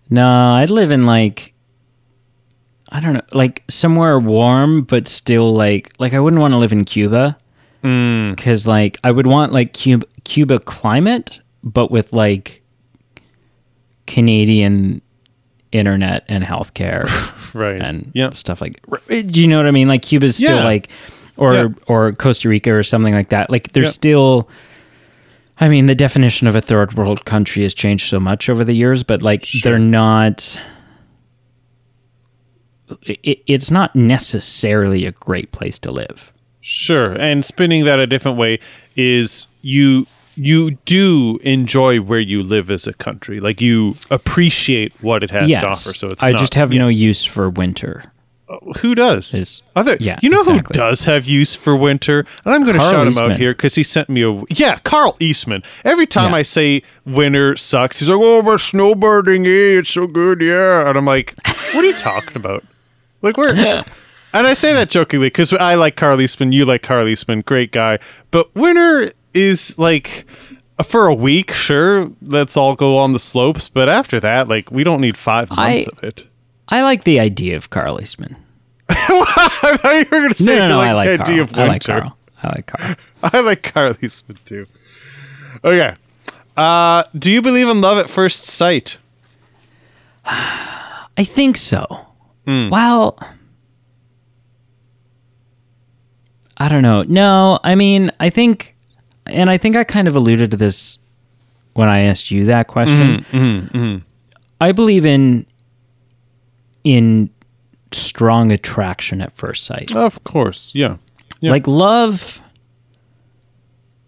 no, 0.10 0.54
I'd 0.54 0.70
live 0.70 0.92
in 0.92 1.06
like 1.06 1.54
I 2.90 3.00
don't 3.00 3.14
know, 3.14 3.22
like 3.32 3.64
somewhere 3.70 4.20
warm 4.20 4.84
but 4.84 5.08
still 5.08 5.54
like 5.54 5.94
like 6.00 6.14
I 6.14 6.20
wouldn't 6.20 6.42
want 6.42 6.54
to 6.54 6.58
live 6.58 6.72
in 6.72 6.86
Cuba 6.86 7.38
hmm. 7.82 8.32
because 8.32 8.68
like 8.68 8.98
I 9.04 9.12
would 9.12 9.28
want 9.28 9.52
like 9.52 9.74
Cuba 9.74 10.06
Cuba 10.24 10.60
climate 10.60 11.40
but 11.64 11.90
with 11.92 12.14
like 12.14 12.62
Canadian 14.06 15.02
internet 15.72 16.26
and 16.28 16.44
healthcare 16.44 17.08
Right. 17.54 17.82
and 17.82 18.12
yeah. 18.14 18.32
stuff 18.32 18.62
like. 18.62 18.82
Do 19.08 19.42
you 19.42 19.48
know 19.48 19.58
what 19.58 19.66
I 19.66 19.72
mean? 19.72 19.88
Like 19.88 20.02
Cuba's 20.02 20.36
still 20.36 20.58
Yeah. 20.58 20.64
like, 20.64 20.90
or 21.38 21.54
Yeah. 21.54 21.68
or 21.88 22.12
Costa 22.14 22.50
Rica 22.50 22.74
or 22.74 22.84
something 22.84 23.14
like 23.14 23.30
that. 23.30 23.50
Like 23.50 23.74
there's 23.74 23.88
Yeah. 23.88 23.92
still. 23.92 24.50
I 25.58 25.70
mean, 25.70 25.86
the 25.86 25.96
definition 25.96 26.48
of 26.48 26.56
a 26.56 26.60
third 26.62 26.96
world 26.96 27.24
country 27.24 27.64
has 27.64 27.74
changed 27.74 28.10
so 28.10 28.20
much 28.20 28.50
over 28.50 28.66
the 28.66 28.74
years, 28.74 29.04
but 29.04 29.22
like 29.22 29.48
they're 29.64 29.80
not. 29.80 30.60
It, 33.04 33.42
it's 33.48 33.72
not 33.72 33.96
necessarily 33.96 35.06
a 35.06 35.12
great 35.12 35.52
place 35.52 35.80
to 35.80 35.92
live. 35.92 36.32
Sure. 36.62 37.14
And 37.14 37.44
spinning 37.46 37.86
that 37.86 38.00
a 38.00 38.08
different 38.08 38.38
way 38.38 38.60
is 38.96 39.48
you 39.62 40.08
you 40.38 40.72
do 40.86 41.40
enjoy 41.44 42.02
where 42.02 42.20
you 42.20 42.44
live 42.44 42.70
as 42.70 42.86
a 42.86 42.94
country. 42.94 43.40
Like 43.40 43.62
you 43.62 43.96
appreciate 44.12 44.92
what 45.02 45.24
it 45.24 45.32
has 45.32 45.50
yes, 45.50 45.62
to 45.62 45.68
offer. 45.68 45.98
So 45.98 46.10
it's 46.10 46.22
I 46.22 46.32
not- 46.32 46.40
just 46.40 46.56
have 46.56 46.74
yeah. 46.74 46.80
no 46.80 46.88
use 46.90 47.24
for 47.24 47.50
winter. 47.50 48.12
Who 48.82 48.94
does? 48.96 49.34
Is- 49.34 49.62
Other, 49.76 49.98
yeah, 50.00 50.20
you 50.22 50.30
know 50.30 50.40
exactly. 50.40 50.64
who 50.68 50.74
does 50.88 51.04
have 51.06 51.26
use 51.26 51.56
for 51.56 51.76
winter? 51.76 52.26
And 52.46 52.54
I'm 52.54 52.64
going 52.64 52.76
to 52.76 52.80
shout 52.80 53.02
him 53.02 53.10
Eastman. 53.10 53.32
out 53.32 53.38
here 53.38 53.54
because 53.54 53.76
he 53.76 53.84
sent 53.84 54.08
me 54.10 54.24
a 54.24 54.44
yeah, 54.50 54.78
Carl 54.84 55.16
Eastman. 55.20 55.64
Every 55.84 56.06
time 56.08 56.32
Yeah. 56.32 56.38
I 56.38 56.42
say 56.44 56.84
winter 57.06 57.56
sucks, 57.56 58.00
he's 58.00 58.10
like, 58.10 58.20
"Oh, 58.22 58.42
but 58.44 58.60
snowbirding, 58.60 59.46
eh? 59.46 59.80
It's 59.80 59.90
so 59.90 60.06
good, 60.08 60.42
yeah." 60.42 60.88
And 60.88 60.98
I'm 60.98 61.06
like, 61.06 61.36
"What 61.74 61.84
are 61.84 61.88
you 61.88 61.94
talking 61.94 62.36
about? 62.38 62.64
Like 63.22 63.38
where?" 63.38 63.50
and 64.34 64.48
I 64.48 64.54
say 64.54 64.74
that 64.74 64.90
jokingly 64.90 65.28
because 65.28 65.52
I 65.54 65.76
like 65.76 65.96
Carl 65.96 66.22
Eastman, 66.22 66.52
you 66.52 66.66
like 66.66 66.84
Carl 66.84 67.08
Eastman, 67.08 67.42
great 67.42 67.72
guy. 67.72 68.00
But 68.32 68.54
winter 68.56 69.12
is 69.34 69.78
like. 69.78 70.26
For 70.84 71.08
a 71.08 71.14
week, 71.14 71.54
sure, 71.54 72.12
let's 72.22 72.58
all 72.58 72.76
go 72.76 72.98
on 72.98 73.14
the 73.14 73.20
slopes. 73.20 73.70
But 73.70 73.88
after 73.88 74.20
that, 74.20 74.50
like, 74.50 74.70
we 74.72 74.84
don't 74.84 75.00
need 75.00 75.16
five 75.16 75.50
months 75.50 75.88
I- 75.88 75.90
of 75.98 76.04
it. 76.04 76.28
I 76.70 76.82
like 76.84 77.04
the 77.04 77.20
idea 77.20 77.56
of 77.58 77.70
Carl 77.70 78.00
Eastman. 78.02 78.36
I 78.90 79.78
thought 79.82 79.94
you 79.94 80.06
were 80.12 80.22
going 80.22 80.34
to 80.34 80.44
No, 80.44 80.52
say 80.52 80.60
no, 80.60 80.68
no. 80.68 80.76
you 80.82 80.90
I 80.90 80.94
like 80.94 81.10
the 81.10 81.18
Carl. 81.18 81.30
idea 81.30 81.42
of 81.42 81.52
winter. 81.52 81.62
I 81.64 81.68
like 81.68 81.84
Carl. 81.84 82.18
I 82.44 82.48
like 82.48 82.66
Carl. 82.68 82.96
I 83.24 83.40
like 83.42 83.64
Carl 83.74 83.96
Eastman 84.02 84.38
too. 84.46 84.66
Okay. 85.64 85.96
Uh, 86.58 87.04
do 87.18 87.32
you 87.32 87.42
believe 87.42 87.68
in 87.68 87.82
love 87.82 87.98
at 87.98 88.10
first 88.10 88.46
sight? 88.46 88.98
I 90.26 91.24
think 91.24 91.58
so. 91.58 91.86
Hmm. 92.46 92.70
Well, 92.70 93.18
I 96.58 96.68
don't 96.70 96.82
know. 96.84 97.04
No, 97.04 97.60
I 97.64 97.76
mean, 97.76 98.12
I 98.20 98.30
think, 98.30 98.76
and 99.26 99.50
I 99.50 99.58
think 99.58 99.76
I 99.76 99.84
kind 99.84 100.08
of 100.08 100.16
alluded 100.16 100.52
to 100.52 100.58
this 100.58 100.98
when 101.74 101.90
I 101.90 102.02
asked 102.02 102.32
you 102.32 102.46
that 102.46 102.68
question. 102.68 103.26
Mm-hmm, 103.32 103.98
I 104.62 104.72
believe 104.72 105.06
in 105.06 105.46
in 106.86 107.30
strong 107.92 108.52
attraction 108.52 109.20
at 109.20 109.36
first 109.36 109.66
sight. 109.66 109.94
Of 109.94 110.24
course. 110.24 110.72
Yeah. 110.74 110.98
Yeah. 111.42 111.52
Like 111.52 111.68
love 111.68 112.42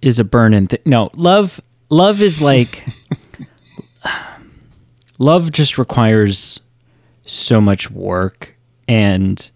is 0.01 0.19
a 0.19 0.23
burn-in 0.23 0.67
thing. 0.67 0.79
No, 0.85 1.09
love 1.13 1.59
love 1.89 2.21
is 2.21 2.39
like 2.39 2.85
love 5.19 5.51
just 5.51 5.77
requires 5.77 6.59
so 7.25 7.59
much 7.59 7.91
work 7.91 8.55
and 8.87 9.49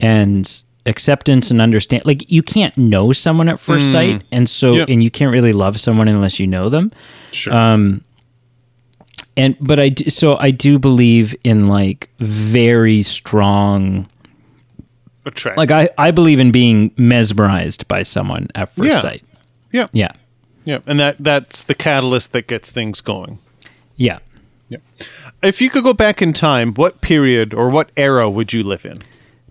and 0.00 0.62
acceptance 0.86 1.50
and 1.50 1.60
understand 1.60 2.02
like 2.06 2.30
you 2.30 2.42
can't 2.42 2.76
know 2.78 3.12
someone 3.12 3.48
at 3.48 3.60
first 3.60 3.88
mm. 3.88 3.92
sight 3.92 4.24
and 4.32 4.48
so 4.48 4.72
Yep. 4.72 4.88
and 4.88 5.02
you 5.02 5.10
can't 5.10 5.30
really 5.30 5.52
love 5.52 5.78
someone 5.78 6.08
unless 6.08 6.40
you 6.40 6.46
know 6.46 6.68
them 6.70 6.92
Sure. 7.30 7.52
Um, 7.52 8.04
and 9.38 9.56
but 9.60 9.78
i 9.80 9.88
do, 9.88 10.10
so 10.10 10.36
i 10.38 10.50
do 10.50 10.78
believe 10.78 11.34
in 11.44 11.66
like 11.68 12.10
very 12.18 13.02
strong 13.02 14.06
Attract. 15.24 15.58
like 15.58 15.70
I, 15.70 15.88
I 15.98 16.10
believe 16.10 16.40
in 16.40 16.50
being 16.52 16.90
mesmerized 16.96 17.86
by 17.88 18.02
someone 18.02 18.48
at 18.54 18.72
first 18.72 18.90
Yeah. 18.90 19.00
sight. 19.00 19.24
yeah. 19.72 19.86
Yeah. 19.92 20.12
Yeah. 20.64 20.78
And 20.86 20.98
that 21.00 21.16
that's 21.18 21.62
the 21.62 21.74
catalyst 21.74 22.32
that 22.32 22.46
gets 22.46 22.70
things 22.70 23.00
going. 23.02 23.38
Yeah. 23.96 24.18
Yeah. 24.70 24.78
If 25.42 25.60
you 25.60 25.68
could 25.70 25.84
go 25.84 25.92
back 25.94 26.20
in 26.22 26.32
time, 26.32 26.72
what 26.74 27.00
period 27.00 27.52
or 27.54 27.68
what 27.70 27.90
era 27.96 28.28
would 28.30 28.52
you 28.52 28.62
live 28.62 28.84
in? 28.86 28.98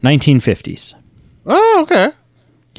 1950s. 0.04 0.94
Oh, 1.46 1.80
okay. 1.84 2.12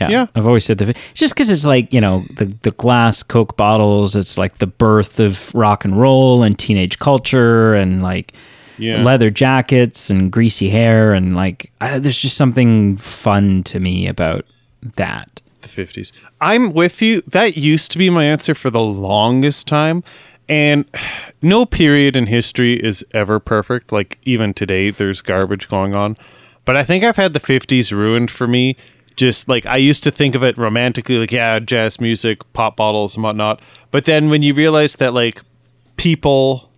Yeah. 0.00 0.08
Yeah. 0.10 0.26
I've 0.34 0.46
always 0.46 0.64
said 0.64 0.78
the 0.78 0.94
just 1.14 1.34
because 1.34 1.50
it's 1.50 1.64
like, 1.66 1.92
you 1.92 2.00
know, 2.00 2.24
the, 2.36 2.46
the 2.62 2.70
glass 2.72 3.22
Coke 3.22 3.56
bottles, 3.56 4.14
it's 4.16 4.38
like 4.38 4.58
the 4.58 4.66
birth 4.66 5.18
of 5.20 5.54
rock 5.54 5.84
and 5.84 5.98
roll 5.98 6.42
and 6.42 6.58
teenage 6.58 6.98
culture 6.98 7.74
and 7.74 8.02
like 8.02 8.32
Yeah. 8.78 9.02
leather 9.02 9.30
jackets 9.30 10.08
and 10.10 10.30
greasy 10.30 10.70
hair. 10.70 11.12
And 11.12 11.34
like, 11.36 11.72
I, 11.80 11.98
there's 11.98 12.20
just 12.20 12.36
something 12.36 12.96
fun 12.96 13.62
to 13.64 13.80
me 13.80 14.06
about 14.06 14.44
that. 14.96 15.40
the 15.62 15.68
50s. 15.68 16.12
I'm 16.40 16.72
with 16.72 17.02
you. 17.02 17.20
That 17.22 17.56
used 17.56 17.90
to 17.92 17.98
be 17.98 18.10
my 18.10 18.24
answer 18.24 18.54
for 18.54 18.70
the 18.70 18.80
longest 18.80 19.66
time. 19.66 20.04
And 20.48 20.84
no 21.42 21.66
period 21.66 22.14
in 22.16 22.26
history 22.28 22.74
is 22.74 23.04
ever 23.12 23.40
perfect. 23.40 23.90
Like, 23.92 24.18
even 24.22 24.54
today, 24.54 24.90
there's 24.90 25.20
garbage 25.22 25.68
going 25.68 25.94
on. 25.96 26.16
But 26.64 26.76
I 26.76 26.84
think 26.84 27.02
I've 27.02 27.16
had 27.16 27.32
the 27.32 27.40
50s 27.40 27.90
ruined 27.92 28.30
for 28.30 28.46
me. 28.46 28.76
Just 29.18 29.48
like 29.48 29.66
I 29.66 29.76
used 29.76 30.04
to 30.04 30.12
think 30.12 30.36
of 30.36 30.44
it 30.44 30.56
romantically, 30.56 31.18
like, 31.18 31.32
yeah, 31.32 31.58
jazz 31.58 32.00
music, 32.00 32.50
pop 32.52 32.76
bottles, 32.76 33.16
and 33.16 33.24
whatnot. 33.24 33.60
But 33.90 34.04
then 34.04 34.30
when 34.30 34.44
you 34.44 34.54
realize 34.54 34.94
that, 34.96 35.12
like, 35.12 35.42
people 35.96 36.68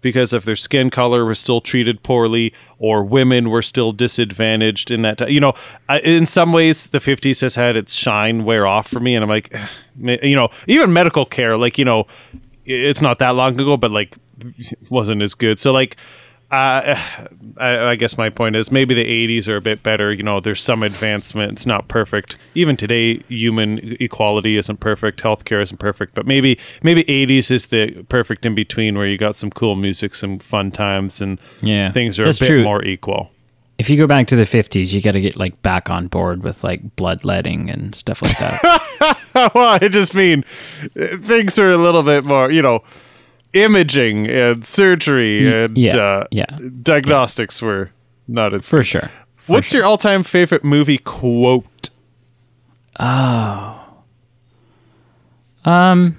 because 0.00 0.32
of 0.32 0.44
their 0.44 0.56
skin 0.56 0.90
color 0.90 1.24
were 1.24 1.34
still 1.34 1.60
treated 1.60 2.02
poorly 2.02 2.54
or 2.78 3.04
women 3.04 3.50
were 3.50 3.62
still 3.62 3.92
disadvantaged 3.92 4.90
in 4.90 5.02
that. 5.02 5.30
You 5.30 5.40
know, 5.40 5.52
I, 5.88 6.00
in 6.00 6.26
some 6.26 6.52
ways 6.52 6.88
the 6.88 6.98
50s 6.98 7.40
has 7.42 7.54
had 7.54 7.76
its 7.76 7.94
shine 7.94 8.44
wear 8.44 8.66
off 8.66 8.88
for 8.88 9.00
me 9.00 9.14
and 9.14 9.22
I'm 9.22 9.28
like 9.28 9.54
you 10.00 10.36
know, 10.36 10.48
even 10.66 10.92
medical 10.92 11.26
care 11.26 11.56
like, 11.56 11.78
you 11.78 11.84
know, 11.84 12.06
it's 12.64 13.02
not 13.02 13.18
that 13.18 13.30
long 13.30 13.60
ago 13.60 13.76
but 13.76 13.90
like 13.90 14.16
wasn't 14.88 15.22
as 15.22 15.34
good. 15.34 15.60
So 15.60 15.72
like 15.72 15.96
uh, 16.50 16.96
I, 17.56 17.78
I 17.90 17.94
guess 17.96 18.16
my 18.16 18.30
point 18.30 18.56
is 18.56 18.70
maybe 18.72 18.94
the 18.94 19.04
80s 19.04 19.48
are 19.48 19.56
a 19.56 19.60
bit 19.60 19.82
better. 19.82 20.12
You 20.12 20.22
know, 20.22 20.40
there's 20.40 20.62
some 20.62 20.82
advancement. 20.82 21.52
It's 21.52 21.66
not 21.66 21.88
perfect. 21.88 22.36
Even 22.54 22.76
today, 22.76 23.18
human 23.28 23.96
equality 24.00 24.56
isn't 24.56 24.80
perfect. 24.80 25.22
Healthcare 25.22 25.62
isn't 25.62 25.78
perfect. 25.78 26.14
But 26.14 26.26
maybe 26.26 26.58
maybe 26.82 27.04
80s 27.04 27.50
is 27.50 27.66
the 27.66 28.02
perfect 28.08 28.46
in 28.46 28.54
between 28.54 28.96
where 28.96 29.06
you 29.06 29.18
got 29.18 29.36
some 29.36 29.50
cool 29.50 29.76
music, 29.76 30.14
some 30.14 30.38
fun 30.38 30.70
times, 30.70 31.20
and 31.20 31.38
Yeah, 31.60 31.90
things 31.92 32.18
are 32.18 32.24
a 32.24 32.26
bit 32.26 32.36
true. 32.38 32.64
more 32.64 32.84
equal. 32.84 33.30
If 33.78 33.88
you 33.88 33.96
go 33.96 34.06
back 34.06 34.26
to 34.26 34.36
the 34.36 34.44
50s, 34.44 34.92
you 34.92 35.00
got 35.00 35.12
to 35.12 35.22
get 35.22 35.36
like 35.36 35.62
back 35.62 35.88
on 35.88 36.06
board 36.08 36.42
with 36.42 36.62
like 36.62 36.96
bloodletting 36.96 37.70
and 37.70 37.94
stuff 37.94 38.20
like 38.22 38.36
that. 38.38 39.20
well, 39.54 39.78
I 39.82 39.88
just 39.88 40.14
mean 40.14 40.44
uh, 41.00 41.16
things 41.18 41.58
are 41.58 41.70
a 41.70 41.78
little 41.78 42.02
bit 42.02 42.24
more, 42.24 42.50
you 42.50 42.60
know, 42.60 42.84
imaging 43.52 44.28
and 44.28 44.66
surgery 44.66 45.52
and 45.52 45.76
yeah, 45.76 45.96
uh, 45.96 46.26
yeah. 46.30 46.58
diagnostics 46.82 47.60
were 47.60 47.90
not 48.28 48.54
as 48.54 48.68
For 48.68 48.82
sure. 48.82 49.10
What's 49.46 49.72
your 49.72 49.84
all-time 49.84 50.22
favorite 50.22 50.62
movie 50.62 50.98
quote? 50.98 51.90
Oh, 52.98 53.80
um, 55.64 56.16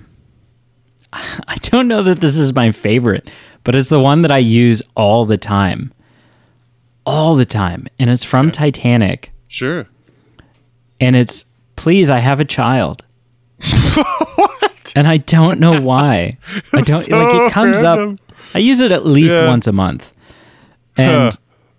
I 1.14 1.56
don't 1.62 1.88
know 1.88 2.04
that 2.04 2.22
this 2.22 2.38
is 2.38 2.54
my 2.54 2.72
favorite, 2.72 3.30
but 3.64 3.76
it's 3.76 3.90
the 3.90 4.00
one 4.00 4.22
that 4.22 4.32
I 4.32 4.38
use 4.38 4.82
all 4.96 5.26
the 5.26 5.38
time. 5.38 5.94
All 7.06 7.36
the 7.36 7.46
time. 7.46 7.88
And 8.00 8.10
it's 8.10 8.24
from 8.24 8.52
Titanic. 8.52 9.32
Sure. 9.48 9.88
And 11.00 11.16
it's, 11.16 11.46
please, 11.76 12.10
I 12.10 12.20
have 12.20 12.40
a 12.40 12.46
child. 12.46 13.04
And 14.96 15.08
I 15.08 15.18
don't 15.18 15.60
know 15.60 15.80
why. 15.82 16.38
I 16.74 16.82
don't, 16.82 17.02
So 17.02 17.18
like, 17.18 17.34
it 17.34 17.52
comes 17.54 17.82
random. 17.84 18.14
up. 18.30 18.36
I 18.56 18.60
use 18.60 18.80
it 18.80 18.92
at 18.92 19.06
least 19.06 19.36
Yeah. 19.36 19.48
once 19.48 19.68
a 19.68 19.72
month. 19.72 20.12
And 20.98 21.12
Huh. 21.12 21.32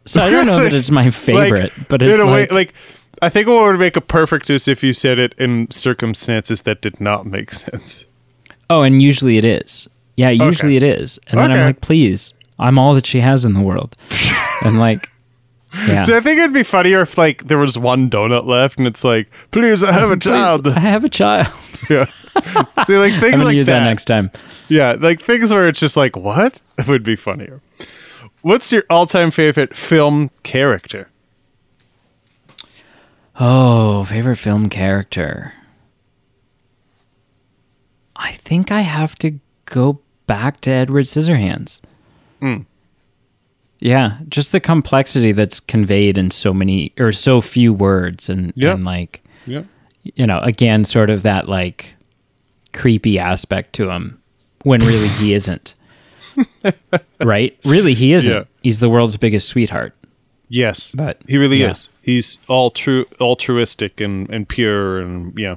so 0.07 0.25
I 0.25 0.31
don't 0.31 0.47
know 0.47 0.63
that 0.63 0.73
it's 0.73 0.91
my 0.91 1.11
favorite, 1.29 1.77
Like, 1.79 1.89
but 1.89 2.03
it's 2.03 2.19
in 2.19 2.27
a 2.27 2.31
like, 2.31 2.51
way, 2.51 2.55
like 2.57 2.75
I 3.21 3.29
think 3.29 3.47
what 3.49 3.63
would 3.71 3.79
make 3.79 3.97
it 3.97 4.09
perfect 4.09 4.49
is 4.51 4.67
if 4.67 4.83
you 4.83 4.93
said 4.93 5.19
it 5.19 5.35
in 5.39 5.71
circumstances 5.71 6.63
that 6.63 6.81
did 6.81 7.01
not 7.01 7.27
make 7.27 7.53
sense. 7.53 8.07
oh, 8.71 8.83
and 8.83 9.01
usually 9.03 9.37
it 9.37 9.45
is. 9.45 9.89
Yeah, 10.17 10.31
usually 10.31 10.77
it 10.77 10.83
is. 10.83 11.19
And 11.29 11.39
then 11.41 11.53
I'm 11.53 11.59
like, 11.67 11.81
please, 11.81 12.35
I'm 12.59 12.79
all 12.79 12.95
that 12.95 13.07
she 13.07 13.21
has 13.21 13.45
in 13.45 13.55
the 13.55 13.61
world. 13.61 13.95
and 14.65 14.79
like, 14.79 15.09
Yeah. 15.75 16.01
So 16.01 16.17
I 16.17 16.21
think 16.21 16.39
it'd 16.39 16.53
be 16.53 16.63
funnier 16.63 17.01
if 17.01 17.17
like 17.17 17.45
there 17.45 17.59
was 17.59 17.79
one 17.79 18.11
donut 18.11 18.45
left 18.47 18.79
and 18.79 18.87
it's 18.87 19.05
like, 19.05 19.31
please, 19.51 19.83
I 19.83 19.93
have 19.93 20.11
a 20.11 20.17
child. 20.19 20.67
I 20.69 20.81
have 20.81 21.05
a 21.05 21.09
child. 21.09 21.47
yeah. 21.91 22.05
See, 22.85 22.99
like 22.99 23.13
things 23.15 23.25
I'm 23.25 23.31
gonna 23.33 23.45
like 23.45 23.57
use 23.57 23.67
that. 23.67 23.81
that 23.81 23.89
next 23.89 24.05
time. 24.05 24.31
Yeah, 24.69 24.97
like 24.99 25.21
things 25.23 25.51
where 25.53 25.69
it's 25.69 25.81
just 25.81 25.97
like, 25.97 26.17
what? 26.17 26.61
It 26.79 26.89
would 26.89 27.03
be 27.05 27.17
funnier. 27.17 27.61
What's 28.43 28.73
your 28.73 28.83
all-time 28.91 29.31
favorite 29.31 29.77
film 29.77 30.31
character? 30.43 31.09
Oh, 33.39 34.05
favorite 34.05 34.37
film 34.37 34.69
character. 34.69 35.55
I 38.17 38.33
think 38.33 38.71
I 38.71 38.81
have 38.83 39.15
to 39.17 39.39
go 39.65 40.01
back 40.27 40.61
to 40.63 40.71
Edward 40.71 41.05
Scissorhands. 41.05 41.81
Hmm. 42.41 42.63
Yeah, 43.85 44.19
just 44.29 44.53
the 44.53 44.61
complexity 44.61 45.33
that's 45.33 45.59
conveyed 45.59 46.17
in 46.17 46.31
so 46.31 46.55
many 46.55 46.93
or 46.99 47.11
so 47.11 47.41
few 47.41 47.73
words, 47.73 48.29
and, 48.31 48.53
Yeah. 48.57 48.75
and 48.75 48.85
like 48.85 49.23
Yeah. 49.45 49.65
you 50.05 50.27
know, 50.27 50.39
again, 50.41 50.85
sort 50.85 51.11
of 51.11 51.23
that 51.25 51.49
like 51.49 51.95
creepy 52.73 53.19
aspect 53.19 53.73
to 53.75 53.91
him 53.91 54.21
when 54.63 54.81
really 54.81 55.09
he 55.09 55.35
isn't. 55.41 55.75
right? 57.21 57.59
Really, 57.65 57.95
he 57.95 58.13
isn't. 58.13 58.33
Yeah. 58.33 58.45
He's 58.63 58.79
the 58.79 58.89
world's 58.89 59.17
biggest 59.17 59.49
sweetheart. 59.49 59.95
Yes, 60.49 60.93
But 60.95 61.19
he 61.27 61.37
really 61.39 61.59
yeah. 61.59 61.71
is. 61.73 61.89
He's 62.03 62.39
all 62.47 62.71
true, 62.71 63.07
altruistic 63.21 64.01
and 64.01 64.29
and 64.31 64.49
pure, 64.49 65.01
and 65.01 65.37
yeah, 65.39 65.57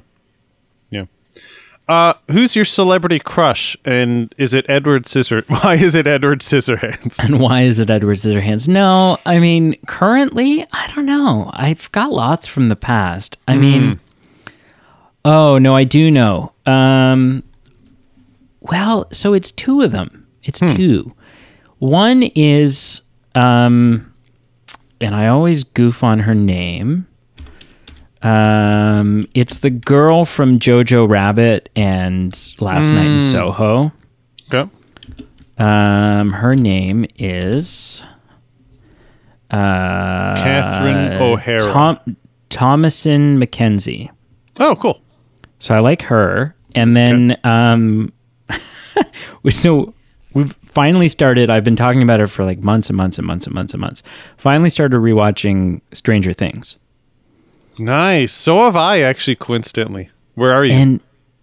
Uh, 1.88 2.14
who's 2.30 2.56
your 2.56 2.64
celebrity 2.64 3.18
crush? 3.20 3.76
And 3.84 4.34
is 4.36 4.54
it 4.54 4.66
Edward 4.68 5.06
Scissor? 5.06 5.44
Why 5.48 5.74
is 5.76 5.94
it 5.94 6.06
Edward 6.06 6.40
Scissorhands? 6.40 7.22
And 7.22 7.38
why 7.40 7.62
is 7.62 7.78
it 7.78 7.90
Edward 7.90 8.16
Scissorhands? 8.16 8.68
No, 8.68 9.18
I 9.24 9.38
mean, 9.38 9.76
currently, 9.86 10.66
I 10.72 10.90
don't 10.94 11.06
know. 11.06 11.50
I've 11.54 11.90
got 11.92 12.10
lots 12.10 12.46
from 12.46 12.68
the 12.68 12.76
past. 12.76 13.36
I 13.46 13.56
mean, 13.56 14.00
oh, 15.24 15.58
no, 15.58 15.76
I 15.76 15.84
do 15.84 16.10
know. 16.10 16.52
Um, 16.66 17.44
well, 18.60 19.06
so 19.12 19.32
it's 19.32 19.52
two 19.52 19.82
of 19.82 19.92
them. 19.92 20.26
It's 20.42 20.60
two. 20.60 21.14
One 21.78 22.24
is, 22.34 23.02
um, 23.36 24.12
and 25.00 25.14
I 25.14 25.28
always 25.28 25.62
goof 25.62 26.02
on 26.02 26.20
her 26.20 26.34
name. 26.34 27.06
Um, 28.26 29.28
it's 29.34 29.58
the 29.58 29.70
girl 29.70 30.24
from 30.24 30.58
Jojo 30.58 31.08
Rabbit 31.08 31.68
and 31.76 32.36
Last 32.58 32.90
Night 32.90 33.06
in 33.06 33.22
Soho. 33.22 33.92
Okay. 34.52 34.68
Um, 35.58 36.32
her 36.32 36.56
name 36.56 37.06
is 37.16 38.02
uh, 39.50 40.34
Catherine 40.36 41.22
O'Hara. 41.22 41.60
Tom 41.60 42.16
Thomasin 42.50 43.40
McKenzie. 43.40 44.10
Oh, 44.58 44.74
cool. 44.74 45.00
So 45.60 45.76
I 45.76 45.78
like 45.78 46.02
her. 46.02 46.56
And 46.74 46.96
then 46.96 47.38
um, 47.44 48.12
so 49.50 49.94
we've 50.34 50.52
finally 50.64 51.06
started. 51.06 51.48
I've 51.48 51.64
been 51.64 51.76
talking 51.76 52.02
about 52.02 52.18
her 52.18 52.26
for 52.26 52.44
like 52.44 52.58
months 52.58 52.90
and 52.90 52.96
months 52.96 53.18
and 53.18 53.26
months 53.26 53.46
and 53.46 53.54
months 53.54 53.72
and 53.72 53.80
months. 53.80 54.02
Finally 54.36 54.70
started 54.70 54.98
rewatching 54.98 55.80
Stranger 55.92 56.32
Things. 56.32 56.76
Nice. 57.78 58.32
So 58.32 58.58
have 58.64 58.76
I 58.76 59.00
actually. 59.00 59.36
Coincidentally, 59.36 60.10
where 60.34 60.52
are 60.52 60.64
you? 60.64 60.72
And 60.72 61.00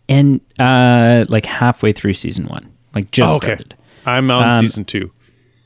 and 0.09 0.41
uh, 0.59 1.25
like 1.29 1.45
halfway 1.45 1.91
through 1.93 2.13
season 2.13 2.45
one, 2.47 2.71
like 2.95 3.11
just 3.11 3.31
Oh, 3.31 3.35
okay. 3.37 3.45
started. 3.47 3.75
I'm 4.05 4.29
on 4.31 4.53
Um, 4.55 4.61
season 4.61 4.85
two. 4.85 5.11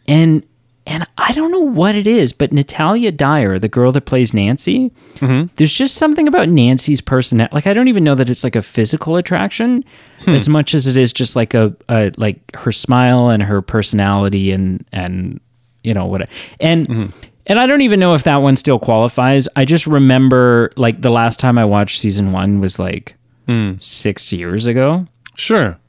and 0.07 0.45
and 0.86 1.05
I 1.18 1.34
don't 1.34 1.51
know 1.51 1.59
what 1.59 1.95
it 1.95 2.07
is, 2.07 2.32
but 2.32 2.53
Natalia 2.53 3.11
Dyer, 3.11 3.59
the 3.59 3.68
girl 3.68 3.91
that 3.91 4.05
plays 4.05 4.34
Nancy, 4.34 4.91
Mm-hmm. 5.15 5.47
there's 5.57 5.74
just 5.74 5.95
something 5.95 6.28
about 6.30 6.47
Nancy's 6.47 7.01
personality. 7.01 7.53
Like 7.53 7.68
I 7.68 7.74
don't 7.74 7.88
even 7.89 8.03
know 8.05 8.15
that 8.15 8.30
it's 8.30 8.43
like 8.43 8.55
a 8.55 8.61
physical 8.61 9.15
attraction, 9.18 9.84
Hmm. 10.24 10.32
as 10.32 10.47
much 10.47 10.74
as 10.76 10.88
it 10.88 10.95
is 10.97 11.11
just 11.13 11.36
like 11.36 11.53
a, 11.53 11.76
a 11.89 12.11
like 12.18 12.39
her 12.55 12.72
smile 12.72 13.30
and 13.30 13.43
her 13.43 13.61
personality 13.61 14.51
and 14.51 14.86
and 14.93 15.39
you 15.84 15.93
know 15.93 16.05
what 16.05 16.30
and. 16.59 16.88
Mm-hmm. 16.88 17.11
And 17.48 17.60
I 17.60 17.66
don't 17.66 17.82
even 17.82 18.00
know 18.00 18.14
if 18.14 18.24
that 18.24 18.38
one 18.38 18.56
still 18.58 18.78
qualifies. 18.78 19.48
I 19.56 19.66
just 19.66 19.88
remember 19.88 20.72
like 20.76 21.02
the 21.02 21.10
last 21.10 21.39
time 21.39 21.58
I 21.58 21.66
watched 21.66 22.00
season 22.00 22.32
one 22.32 22.60
was 22.60 22.78
like 22.80 23.16
Hmm. 23.48 23.74
six 23.80 24.34
years 24.34 24.66
ago 24.66 25.08
Sure. 25.36 25.80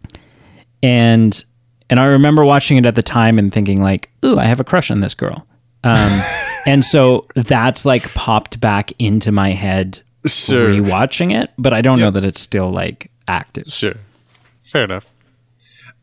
and 0.83 1.45
and 1.91 1.99
I 1.99 2.05
remember 2.05 2.45
watching 2.45 2.77
it 2.77 2.85
at 2.87 2.95
the 2.95 3.03
time 3.03 3.39
and 3.39 3.53
thinking 3.53 3.81
like, 3.83 4.11
"Ooh, 4.25 4.39
I 4.39 4.45
have 4.45 4.61
a 4.61 4.65
crush 4.65 4.91
on 4.91 5.01
this 5.01 5.15
girl," 5.15 5.47
um, 5.85 6.23
and 6.67 6.85
so 6.85 7.27
that's 7.35 7.85
like 7.87 8.13
popped 8.15 8.61
back 8.61 8.93
into 8.99 9.33
my 9.33 9.53
head 9.53 10.01
Sure. 10.27 10.69
rewatching 10.69 11.33
it, 11.35 11.51
but 11.59 11.73
I 11.73 11.81
don't 11.81 11.99
know 11.99 12.11
that 12.11 12.25
it's 12.25 12.41
still 12.41 12.71
like 12.71 13.11
active. 13.27 13.73
Sure. 13.73 13.95
Fair 14.61 14.85
enough. 14.85 15.07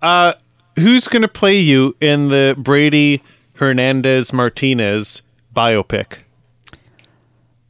Uh, 0.01 0.34
who's 0.80 1.08
gonna 1.08 1.28
play 1.28 1.58
you 1.60 1.95
in 2.01 2.30
the 2.30 2.56
Brady 2.58 3.22
Hernandez 3.53 4.34
Martinez 4.34 5.22
biopic? 5.56 6.20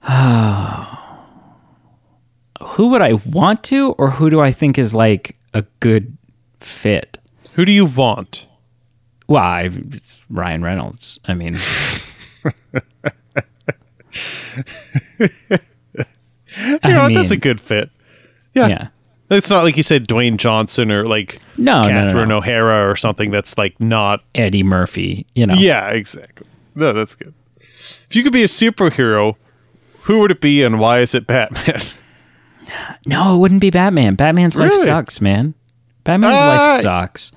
Who 2.61 2.88
would 2.88 3.01
I 3.01 3.13
want 3.13 3.63
to, 3.65 3.91
or 3.93 4.11
who 4.11 4.29
do 4.29 4.39
I 4.41 4.51
think 4.51 4.77
is 4.77 4.93
like 4.93 5.38
a 5.53 5.63
good 5.79 6.17
fit? 6.59 7.17
Who 7.53 7.65
do 7.65 7.71
you 7.71 7.86
want? 7.86 8.47
Well, 9.27 9.43
I, 9.43 9.69
it's 9.91 10.23
Ryan 10.29 10.63
Reynolds. 10.63 11.19
I 11.25 11.33
mean, 11.33 11.57
You 16.83 16.83
know, 16.83 17.01
what, 17.03 17.13
that's 17.13 17.31
a 17.31 17.38
good 17.38 17.59
fit. 17.59 17.89
Yeah. 18.53 18.67
yeah. 18.67 18.88
It's 19.29 19.49
not 19.49 19.63
like 19.63 19.75
you 19.75 19.83
said 19.83 20.07
Dwayne 20.07 20.38
Johnson 20.38 20.91
or 20.91 21.05
like 21.05 21.39
No, 21.57 21.81
no, 21.81 21.88
no, 21.88 21.89
Catherine 21.89 22.29
no. 22.29 22.38
O'Hara 22.38 22.89
or 22.89 22.95
something 22.95 23.31
that's 23.31 23.57
like 23.57 23.79
not. 23.79 24.23
Eddie 24.36 24.63
Murphy. 24.63 25.25
You 25.36 25.47
know, 25.47 25.55
Yeah, 25.55 25.89
exactly. 25.89 26.47
No, 26.75 26.93
that's 26.93 27.15
good. 27.15 27.33
If 28.09 28.15
you 28.15 28.23
could 28.23 28.33
be 28.33 28.43
a 28.43 28.47
superhero, 28.47 29.36
who 30.03 30.19
would 30.21 30.31
it 30.31 30.41
be 30.41 30.63
and 30.63 30.79
why 30.79 30.99
is 30.99 31.15
it 31.15 31.27
Batman? 31.27 31.81
no, 33.05 33.36
it 33.36 33.38
wouldn't 33.39 33.61
be 33.61 33.69
Batman. 33.69 34.15
Batman's 34.15 34.55
life 34.55 34.73
sucks, 34.73 35.21
man. 35.21 35.53
Batman's 36.03 36.33
Uh, 36.36 36.45
life 36.45 36.81
sucks. 36.81 37.31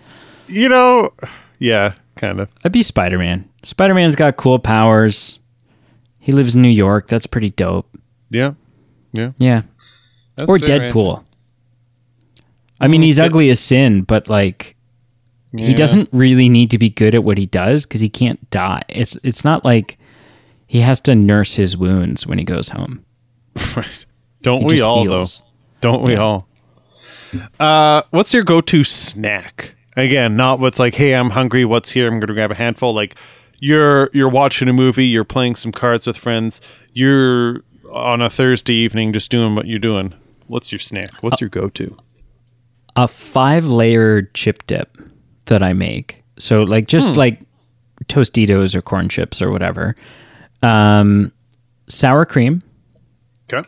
you 0.46 0.68
know, 0.68 1.11
yeah, 1.59 1.94
kind 2.16 2.40
of. 2.40 2.49
I'd 2.64 2.72
be 2.72 2.82
Spider 2.82 3.18
Man. 3.18 3.49
Spider 3.62 3.94
Man's 3.94 4.16
got 4.16 4.36
cool 4.36 4.59
powers. 4.59 5.40
He 6.18 6.32
lives 6.32 6.55
in 6.55 6.62
New 6.62 6.68
York. 6.68 7.09
That's 7.09 7.26
pretty 7.26 7.51
dope. 7.51 7.88
Yeah. 8.30 8.53
Yeah. 9.12 9.32
Yeah. 9.38 9.62
That's 10.36 10.51
or 10.51 10.59
Deadpool. 10.59 11.24
I 12.80 12.86
mean, 12.86 13.03
he's 13.03 13.16
Dead- 13.16 13.26
ugly 13.26 13.49
as 13.51 13.59
sin, 13.61 14.03
but 14.03 14.28
like 14.28 14.76
he 15.57 15.72
doesn't 15.74 16.09
really 16.12 16.49
need 16.49 16.70
to 16.70 16.78
be 16.78 16.90
good 16.90 17.14
at 17.14 17.24
what 17.24 17.38
he 17.38 17.46
does 17.46 17.86
because 17.86 18.01
he 18.03 18.09
can't 18.11 18.49
die. 18.51 18.82
It's 18.88 19.16
it's 19.24 19.44
not 19.44 19.64
like 19.64 19.97
he 20.68 20.80
has 20.82 21.00
to 21.00 21.14
nurse 21.16 21.54
his 21.54 21.76
wounds 21.76 22.24
when 22.26 22.38
he 22.38 22.44
goes 22.44 22.68
home. 22.68 23.04
Right. 23.76 24.06
Don't 24.42 24.60
He 24.60 24.76
we 24.76 24.80
all 24.80 25.02
heals. 25.02 25.42
though? 25.80 25.90
Don't 25.90 26.02
we 26.04 26.12
Yeah. 26.12 26.18
all? 26.20 26.48
Uh, 27.58 28.02
what's 28.10 28.32
your 28.32 28.44
go-to 28.44 28.84
snack? 28.84 29.74
Again, 29.96 30.36
not 30.36 30.60
what's 30.60 30.78
like, 30.78 30.94
hey, 30.94 31.14
I'm 31.14 31.30
hungry. 31.30 31.64
What's 31.64 31.90
here? 31.90 32.06
I'm 32.06 32.20
gonna 32.20 32.34
grab 32.34 32.52
a 32.52 32.54
handful. 32.54 32.94
Like, 32.94 33.16
you're 33.58 34.08
you're 34.14 34.28
watching 34.28 34.68
a 34.68 34.72
movie. 34.72 35.06
You're 35.06 35.24
playing 35.24 35.56
some 35.56 35.72
cards 35.72 36.06
with 36.06 36.16
friends. 36.16 36.60
You're 36.92 37.62
on 37.92 38.22
a 38.22 38.30
Thursday 38.30 38.74
evening, 38.74 39.12
just 39.12 39.30
doing 39.30 39.56
what 39.56 39.66
you're 39.66 39.78
doing. 39.80 40.14
What's 40.46 40.70
your 40.70 40.78
snack? 40.78 41.10
What's 41.22 41.40
your 41.40 41.50
go-to? 41.50 41.96
A 42.94 43.08
five 43.08 43.66
layered 43.66 44.32
chip 44.34 44.66
dip 44.66 44.96
that 45.46 45.62
I 45.62 45.72
make. 45.72 46.22
So 46.38 46.62
like 46.62 46.86
just 46.86 47.16
like 47.16 47.40
Tostitos 48.06 48.74
or 48.76 48.82
corn 48.82 49.08
chips 49.08 49.42
or 49.42 49.50
whatever. 49.50 49.94
Um, 50.62 51.32
sour 51.88 52.24
cream, 52.26 52.61
Okay. 53.52 53.66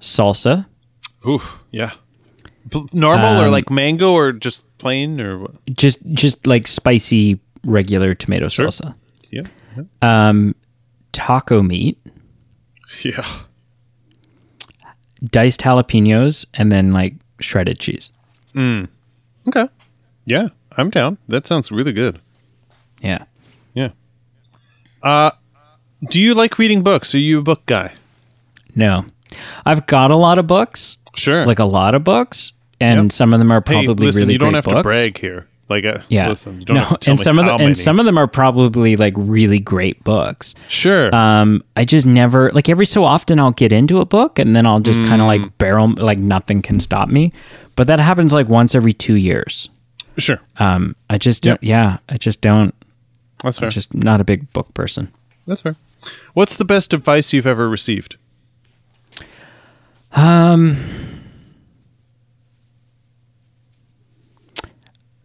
salsa, 0.00 0.66
Ooh, 1.26 1.42
yeah. 1.70 1.92
P- 2.70 2.86
normal 2.92 3.40
or 3.40 3.46
Um, 3.46 3.50
like 3.52 3.70
mango 3.70 4.12
or 4.12 4.32
just 4.32 4.64
plain 4.78 5.20
or 5.20 5.38
what? 5.38 5.54
just 5.76 5.98
just 6.14 6.46
like 6.46 6.66
spicy 6.66 7.40
regular 7.64 8.14
tomato 8.14 8.48
Sure. 8.48 8.68
salsa. 8.68 8.94
Yeah. 9.30 9.42
Um, 10.02 10.54
taco 11.12 11.62
meat, 11.62 11.98
Yeah. 13.04 13.24
diced 15.30 15.60
jalapenos, 15.60 16.46
and 16.54 16.70
then 16.72 16.92
like 16.92 17.14
shredded 17.40 17.78
cheese. 17.78 18.10
Mm. 18.54 18.88
Okay. 19.48 19.68
Yeah, 20.24 20.48
I'm 20.76 20.90
down. 20.90 21.18
That 21.28 21.46
sounds 21.46 21.70
really 21.70 21.92
good. 21.92 22.18
Yeah. 23.02 23.24
Yeah. 23.74 23.90
Uh, 25.02 25.32
do 26.10 26.20
you 26.20 26.34
like 26.34 26.58
reading 26.58 26.82
books? 26.82 27.14
Are 27.14 27.18
you 27.18 27.38
a 27.38 27.42
book 27.42 27.64
guy? 27.66 27.92
No, 28.74 29.06
I've 29.64 29.86
got 29.86 30.10
a 30.10 30.16
lot 30.16 30.38
of 30.38 30.46
books, 30.46 30.96
Sure. 31.14 31.46
like 31.46 31.58
a 31.58 31.64
lot 31.64 31.94
of 31.94 32.04
books, 32.04 32.52
and 32.80 33.04
Yep. 33.04 33.12
some 33.12 33.32
of 33.32 33.38
them 33.38 33.52
are 33.52 33.62
hey, 33.66 33.84
probably 33.84 34.06
listen, 34.06 34.22
really 34.22 34.32
you 34.34 34.38
don't 34.38 34.54
have 34.54 34.64
books. 34.64 34.76
to 34.78 34.82
brag 34.82 35.18
here. 35.18 35.46
Like, 35.68 35.84
uh, 35.86 35.98
Yeah. 36.08 36.28
listen, 36.28 36.58
you 36.58 36.66
don't 36.66 36.76
no, 36.76 36.82
have 36.82 36.90
to 36.90 36.96
tell 36.98 37.12
and 37.12 37.20
some 37.20 37.38
of 37.38 37.46
the, 37.46 37.52
many. 37.52 37.64
and 37.64 37.76
some 37.76 37.98
of 37.98 38.04
them 38.04 38.18
are 38.18 38.26
probably 38.26 38.96
like 38.96 39.14
really 39.16 39.58
great 39.58 40.02
books. 40.04 40.54
sure. 40.68 41.14
Um, 41.14 41.62
I 41.76 41.84
just 41.86 42.06
never 42.06 42.50
like 42.52 42.68
every 42.68 42.84
so 42.84 43.02
often 43.04 43.40
I'll 43.40 43.50
get 43.52 43.72
into 43.72 44.00
a 44.00 44.04
book 44.04 44.38
and 44.38 44.54
then 44.54 44.66
I'll 44.66 44.80
just 44.80 45.02
kind 45.04 45.22
of 45.22 45.26
Mm. 45.26 45.42
like 45.42 45.58
barrel 45.58 45.94
like 45.96 46.18
nothing 46.18 46.60
can 46.60 46.80
stop 46.80 47.08
me. 47.08 47.32
But 47.76 47.86
that 47.86 47.98
happens 47.98 48.34
like 48.34 48.46
once 48.48 48.74
every 48.74 48.92
two 48.92 49.14
years. 49.14 49.68
sure. 50.18 50.38
Um, 50.58 50.94
I 51.08 51.16
just 51.18 51.42
don't. 51.42 51.60
Yeah, 51.62 51.96
I 52.10 52.18
just 52.18 52.40
don't. 52.42 52.74
That's 53.42 53.58
fair. 53.58 53.66
I'm 53.68 53.72
just 53.72 53.94
not 53.94 54.20
a 54.20 54.24
big 54.24 54.52
book 54.52 54.72
person. 54.74 55.08
That's 55.46 55.62
fair. 55.62 55.76
What's 56.34 56.56
the 56.56 56.64
best 56.64 56.92
advice 56.92 57.32
you've 57.32 57.46
ever 57.46 57.68
received? 57.68 58.16
Um, 60.12 60.76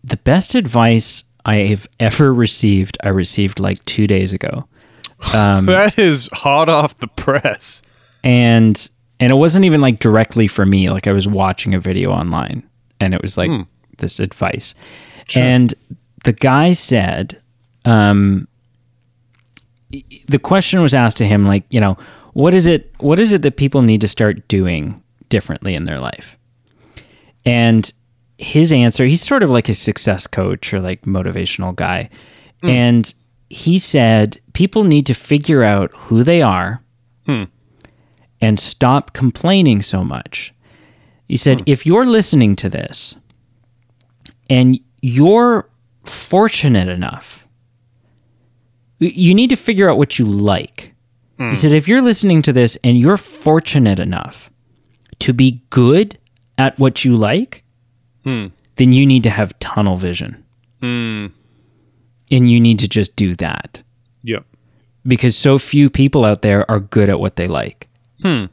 The 0.04 0.18
best 0.18 0.56
advice 0.56 1.24
I 1.46 1.58
have 1.58 1.88
ever 2.00 2.34
received, 2.34 2.98
I 3.04 3.10
received 3.10 3.60
like 3.60 3.84
two 3.86 4.08
days 4.08 4.34
ago. 4.34 4.66
Um, 5.34 5.66
that 5.66 6.00
is 6.00 6.30
hot 6.32 6.70
off 6.70 6.96
the 6.96 7.08
press. 7.10 7.82
and 8.24 8.90
and 9.20 9.32
it 9.34 9.36
wasn't 9.36 9.66
even 9.66 9.82
like 9.82 10.00
directly 10.00 10.48
for 10.48 10.66
me 10.66 10.90
like 10.90 11.08
i 11.08 11.12
was 11.12 11.28
watching 11.28 11.74
a 11.76 11.80
video 11.80 12.10
online 12.10 12.64
and 13.02 13.14
it 13.14 13.22
was 13.22 13.38
like 13.38 13.52
this 13.98 14.22
advice 14.22 14.76
and 15.36 15.74
the 16.24 16.32
guy 16.32 16.72
said 16.72 17.42
um 17.84 18.48
the 20.28 20.40
question 20.40 20.82
was 20.82 20.94
asked 20.94 21.18
to 21.18 21.26
him 21.26 21.44
like 21.44 21.64
you 21.70 21.82
know 21.82 21.98
what 22.34 22.54
is 22.54 22.68
it 22.68 22.94
what 23.00 23.20
is 23.20 23.32
it 23.32 23.42
that 23.42 23.58
people 23.58 23.82
need 23.82 24.02
to 24.02 24.08
start 24.08 24.48
doing 24.48 25.02
differently 25.30 25.76
in 25.76 25.86
their 25.86 26.00
life? 26.00 26.38
And 27.46 27.92
his 28.38 28.72
answer 28.72 29.06
he's 29.06 29.22
sort 29.22 29.44
of 29.44 29.50
like 29.50 29.70
a 29.70 29.74
success 29.74 30.28
coach 30.28 30.74
or 30.74 30.80
like 30.80 31.02
motivational 31.04 31.76
guy. 31.76 32.10
Hmm. 32.62 32.70
And 32.70 33.14
he 33.50 33.78
said 33.78 34.40
people 34.54 34.84
need 34.84 35.06
to 35.08 35.14
figure 35.14 35.64
out 35.64 35.92
who 35.94 36.24
they 36.24 36.42
are 36.42 36.84
hmm. 37.26 37.46
and 38.40 38.60
stop 38.60 39.14
complaining 39.14 39.82
so 39.82 40.04
much. 40.04 40.54
He 41.28 41.38
said, 41.38 41.60
hmm. 41.60 41.64
if 41.66 41.86
you're 41.86 42.06
listening 42.06 42.56
to 42.58 42.70
this 42.70 43.16
and 44.50 44.80
you're 45.02 45.70
fortunate 46.06 46.88
enough, 46.88 47.48
you 49.00 49.34
need 49.34 49.50
to 49.50 49.56
figure 49.56 49.89
out 49.89 49.97
what 49.97 50.20
you 50.20 50.26
like. 50.26 50.93
He 51.38 51.45
hmm. 51.45 51.54
said, 51.54 51.72
if 51.72 51.88
you're 51.88 52.02
listening 52.02 52.41
to 52.43 52.54
this 52.54 52.78
and 52.84 52.97
you're 52.97 53.18
fortunate 53.18 54.00
enough 54.00 54.50
to 55.20 55.34
be 55.34 55.64
good 55.70 56.18
at 56.58 56.78
what 56.80 57.06
you 57.06 57.16
like, 57.16 57.64
hmm. 58.24 58.47
then 58.76 58.91
you 58.91 59.06
need 59.06 59.24
to 59.24 59.30
have 59.30 59.58
tunnel 59.60 59.95
vision. 59.95 60.43
Hmm. 60.82 61.28
And 62.32 62.52
you 62.52 62.60
need 62.60 62.78
to 62.80 62.88
just 62.88 63.16
do 63.16 63.36
that 63.36 63.82
Yep. 64.24 64.45
because 65.08 65.36
so 65.36 65.58
few 65.58 65.89
people 65.89 66.26
out 66.26 66.41
there 66.41 66.70
are 66.70 66.80
good 66.80 67.10
at 67.10 67.20
what 67.20 67.38
they 67.38 67.47
like. 67.47 67.88
Hmm. 68.22 68.45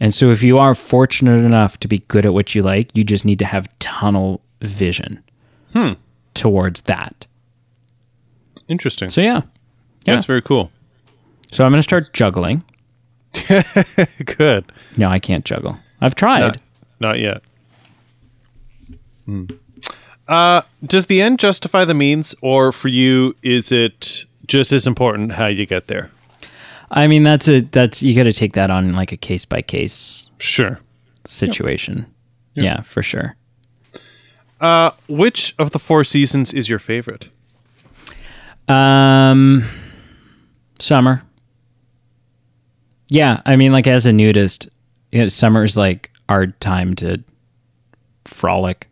And 0.00 0.12
so, 0.12 0.30
if 0.30 0.42
you 0.42 0.58
are 0.58 0.74
fortunate 0.74 1.44
enough 1.44 1.78
to 1.78 1.86
be 1.86 2.00
good 2.08 2.26
at 2.26 2.34
what 2.34 2.56
you 2.56 2.62
like, 2.62 2.90
you 2.92 3.04
just 3.04 3.24
need 3.24 3.38
to 3.38 3.44
have 3.44 3.68
tunnel 3.78 4.42
vision 4.60 5.22
towards 6.34 6.80
that. 6.82 7.28
Interesting. 8.66 9.10
So, 9.10 9.20
yeah. 9.20 9.42
Yeah. 10.04 10.14
That's 10.14 10.24
very 10.24 10.42
cool. 10.42 10.70
So, 11.50 11.64
I'm 11.64 11.70
going 11.70 11.78
to 11.78 11.82
start 11.82 12.12
juggling. 12.12 12.64
Good. 14.24 14.64
No, 14.96 15.08
I 15.08 15.18
can't 15.18 15.44
juggle. 15.44 15.78
I've 16.00 16.14
tried. 16.14 16.40
Not, 16.40 16.56
not 17.00 17.18
yet. 17.18 17.42
Hmm. 19.26 19.44
Uh, 20.28 20.62
does 20.84 21.06
the 21.06 21.20
end 21.20 21.38
justify 21.38 21.84
the 21.84 21.94
means, 21.94 22.34
or 22.40 22.72
for 22.72 22.88
you, 22.88 23.36
is 23.42 23.70
it 23.72 24.24
just 24.46 24.72
as 24.72 24.86
important 24.86 25.32
how 25.32 25.46
you 25.46 25.66
get 25.66 25.88
there? 25.88 26.10
I 26.90 27.06
mean, 27.06 27.22
that's 27.22 27.48
a, 27.48 27.60
that's, 27.60 28.02
you 28.02 28.14
got 28.14 28.24
to 28.24 28.32
take 28.32 28.52
that 28.54 28.70
on 28.70 28.92
like 28.92 29.12
a 29.12 29.16
case 29.16 29.44
by 29.44 29.62
case 29.62 30.28
Sure. 30.38 30.80
situation. 31.26 32.06
Yeah, 32.54 32.82
for 32.82 33.02
sure. 33.02 33.36
Uh, 34.60 34.90
which 35.08 35.54
of 35.58 35.70
the 35.70 35.78
four 35.78 36.04
seasons 36.04 36.52
is 36.52 36.68
your 36.68 36.78
favorite? 36.78 37.28
Um, 38.68 39.64
summer. 40.82 41.22
Yeah, 43.08 43.40
I 43.44 43.56
mean, 43.56 43.72
like 43.72 43.86
as 43.86 44.06
a 44.06 44.12
nudist, 44.12 44.68
you 45.10 45.20
know, 45.20 45.28
summer's 45.28 45.76
like 45.76 46.10
our 46.28 46.46
time 46.46 46.94
to 46.96 47.22
frolic. 48.24 48.88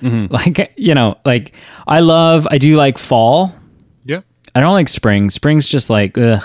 Mm-hmm. 0.00 0.32
Like 0.34 0.72
you 0.76 0.94
know, 0.94 1.16
like 1.24 1.52
I 1.86 2.00
love, 2.00 2.46
I 2.50 2.58
do 2.58 2.76
like 2.76 2.98
fall. 2.98 3.54
Yeah. 4.04 4.22
I 4.54 4.60
don't 4.60 4.72
like 4.72 4.88
spring. 4.88 5.30
Spring's 5.30 5.68
just 5.68 5.88
like 5.90 6.18
ugh, 6.18 6.42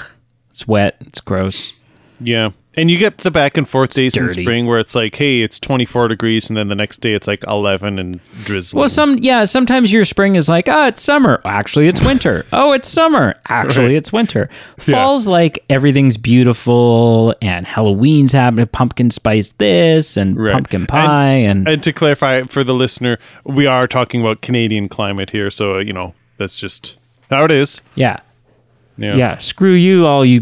it's 0.52 0.68
wet, 0.68 0.98
it's 1.02 1.22
gross. 1.22 1.76
Yeah. 2.20 2.52
And 2.78 2.92
you 2.92 3.00
get 3.00 3.18
the 3.20 3.32
back 3.32 3.58
and 3.58 3.68
forth 3.68 3.90
days 3.94 4.16
in 4.16 4.30
spring 4.30 4.68
where 4.68 4.78
it's 4.78 4.94
like, 4.94 5.16
hey, 5.16 5.42
it's 5.42 5.60
24 5.60 6.10
degrees, 6.10 6.48
and 6.48 6.56
then 6.56 6.68
the 6.68 6.76
next 6.76 7.02
day 7.02 7.14
it's 7.14 7.26
like 7.28 7.44
11 7.48 7.98
and 7.98 8.20
drizzling. 8.44 8.80
Well, 8.80 8.88
some 8.90 9.18
yeah, 9.20 9.46
sometimes 9.46 9.92
your 9.92 10.06
spring 10.06 10.36
is 10.36 10.48
like, 10.48 10.70
oh, 10.70 10.86
it's 10.88 11.02
summer. 11.02 11.42
Actually, 11.44 11.88
it's 11.88 12.06
winter. 12.06 12.46
oh, 12.54 12.74
it's 12.74 12.88
summer. 12.88 13.34
Actually, 13.50 13.88
Right. 13.88 13.96
it's 13.96 14.14
winter. 14.14 14.48
Fall's 14.78 15.26
like 15.26 15.66
everything's 15.70 16.18
beautiful 16.18 17.34
and 17.42 17.66
Halloween's 17.66 18.34
happening. 18.34 18.68
Pumpkin 18.68 19.10
spice 19.10 19.54
this 19.58 20.16
and 20.16 20.38
Right. 20.40 20.54
pumpkin 20.54 20.86
pie 20.86 21.30
and, 21.50 21.68
And 21.68 21.82
to 21.82 21.92
clarify 21.92 22.44
for 22.44 22.64
the 22.64 22.74
listener, 22.76 23.18
we 23.44 23.66
are 23.66 23.88
talking 23.88 24.22
about 24.22 24.42
Canadian 24.42 24.88
climate 24.88 25.32
here, 25.32 25.50
so 25.50 25.80
you 25.80 25.94
know 25.94 26.14
that's 26.38 26.56
just 26.56 26.98
how 27.32 27.44
it 27.46 27.52
is. 27.52 27.82
yeah, 27.96 28.20
Yeah. 28.98 29.16
yeah. 29.16 29.38
Screw 29.40 29.74
you, 29.74 30.06
all 30.06 30.24
you 30.24 30.42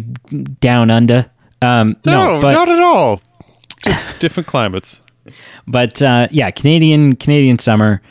down 0.59 0.91
under. 0.91 1.27
Um, 1.65 1.95
no, 2.05 2.35
No, 2.35 2.41
but 2.41 2.53
not 2.53 2.69
at 2.69 2.79
all. 2.79 3.21
Just 3.83 4.05
different 4.19 4.47
climates. 4.47 5.01
but 5.67 6.01
uh, 6.01 6.27
yeah, 6.31 6.51
Canadian 6.51 7.15
Canadian 7.15 7.57
summer, 7.59 8.01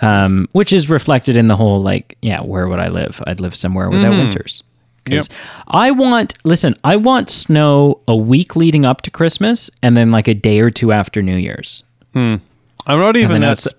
um, 0.00 0.48
which 0.52 0.72
is 0.72 0.88
reflected 0.90 1.36
in 1.36 1.46
the 1.48 1.56
whole 1.56 1.80
like, 1.82 2.16
yeah, 2.22 2.40
where 2.40 2.66
would 2.68 2.78
I 2.80 2.88
live? 2.88 3.20
I'd 3.26 3.40
live 3.40 3.54
somewhere 3.54 3.88
without 3.90 4.10
winters. 4.12 4.62
'Cause 5.06 5.28
I 5.68 5.90
want 5.90 6.34
listen, 6.44 6.74
I 6.82 6.96
want 6.96 7.28
snow 7.28 8.00
a 8.08 8.16
week 8.16 8.56
leading 8.56 8.86
up 8.86 9.02
to 9.02 9.10
Christmas 9.10 9.70
and 9.82 9.94
then 9.96 10.10
like 10.10 10.28
a 10.28 10.34
day 10.34 10.60
or 10.60 10.70
two 10.70 10.92
after 10.92 11.20
New 11.20 11.36
Year's. 11.36 11.82
I'm 12.14 12.40
not 12.86 13.16
even 13.16 13.40
that. 13.42 13.50
outs- 13.52 13.74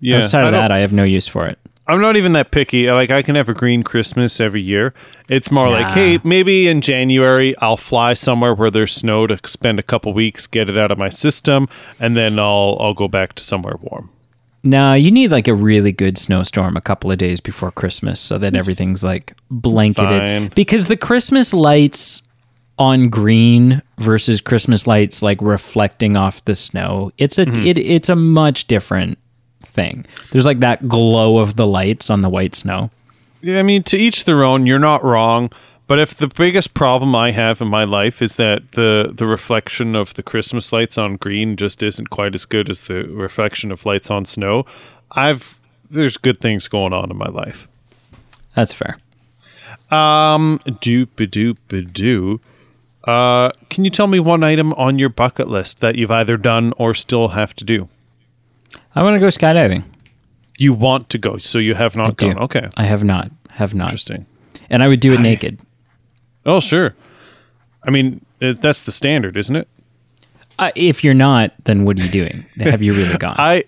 yeah, 0.00 0.18
Outside 0.18 0.44
of 0.44 0.52
that, 0.52 0.70
I 0.72 0.80
have 0.80 0.92
no 0.92 1.04
use 1.04 1.26
for 1.26 1.46
it. 1.46 1.58
I'm 1.88 2.00
not 2.00 2.16
even 2.16 2.32
that 2.32 2.50
picky. 2.50 2.90
Like 2.90 3.10
I 3.10 3.22
can 3.22 3.34
have 3.36 3.48
a 3.48 3.54
green 3.54 3.82
Christmas 3.84 4.40
every 4.40 4.60
year. 4.60 4.92
It's 5.28 5.50
more 5.50 5.68
like, 5.68 5.88
hey, 5.92 6.18
maybe 6.24 6.66
in 6.68 6.80
January 6.80 7.56
I'll 7.58 7.76
fly 7.76 8.14
somewhere 8.14 8.54
where 8.54 8.70
there's 8.70 8.92
snow 8.92 9.26
to 9.28 9.38
spend 9.48 9.78
a 9.78 9.82
couple 9.84 10.12
weeks, 10.12 10.46
get 10.46 10.68
it 10.68 10.76
out 10.76 10.90
of 10.90 10.98
my 10.98 11.08
system, 11.08 11.68
and 12.00 12.16
then 12.16 12.38
I'll 12.38 12.76
I'll 12.80 12.94
go 12.94 13.06
back 13.08 13.34
to 13.34 13.42
somewhere 13.42 13.76
warm. 13.80 14.10
No, 14.64 14.94
you 14.94 15.12
need 15.12 15.30
like 15.30 15.46
a 15.46 15.54
really 15.54 15.92
good 15.92 16.18
snowstorm 16.18 16.76
a 16.76 16.80
couple 16.80 17.12
of 17.12 17.18
days 17.18 17.40
before 17.40 17.70
Christmas 17.70 18.18
so 18.18 18.36
that 18.38 18.56
everything's 18.56 19.04
like 19.04 19.34
blanketed. 19.48 20.54
Because 20.56 20.88
the 20.88 20.96
Christmas 20.96 21.54
lights 21.54 22.22
on 22.78 23.08
green 23.08 23.80
versus 23.98 24.40
Christmas 24.40 24.86
lights 24.88 25.22
like 25.22 25.40
reflecting 25.40 26.16
off 26.16 26.44
the 26.46 26.56
snow, 26.56 27.10
it's 27.16 27.38
a 27.38 27.46
Mm-hmm. 27.46 27.62
it, 27.66 27.78
it's 27.78 28.08
a 28.08 28.16
much 28.16 28.66
different 28.66 29.18
thing. 29.76 30.06
There's 30.32 30.46
like 30.46 30.60
that 30.60 30.88
glow 30.88 31.38
of 31.38 31.54
the 31.54 31.66
lights 31.66 32.10
on 32.10 32.22
the 32.22 32.28
white 32.28 32.54
snow. 32.56 32.90
Yeah, 33.42 33.60
I 33.60 33.62
mean, 33.62 33.82
to 33.84 33.96
each 33.96 34.24
their 34.24 34.42
own. 34.42 34.66
You're 34.66 34.80
not 34.80 35.04
wrong. 35.04 35.50
But 35.86 36.00
if 36.00 36.14
the 36.14 36.26
biggest 36.26 36.74
problem 36.74 37.14
I 37.14 37.30
have 37.30 37.60
in 37.60 37.68
my 37.68 37.84
life 37.84 38.20
is 38.20 38.34
that 38.34 38.72
the 38.72 39.12
the 39.14 39.26
reflection 39.26 39.94
of 39.94 40.14
the 40.14 40.22
Christmas 40.22 40.72
lights 40.72 40.98
on 40.98 41.16
green 41.16 41.56
just 41.56 41.80
isn't 41.82 42.10
quite 42.10 42.34
as 42.34 42.44
good 42.44 42.68
as 42.68 42.88
the 42.88 43.04
reflection 43.04 43.70
of 43.70 43.86
lights 43.86 44.10
on 44.10 44.24
snow, 44.24 44.66
I've 45.12 45.60
there's 45.88 46.16
good 46.16 46.40
things 46.40 46.66
going 46.66 46.92
on 46.92 47.10
in 47.10 47.16
my 47.16 47.28
life. 47.28 47.68
That's 48.54 48.72
fair. 48.72 48.96
Um, 49.90 50.58
doop 50.66 51.06
doop 51.14 51.92
doo. 51.92 52.40
Uh, 53.04 53.52
can 53.70 53.84
you 53.84 53.90
tell 53.90 54.08
me 54.08 54.18
one 54.18 54.42
item 54.42 54.72
on 54.72 54.98
your 54.98 55.08
bucket 55.08 55.46
list 55.46 55.80
that 55.80 55.94
you've 55.94 56.10
either 56.10 56.36
done 56.36 56.72
or 56.76 56.94
still 56.94 57.28
have 57.28 57.54
to 57.54 57.64
do? 57.64 57.88
I 58.94 59.02
want 59.02 59.14
to 59.14 59.20
go 59.20 59.28
skydiving. 59.28 59.84
You 60.58 60.72
want 60.72 61.10
to 61.10 61.18
go, 61.18 61.36
so 61.38 61.58
you 61.58 61.74
have 61.74 61.96
not 61.96 62.16
do. 62.16 62.32
gone. 62.32 62.42
Okay, 62.44 62.68
I 62.76 62.84
have 62.84 63.04
not. 63.04 63.30
Have 63.50 63.74
not. 63.74 63.88
interesting. 63.88 64.26
And 64.70 64.82
I 64.82 64.88
would 64.88 65.00
do 65.00 65.12
it 65.12 65.20
naked. 65.20 65.58
Oh, 66.44 66.60
sure. 66.60 66.94
I 67.82 67.90
mean, 67.90 68.24
uh, 68.42 68.54
that's 68.58 68.82
the 68.82 68.92
standard, 68.92 69.36
isn't 69.36 69.56
it? 69.56 69.68
Uh, 70.58 70.70
if 70.74 71.04
you're 71.04 71.14
not, 71.14 71.52
then 71.64 71.84
what 71.84 71.98
are 71.98 72.02
you 72.02 72.10
doing? 72.10 72.46
Have 72.60 72.82
you 72.82 72.94
really 72.94 73.18
gone? 73.18 73.34
I 73.38 73.64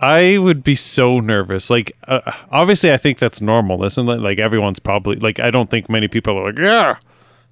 I 0.00 0.38
would 0.38 0.64
be 0.64 0.74
so 0.74 1.20
nervous. 1.20 1.70
Like 1.70 1.96
uh, 2.08 2.32
obviously 2.50 2.92
I 2.92 2.96
think 2.96 3.18
that's 3.18 3.40
normal, 3.40 3.84
isn't 3.84 4.08
it? 4.08 4.16
Like 4.20 4.38
everyone's 4.38 4.80
probably 4.80 5.16
like 5.16 5.38
I 5.38 5.50
don't 5.50 5.70
think 5.70 5.88
many 5.88 6.08
people 6.08 6.36
are 6.38 6.52
like, 6.52 6.58
"Yeah, 6.58 6.96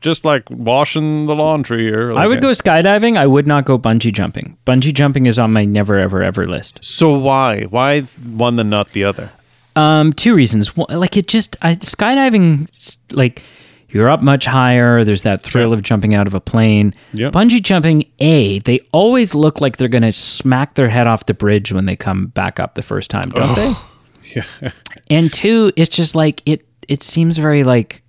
just 0.05 0.25
like 0.25 0.45
washing 0.51 1.27
the 1.27 1.35
laundry 1.35 1.93
or 1.93 2.13
like, 2.13 2.23
I 2.23 2.27
would 2.27 2.43
go 2.43 2.51
skydiving. 2.51 3.17
I 3.17 3.27
would 3.27 3.47
not 3.47 3.65
go 3.65 3.79
bungee 3.79 4.13
jumping. 4.13 4.59
Bungee 4.67 4.93
jumping 4.93 5.25
is 5.25 5.39
on 5.39 5.53
my 5.53 5.65
never, 5.65 5.99
ever, 5.99 6.23
ever 6.23 6.47
list. 6.47 6.79
So 6.85 7.19
why? 7.19 7.63
Why 7.65 8.03
one 8.03 8.59
and 8.61 8.69
not 8.69 8.93
the 8.93 9.03
other? 9.03 9.33
Um, 9.75 10.13
two 10.13 10.35
reasons. 10.35 10.77
One, 10.77 10.89
like 10.91 11.17
it 11.17 11.27
just 11.27 11.57
I, 11.63 11.77
skydiving, 11.77 12.69
like 13.13 13.43
you're 13.89 14.11
up 14.11 14.21
much 14.21 14.45
higher. 14.45 15.05
There's 15.05 15.23
that 15.23 15.41
thrill 15.41 15.73
of 15.73 15.81
jumping 15.83 16.15
out 16.15 16.27
of 16.27 16.35
a 16.35 16.41
plane. 16.41 16.95
Yep. 17.15 17.33
Bungee 17.33 17.63
jumping, 17.63 18.05
a 18.19 18.59
they 18.59 18.81
always 18.93 19.35
look 19.35 19.63
like 19.63 19.79
they're 19.79 19.89
gonna 19.89 20.13
smack 20.13 20.75
their 20.75 20.91
head 20.91 21.07
off 21.07 21.25
the 21.25 21.35
bridge 21.35 21.73
when 21.73 21.87
they 21.87 21.97
come 21.97 22.27
back 22.27 22.61
up 22.61 22.75
the 22.75 22.83
first 22.83 23.11
time, 23.11 23.31
don't 23.31 23.57
they? 23.57 23.73
Yeah. 24.35 24.73
And 25.11 25.33
two, 25.33 25.71
it's 25.77 25.95
just 25.95 26.17
like 26.17 26.43
it. 26.47 26.67
It 26.89 27.03
seems 27.05 27.39
very 27.39 27.63
like 27.63 28.03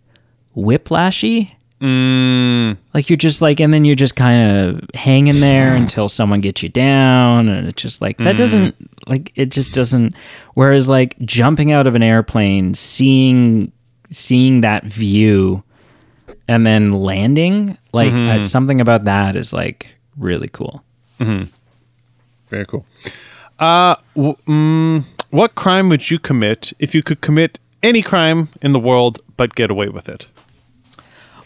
whiplashy. 0.55 1.51
Mm, 1.85 2.77
Like 2.93 3.09
you're 3.09 3.17
just 3.17 3.41
like, 3.41 3.59
and 3.59 3.71
then 3.71 3.85
you're 3.85 3.95
just 3.95 4.15
kind 4.15 4.41
of 4.81 4.89
hanging 4.95 5.39
there 5.39 5.73
until 5.81 6.07
someone 6.09 6.41
gets 6.41 6.63
you 6.63 6.69
down, 6.69 7.47
and 7.49 7.67
it's 7.67 7.81
just 7.81 8.01
like 8.01 8.17
that 8.19 8.35
doesn't 8.37 8.75
like 9.07 9.31
it 9.35 9.51
just 9.51 9.73
doesn't. 9.73 10.15
Whereas 10.55 10.89
like 10.89 11.15
jumping 11.19 11.71
out 11.71 11.85
of 11.87 11.93
an 11.95 12.01
airplane, 12.03 12.73
seeing 12.73 13.71
seeing 14.09 14.61
that 14.61 14.85
view, 14.85 15.63
and 16.47 16.65
then 16.65 16.91
landing, 16.91 17.77
like 17.93 18.13
uh, 18.13 18.43
something 18.43 18.81
about 18.81 19.03
that 19.05 19.35
is 19.35 19.53
like 19.53 19.95
really 20.17 20.49
cool. 20.51 20.83
very 22.49 22.65
cool. 22.65 22.85
Uh, 23.59 23.95
w- 24.15 24.35
mm, 24.47 25.03
what 25.29 25.55
crime 25.55 25.89
would 25.89 26.09
you 26.09 26.19
commit 26.19 26.73
if 26.79 26.93
you 26.95 27.01
could 27.03 27.21
commit 27.21 27.59
any 27.83 28.01
crime 28.01 28.49
in 28.61 28.73
the 28.73 28.79
world 28.79 29.19
but 29.37 29.55
get 29.55 29.69
away 29.71 29.87
with 29.89 30.09
it? 30.09 30.27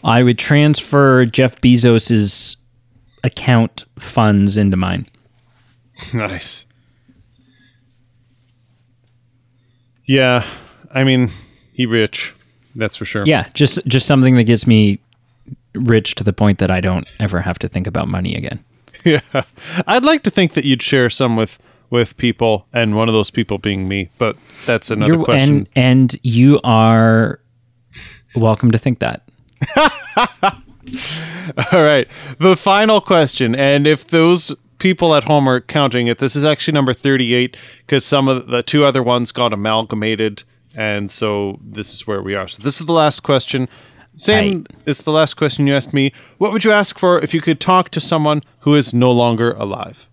I 0.04 0.22
would 0.22 0.38
transfer 0.38 1.24
Jeff 1.26 1.60
Bezos's 1.60 2.56
account 3.24 3.84
funds 3.98 4.56
into 4.56 4.76
mine. 4.76 5.06
Nice. 6.14 6.64
Yeah, 10.06 10.44
I 10.92 11.04
mean, 11.04 11.30
he 11.72 11.86
rich. 11.86 12.34
That's 12.74 12.96
for 12.96 13.04
sure. 13.04 13.24
Yeah, 13.26 13.48
just 13.54 13.84
just 13.86 14.06
something 14.06 14.34
that 14.36 14.44
gets 14.44 14.66
me 14.66 14.98
rich 15.74 16.14
to 16.16 16.24
the 16.24 16.32
point 16.32 16.58
that 16.58 16.70
I 16.70 16.80
don't 16.80 17.06
ever 17.18 17.40
have 17.42 17.58
to 17.60 17.68
think 17.68 17.86
about 17.86 18.08
money 18.08 18.34
again. 18.34 18.64
Yeah. 19.04 19.20
I'd 19.86 20.02
like 20.04 20.22
to 20.24 20.30
think 20.30 20.52
that 20.52 20.66
you'd 20.66 20.82
share 20.82 21.08
some 21.08 21.34
with 21.34 21.58
with 21.88 22.16
people, 22.18 22.66
and 22.72 22.94
one 22.96 23.08
of 23.08 23.14
those 23.14 23.30
people 23.30 23.56
being 23.58 23.88
me. 23.88 24.10
But 24.18 24.36
that's 24.66 24.90
another 24.90 25.12
You're- 25.14 25.24
question. 25.24 25.68
and 25.74 26.12
and 26.12 26.16
you 26.22 26.60
are 26.64 27.40
welcome 28.34 28.70
to 28.72 28.78
think 28.78 28.98
that. 28.98 29.22
All 31.72 31.82
right. 31.82 32.08
The 32.38 32.56
final 32.56 33.00
question. 33.00 33.54
And 33.54 33.86
if 33.86 34.06
those 34.06 34.54
people 34.78 35.14
at 35.14 35.24
home 35.24 35.48
are 35.48 35.60
counting 35.60 36.06
it, 36.06 36.18
this 36.18 36.34
is 36.34 36.44
actually 36.44 36.74
number 36.74 36.92
38 36.92 37.56
because 37.86 38.04
some 38.04 38.28
of 38.28 38.46
the 38.48 38.62
two 38.62 38.84
other 38.84 39.02
ones 39.02 39.32
got 39.32 39.52
amalgamated. 39.52 40.44
And 40.74 41.10
so 41.10 41.58
this 41.62 41.92
is 41.92 42.06
where 42.06 42.22
we 42.22 42.34
are. 42.34 42.48
So 42.48 42.62
this 42.62 42.80
is 42.80 42.86
the 42.86 42.92
last 42.92 43.20
question. 43.20 43.68
Same 44.16 44.66
is 44.86 45.02
the 45.02 45.12
last 45.12 45.34
question 45.34 45.66
you 45.66 45.74
asked 45.74 45.94
me. 45.94 46.12
What 46.38 46.52
would 46.52 46.64
you 46.64 46.72
ask 46.72 46.98
for 46.98 47.20
if 47.20 47.32
you 47.32 47.40
could 47.40 47.58
talk 47.60 47.88
to 47.90 48.00
someone 48.00 48.42
who 48.60 48.74
is 48.74 48.92
no 48.92 49.10
longer 49.10 49.52
alive? 49.52 50.08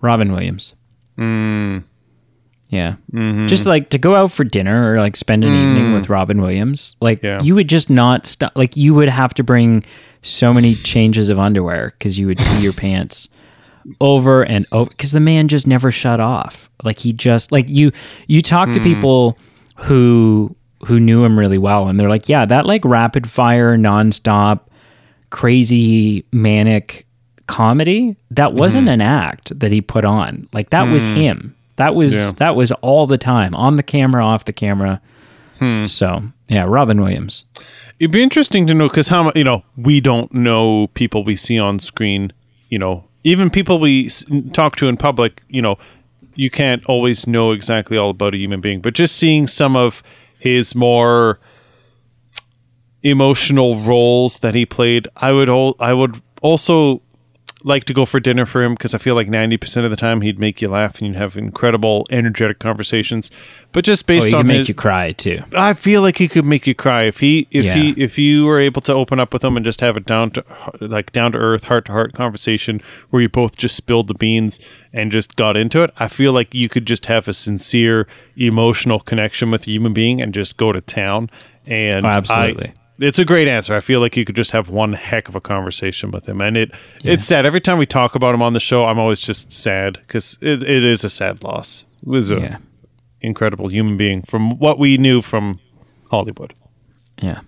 Robin 0.00 0.32
Williams. 0.32 0.74
Hmm. 1.16 1.78
Yeah. 2.68 2.96
Mm-hmm. 3.12 3.46
Just 3.46 3.66
like 3.66 3.90
to 3.90 3.98
go 3.98 4.16
out 4.16 4.32
for 4.32 4.44
dinner 4.44 4.92
or 4.92 4.98
like 4.98 5.16
spend 5.16 5.44
an 5.44 5.54
evening 5.54 5.92
with 5.92 6.06
mm. 6.06 6.10
Robin 6.10 6.40
Williams. 6.40 6.96
Like. 7.00 7.22
Yeah. 7.22 7.40
you 7.42 7.54
would 7.54 7.68
just 7.68 7.90
not 7.90 8.26
stop. 8.26 8.52
Like 8.56 8.76
you 8.76 8.94
would 8.94 9.08
have 9.08 9.34
to 9.34 9.44
bring 9.44 9.84
so 10.22 10.52
many 10.52 10.74
changes 10.74 11.28
of 11.28 11.38
underwear 11.38 11.92
because 11.98 12.18
you 12.18 12.26
would 12.26 12.38
pee 12.38 12.62
your 12.62 12.72
pants 12.72 13.28
over 14.00 14.42
and 14.42 14.66
over 14.72 14.88
because 14.88 15.12
the 15.12 15.20
man 15.20 15.48
just 15.48 15.66
never 15.66 15.90
shut 15.90 16.18
off. 16.20 16.70
Like 16.82 17.00
he 17.00 17.12
just 17.12 17.52
like 17.52 17.68
you 17.68 17.92
you 18.26 18.42
talk 18.42 18.72
to 18.72 18.80
mm. 18.80 18.82
people 18.82 19.38
who 19.76 20.56
who 20.86 20.98
knew 20.98 21.24
him 21.24 21.38
really 21.38 21.58
well 21.58 21.88
and 21.88 21.98
they're 21.98 22.08
like, 22.08 22.28
yeah, 22.28 22.44
that 22.44 22.66
like 22.66 22.84
rapid 22.84 23.30
fire 23.30 23.76
nonstop 23.76 24.60
crazy 25.30 26.24
manic 26.32 27.06
comedy 27.46 28.16
that 28.30 28.48
Mm-hmm. 28.48 28.58
wasn't 28.58 28.88
an 28.88 29.00
act 29.00 29.58
that 29.58 29.70
he 29.70 29.82
put 29.82 30.04
on 30.04 30.48
like 30.54 30.70
that 30.70 30.84
was 30.84 31.06
mm. 31.06 31.16
him 31.16 31.56
that 31.76 31.94
was. 31.94 32.14
Yeah. 32.14 32.30
that 32.36 32.54
was 32.56 32.70
all 32.82 33.06
the 33.06 33.18
time 33.18 33.54
on 33.54 33.76
the 33.76 33.82
camera 33.82 34.24
off 34.24 34.44
the 34.44 34.52
camera 34.52 35.00
Hmm. 35.60 35.84
so 35.84 36.22
yeah 36.48 36.64
robin 36.66 37.00
williams 37.00 37.44
It'd 38.00 38.10
be 38.10 38.24
interesting 38.24 38.66
to 38.66 38.74
know 38.74 38.88
because 38.88 39.06
how 39.08 39.30
you 39.36 39.44
know 39.44 39.62
we 39.76 40.00
don't 40.00 40.34
know 40.34 40.88
people 40.94 41.22
we 41.22 41.36
see 41.36 41.60
on 41.60 41.78
screen. 41.78 42.32
You 42.68 42.78
know, 42.80 43.04
even 43.22 43.50
people 43.50 43.78
we 43.78 44.08
talk 44.52 44.74
to 44.76 44.88
in 44.88 44.96
public. 44.96 45.42
You 45.48 45.62
know, 45.62 45.78
you 46.34 46.50
can't 46.50 46.84
always 46.86 47.28
know 47.28 47.52
exactly 47.52 47.96
all 47.96 48.10
about 48.10 48.34
a 48.34 48.36
human 48.36 48.60
being, 48.60 48.80
but 48.80 48.94
just 48.94 49.14
seeing 49.14 49.46
some 49.46 49.76
of 49.76 50.02
his 50.40 50.74
more 50.74 51.38
emotional 53.04 53.76
roles 53.80 54.40
that 54.40 54.56
he 54.56 54.66
played, 54.66 55.06
I 55.16 55.30
would 55.30 55.48
I 55.78 55.92
would 55.92 56.20
also 56.42 57.00
like 57.66 57.84
to 57.84 57.94
go 57.94 58.04
for 58.04 58.20
dinner 58.20 58.44
for 58.44 58.62
him 58.62 58.74
because 58.74 58.94
I 58.94 58.98
feel 58.98 59.14
like 59.14 59.28
ninety 59.28 59.56
percent 59.56 59.84
of 59.84 59.90
the 59.90 59.96
time 59.96 60.20
he'd 60.20 60.38
make 60.38 60.60
you 60.60 60.68
laugh 60.68 60.98
and 60.98 61.08
you'd 61.08 61.16
have 61.16 61.34
incredible, 61.36 62.06
energetic 62.10 62.58
conversations. 62.58 63.30
But 63.72 63.84
just 63.86 64.04
oh 64.04 64.08
based 64.08 64.26
he 64.26 64.30
can 64.32 64.40
on 64.40 64.46
make 64.46 64.58
his, 64.58 64.68
you 64.68 64.74
cry 64.74 65.12
too 65.12 65.42
I 65.56 65.72
feel 65.72 66.02
like 66.02 66.18
he 66.18 66.28
could 66.28 66.44
make 66.44 66.66
you 66.66 66.74
cry 66.74 67.04
if 67.04 67.20
he 67.20 67.48
if 67.50 67.64
he 67.74 67.94
if 68.00 68.18
you 68.18 68.44
were 68.44 68.60
able 68.60 68.82
to 68.82 68.92
open 68.92 69.18
up 69.18 69.32
with 69.32 69.42
him 69.42 69.56
and 69.56 69.64
just 69.64 69.80
have 69.80 69.96
a 69.96 70.00
down 70.00 70.30
to 70.32 70.44
like 70.80 71.10
down 71.12 71.32
to 71.32 71.38
earth 71.38 71.64
heart 71.64 71.86
to 71.86 71.92
heart 71.92 72.12
conversation 72.12 72.80
where 73.10 73.22
you 73.22 73.28
both 73.30 73.56
just 73.56 73.74
spilled 73.76 74.08
the 74.08 74.14
beans 74.14 74.60
and 74.92 75.10
just 75.10 75.34
got 75.34 75.56
into 75.56 75.82
it. 75.82 75.90
I 75.96 76.08
feel 76.08 76.32
like 76.34 76.54
you 76.54 76.68
could 76.68 76.86
just 76.86 77.06
have 77.06 77.26
a 77.28 77.32
sincere 77.32 78.06
emotional 78.36 79.00
connection 79.00 79.50
with 79.50 79.66
a 79.66 79.70
human 79.70 79.92
being 79.94 80.20
and 80.20 80.34
just 80.34 80.56
go 80.58 80.70
to 80.70 80.80
town. 80.82 81.30
And 81.66 82.04
Oh, 82.04 82.10
absolutely. 82.10 82.68
I- 82.68 82.83
it's 82.98 83.18
a 83.18 83.24
great 83.24 83.48
answer. 83.48 83.74
I 83.74 83.80
feel 83.80 84.00
like 84.00 84.16
you 84.16 84.24
could 84.24 84.36
just 84.36 84.52
have 84.52 84.68
one 84.70 84.92
heck 84.92 85.28
of 85.28 85.34
a 85.34 85.40
conversation 85.40 86.10
with 86.10 86.26
him, 86.28 86.40
and 86.40 86.56
it 86.56 86.70
it's 87.02 87.24
sad 87.24 87.44
every 87.46 87.60
time 87.60 87.78
we 87.78 87.86
talk 87.86 88.14
about 88.14 88.34
him 88.34 88.42
on 88.42 88.52
the 88.52 88.60
show. 88.60 88.84
I'm 88.86 88.98
always 88.98 89.20
just 89.20 89.52
sad 89.52 89.94
because 90.06 90.38
it, 90.40 90.62
it 90.62 90.84
is 90.84 91.04
a 91.04 91.10
sad 91.10 91.42
loss. 91.44 91.84
It 92.02 92.08
was 92.08 92.30
an 92.30 92.40
yeah 92.42 92.56
incredible 93.20 93.68
human 93.68 93.96
being 93.96 94.20
from 94.20 94.58
what 94.58 94.78
we 94.78 94.98
knew 94.98 95.22
from 95.22 95.58
Hollywood. 96.10 96.52
yeah 97.22 97.40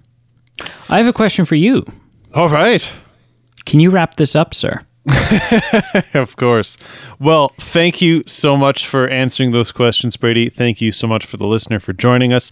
i 0.88 0.96
have 0.96 1.06
a 1.06 1.12
question 1.12 1.44
for 1.44 1.54
you 1.54 1.84
All 2.34 2.48
right. 2.48 2.90
can 3.66 3.78
you 3.80 3.90
wrap 3.90 4.16
this 4.16 4.34
up 4.34 4.54
sir 4.54 4.86
Of 6.14 6.36
course. 6.36 6.76
Well, 7.18 7.52
thank 7.58 8.00
you 8.00 8.24
so 8.26 8.56
much 8.56 8.86
for 8.86 9.08
answering 9.08 9.52
those 9.52 9.70
questions, 9.70 10.16
Brady. 10.16 10.48
Thank 10.48 10.80
you 10.80 10.92
so 10.92 11.06
much 11.06 11.24
for 11.26 11.36
the 11.36 11.46
listener 11.46 11.78
for 11.78 11.92
joining 11.92 12.32
us. 12.32 12.50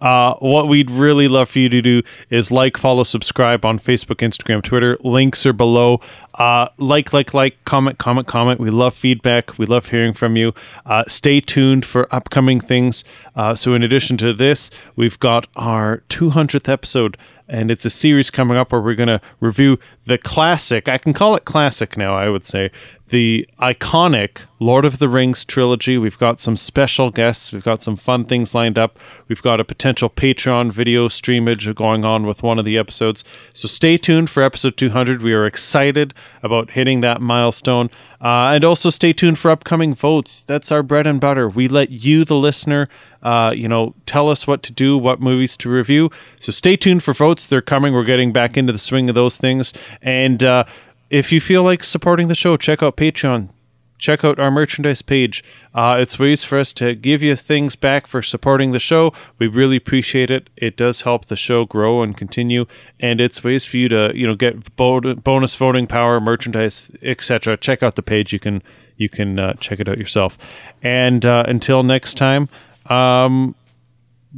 Uh, 0.00 0.34
what 0.34 0.68
we'd 0.68 0.90
really 0.90 1.26
love 1.26 1.48
for 1.48 1.58
you 1.58 1.68
to 1.68 1.82
do 1.82 2.02
is 2.30 2.52
like, 2.52 2.76
follow, 2.76 3.02
subscribe 3.02 3.64
on 3.64 3.78
Facebook, 3.78 4.16
Instagram, 4.16 4.62
Twitter. 4.62 4.96
Links 5.02 5.44
are 5.46 5.52
below. 5.52 6.00
Uh, 6.34 6.68
like, 6.76 7.12
like, 7.12 7.32
like, 7.32 7.64
comment, 7.64 7.98
comment, 7.98 8.26
comment. 8.26 8.60
We 8.60 8.70
love 8.70 8.94
feedback. 8.94 9.58
We 9.58 9.66
love 9.66 9.88
hearing 9.88 10.12
from 10.12 10.36
you. 10.36 10.52
Uh, 10.84 11.04
stay 11.08 11.40
tuned 11.40 11.86
for 11.86 12.06
upcoming 12.14 12.60
things. 12.60 13.04
Uh, 13.34 13.54
so, 13.54 13.74
in 13.74 13.82
addition 13.82 14.16
to 14.18 14.34
this, 14.34 14.70
we've 14.96 15.18
got 15.18 15.46
our 15.56 16.02
200th 16.10 16.68
episode 16.70 17.16
and 17.48 17.70
it's 17.70 17.84
a 17.84 17.90
series 17.90 18.30
coming 18.30 18.56
up 18.56 18.72
where 18.72 18.80
we're 18.80 18.94
going 18.94 19.08
to 19.08 19.20
review 19.40 19.78
the 20.04 20.18
classic. 20.18 20.88
I 20.88 20.98
can 20.98 21.12
call 21.12 21.34
it 21.36 21.44
classic 21.44 21.96
now, 21.96 22.14
I 22.14 22.28
would 22.28 22.44
say. 22.44 22.70
The 23.08 23.48
iconic 23.60 24.46
Lord 24.58 24.84
of 24.84 24.98
the 24.98 25.08
Rings 25.08 25.44
trilogy. 25.44 25.98
We've 25.98 26.18
got 26.18 26.40
some 26.40 26.56
special 26.56 27.10
guests. 27.10 27.52
We've 27.52 27.62
got 27.62 27.82
some 27.82 27.94
fun 27.94 28.24
things 28.24 28.54
lined 28.54 28.78
up. 28.78 28.98
We've 29.28 29.42
got 29.42 29.60
a 29.60 29.64
potential 29.64 30.08
Patreon 30.08 30.72
video 30.72 31.08
streamage 31.08 31.72
going 31.74 32.04
on 32.04 32.26
with 32.26 32.42
one 32.42 32.58
of 32.58 32.64
the 32.64 32.78
episodes. 32.78 33.22
So 33.52 33.68
stay 33.68 33.96
tuned 33.98 34.30
for 34.30 34.42
episode 34.42 34.76
200. 34.76 35.22
We 35.22 35.34
are 35.34 35.44
excited 35.44 36.14
about 36.42 36.70
hitting 36.70 37.00
that 37.02 37.20
milestone. 37.20 37.90
Uh, 38.20 38.52
and 38.54 38.64
also 38.64 38.88
stay 38.88 39.12
tuned 39.12 39.38
for 39.38 39.50
upcoming 39.50 39.94
votes. 39.94 40.40
That's 40.40 40.72
our 40.72 40.82
bread 40.82 41.06
and 41.06 41.20
butter. 41.20 41.48
We 41.48 41.68
let 41.68 41.90
you, 41.90 42.24
the 42.24 42.34
listener, 42.34 42.88
uh, 43.22 43.52
you 43.54 43.68
know, 43.68 43.94
tell 44.06 44.30
us 44.30 44.46
what 44.46 44.62
to 44.64 44.72
do, 44.72 44.96
what 44.96 45.20
movies 45.20 45.56
to 45.58 45.68
review. 45.68 46.10
So 46.40 46.50
stay 46.50 46.76
tuned 46.76 47.02
for 47.02 47.12
votes. 47.12 47.46
They're 47.46 47.60
coming. 47.60 47.92
We're 47.92 48.04
getting 48.04 48.32
back 48.32 48.56
into 48.56 48.72
the 48.72 48.78
swing 48.78 49.10
of 49.10 49.14
those 49.14 49.36
things. 49.36 49.74
And 50.00 50.42
uh, 50.42 50.64
if 51.10 51.32
you 51.32 51.40
feel 51.40 51.62
like 51.62 51.84
supporting 51.84 52.28
the 52.28 52.34
show, 52.34 52.56
check 52.56 52.82
out 52.82 52.96
Patreon. 52.96 53.50
Check 53.98 54.24
out 54.24 54.38
our 54.38 54.50
merchandise 54.50 55.00
page. 55.00 55.42
Uh, 55.74 55.96
it's 55.98 56.18
ways 56.18 56.44
for 56.44 56.58
us 56.58 56.74
to 56.74 56.94
give 56.94 57.22
you 57.22 57.34
things 57.34 57.76
back 57.76 58.06
for 58.06 58.20
supporting 58.20 58.72
the 58.72 58.78
show. 58.78 59.12
We 59.38 59.46
really 59.46 59.76
appreciate 59.76 60.30
it. 60.30 60.50
It 60.56 60.76
does 60.76 61.02
help 61.02 61.26
the 61.26 61.36
show 61.36 61.64
grow 61.64 62.02
and 62.02 62.14
continue, 62.14 62.66
and 63.00 63.22
it's 63.22 63.42
ways 63.42 63.64
for 63.64 63.78
you 63.78 63.88
to 63.88 64.12
you 64.14 64.26
know 64.26 64.34
get 64.34 64.76
bonus 64.76 65.54
voting 65.54 65.86
power, 65.86 66.20
merchandise, 66.20 66.90
etc. 67.00 67.56
Check 67.56 67.82
out 67.82 67.96
the 67.96 68.02
page. 68.02 68.34
You 68.34 68.38
can 68.38 68.62
you 68.98 69.08
can 69.08 69.38
uh, 69.38 69.54
check 69.54 69.80
it 69.80 69.88
out 69.88 69.96
yourself. 69.96 70.36
And 70.82 71.24
uh, 71.24 71.44
until 71.48 71.82
next 71.82 72.14
time, 72.14 72.50
um, 72.86 73.54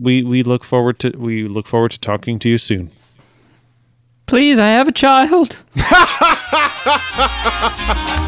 we 0.00 0.22
we 0.22 0.44
look 0.44 0.62
forward 0.62 1.00
to 1.00 1.10
we 1.18 1.48
look 1.48 1.66
forward 1.66 1.90
to 1.92 2.00
talking 2.00 2.38
to 2.38 2.48
you 2.48 2.58
soon. 2.58 2.90
Please 4.28 4.58
i 4.58 4.68
have 4.68 4.86
a 4.88 4.92
child 4.92 5.62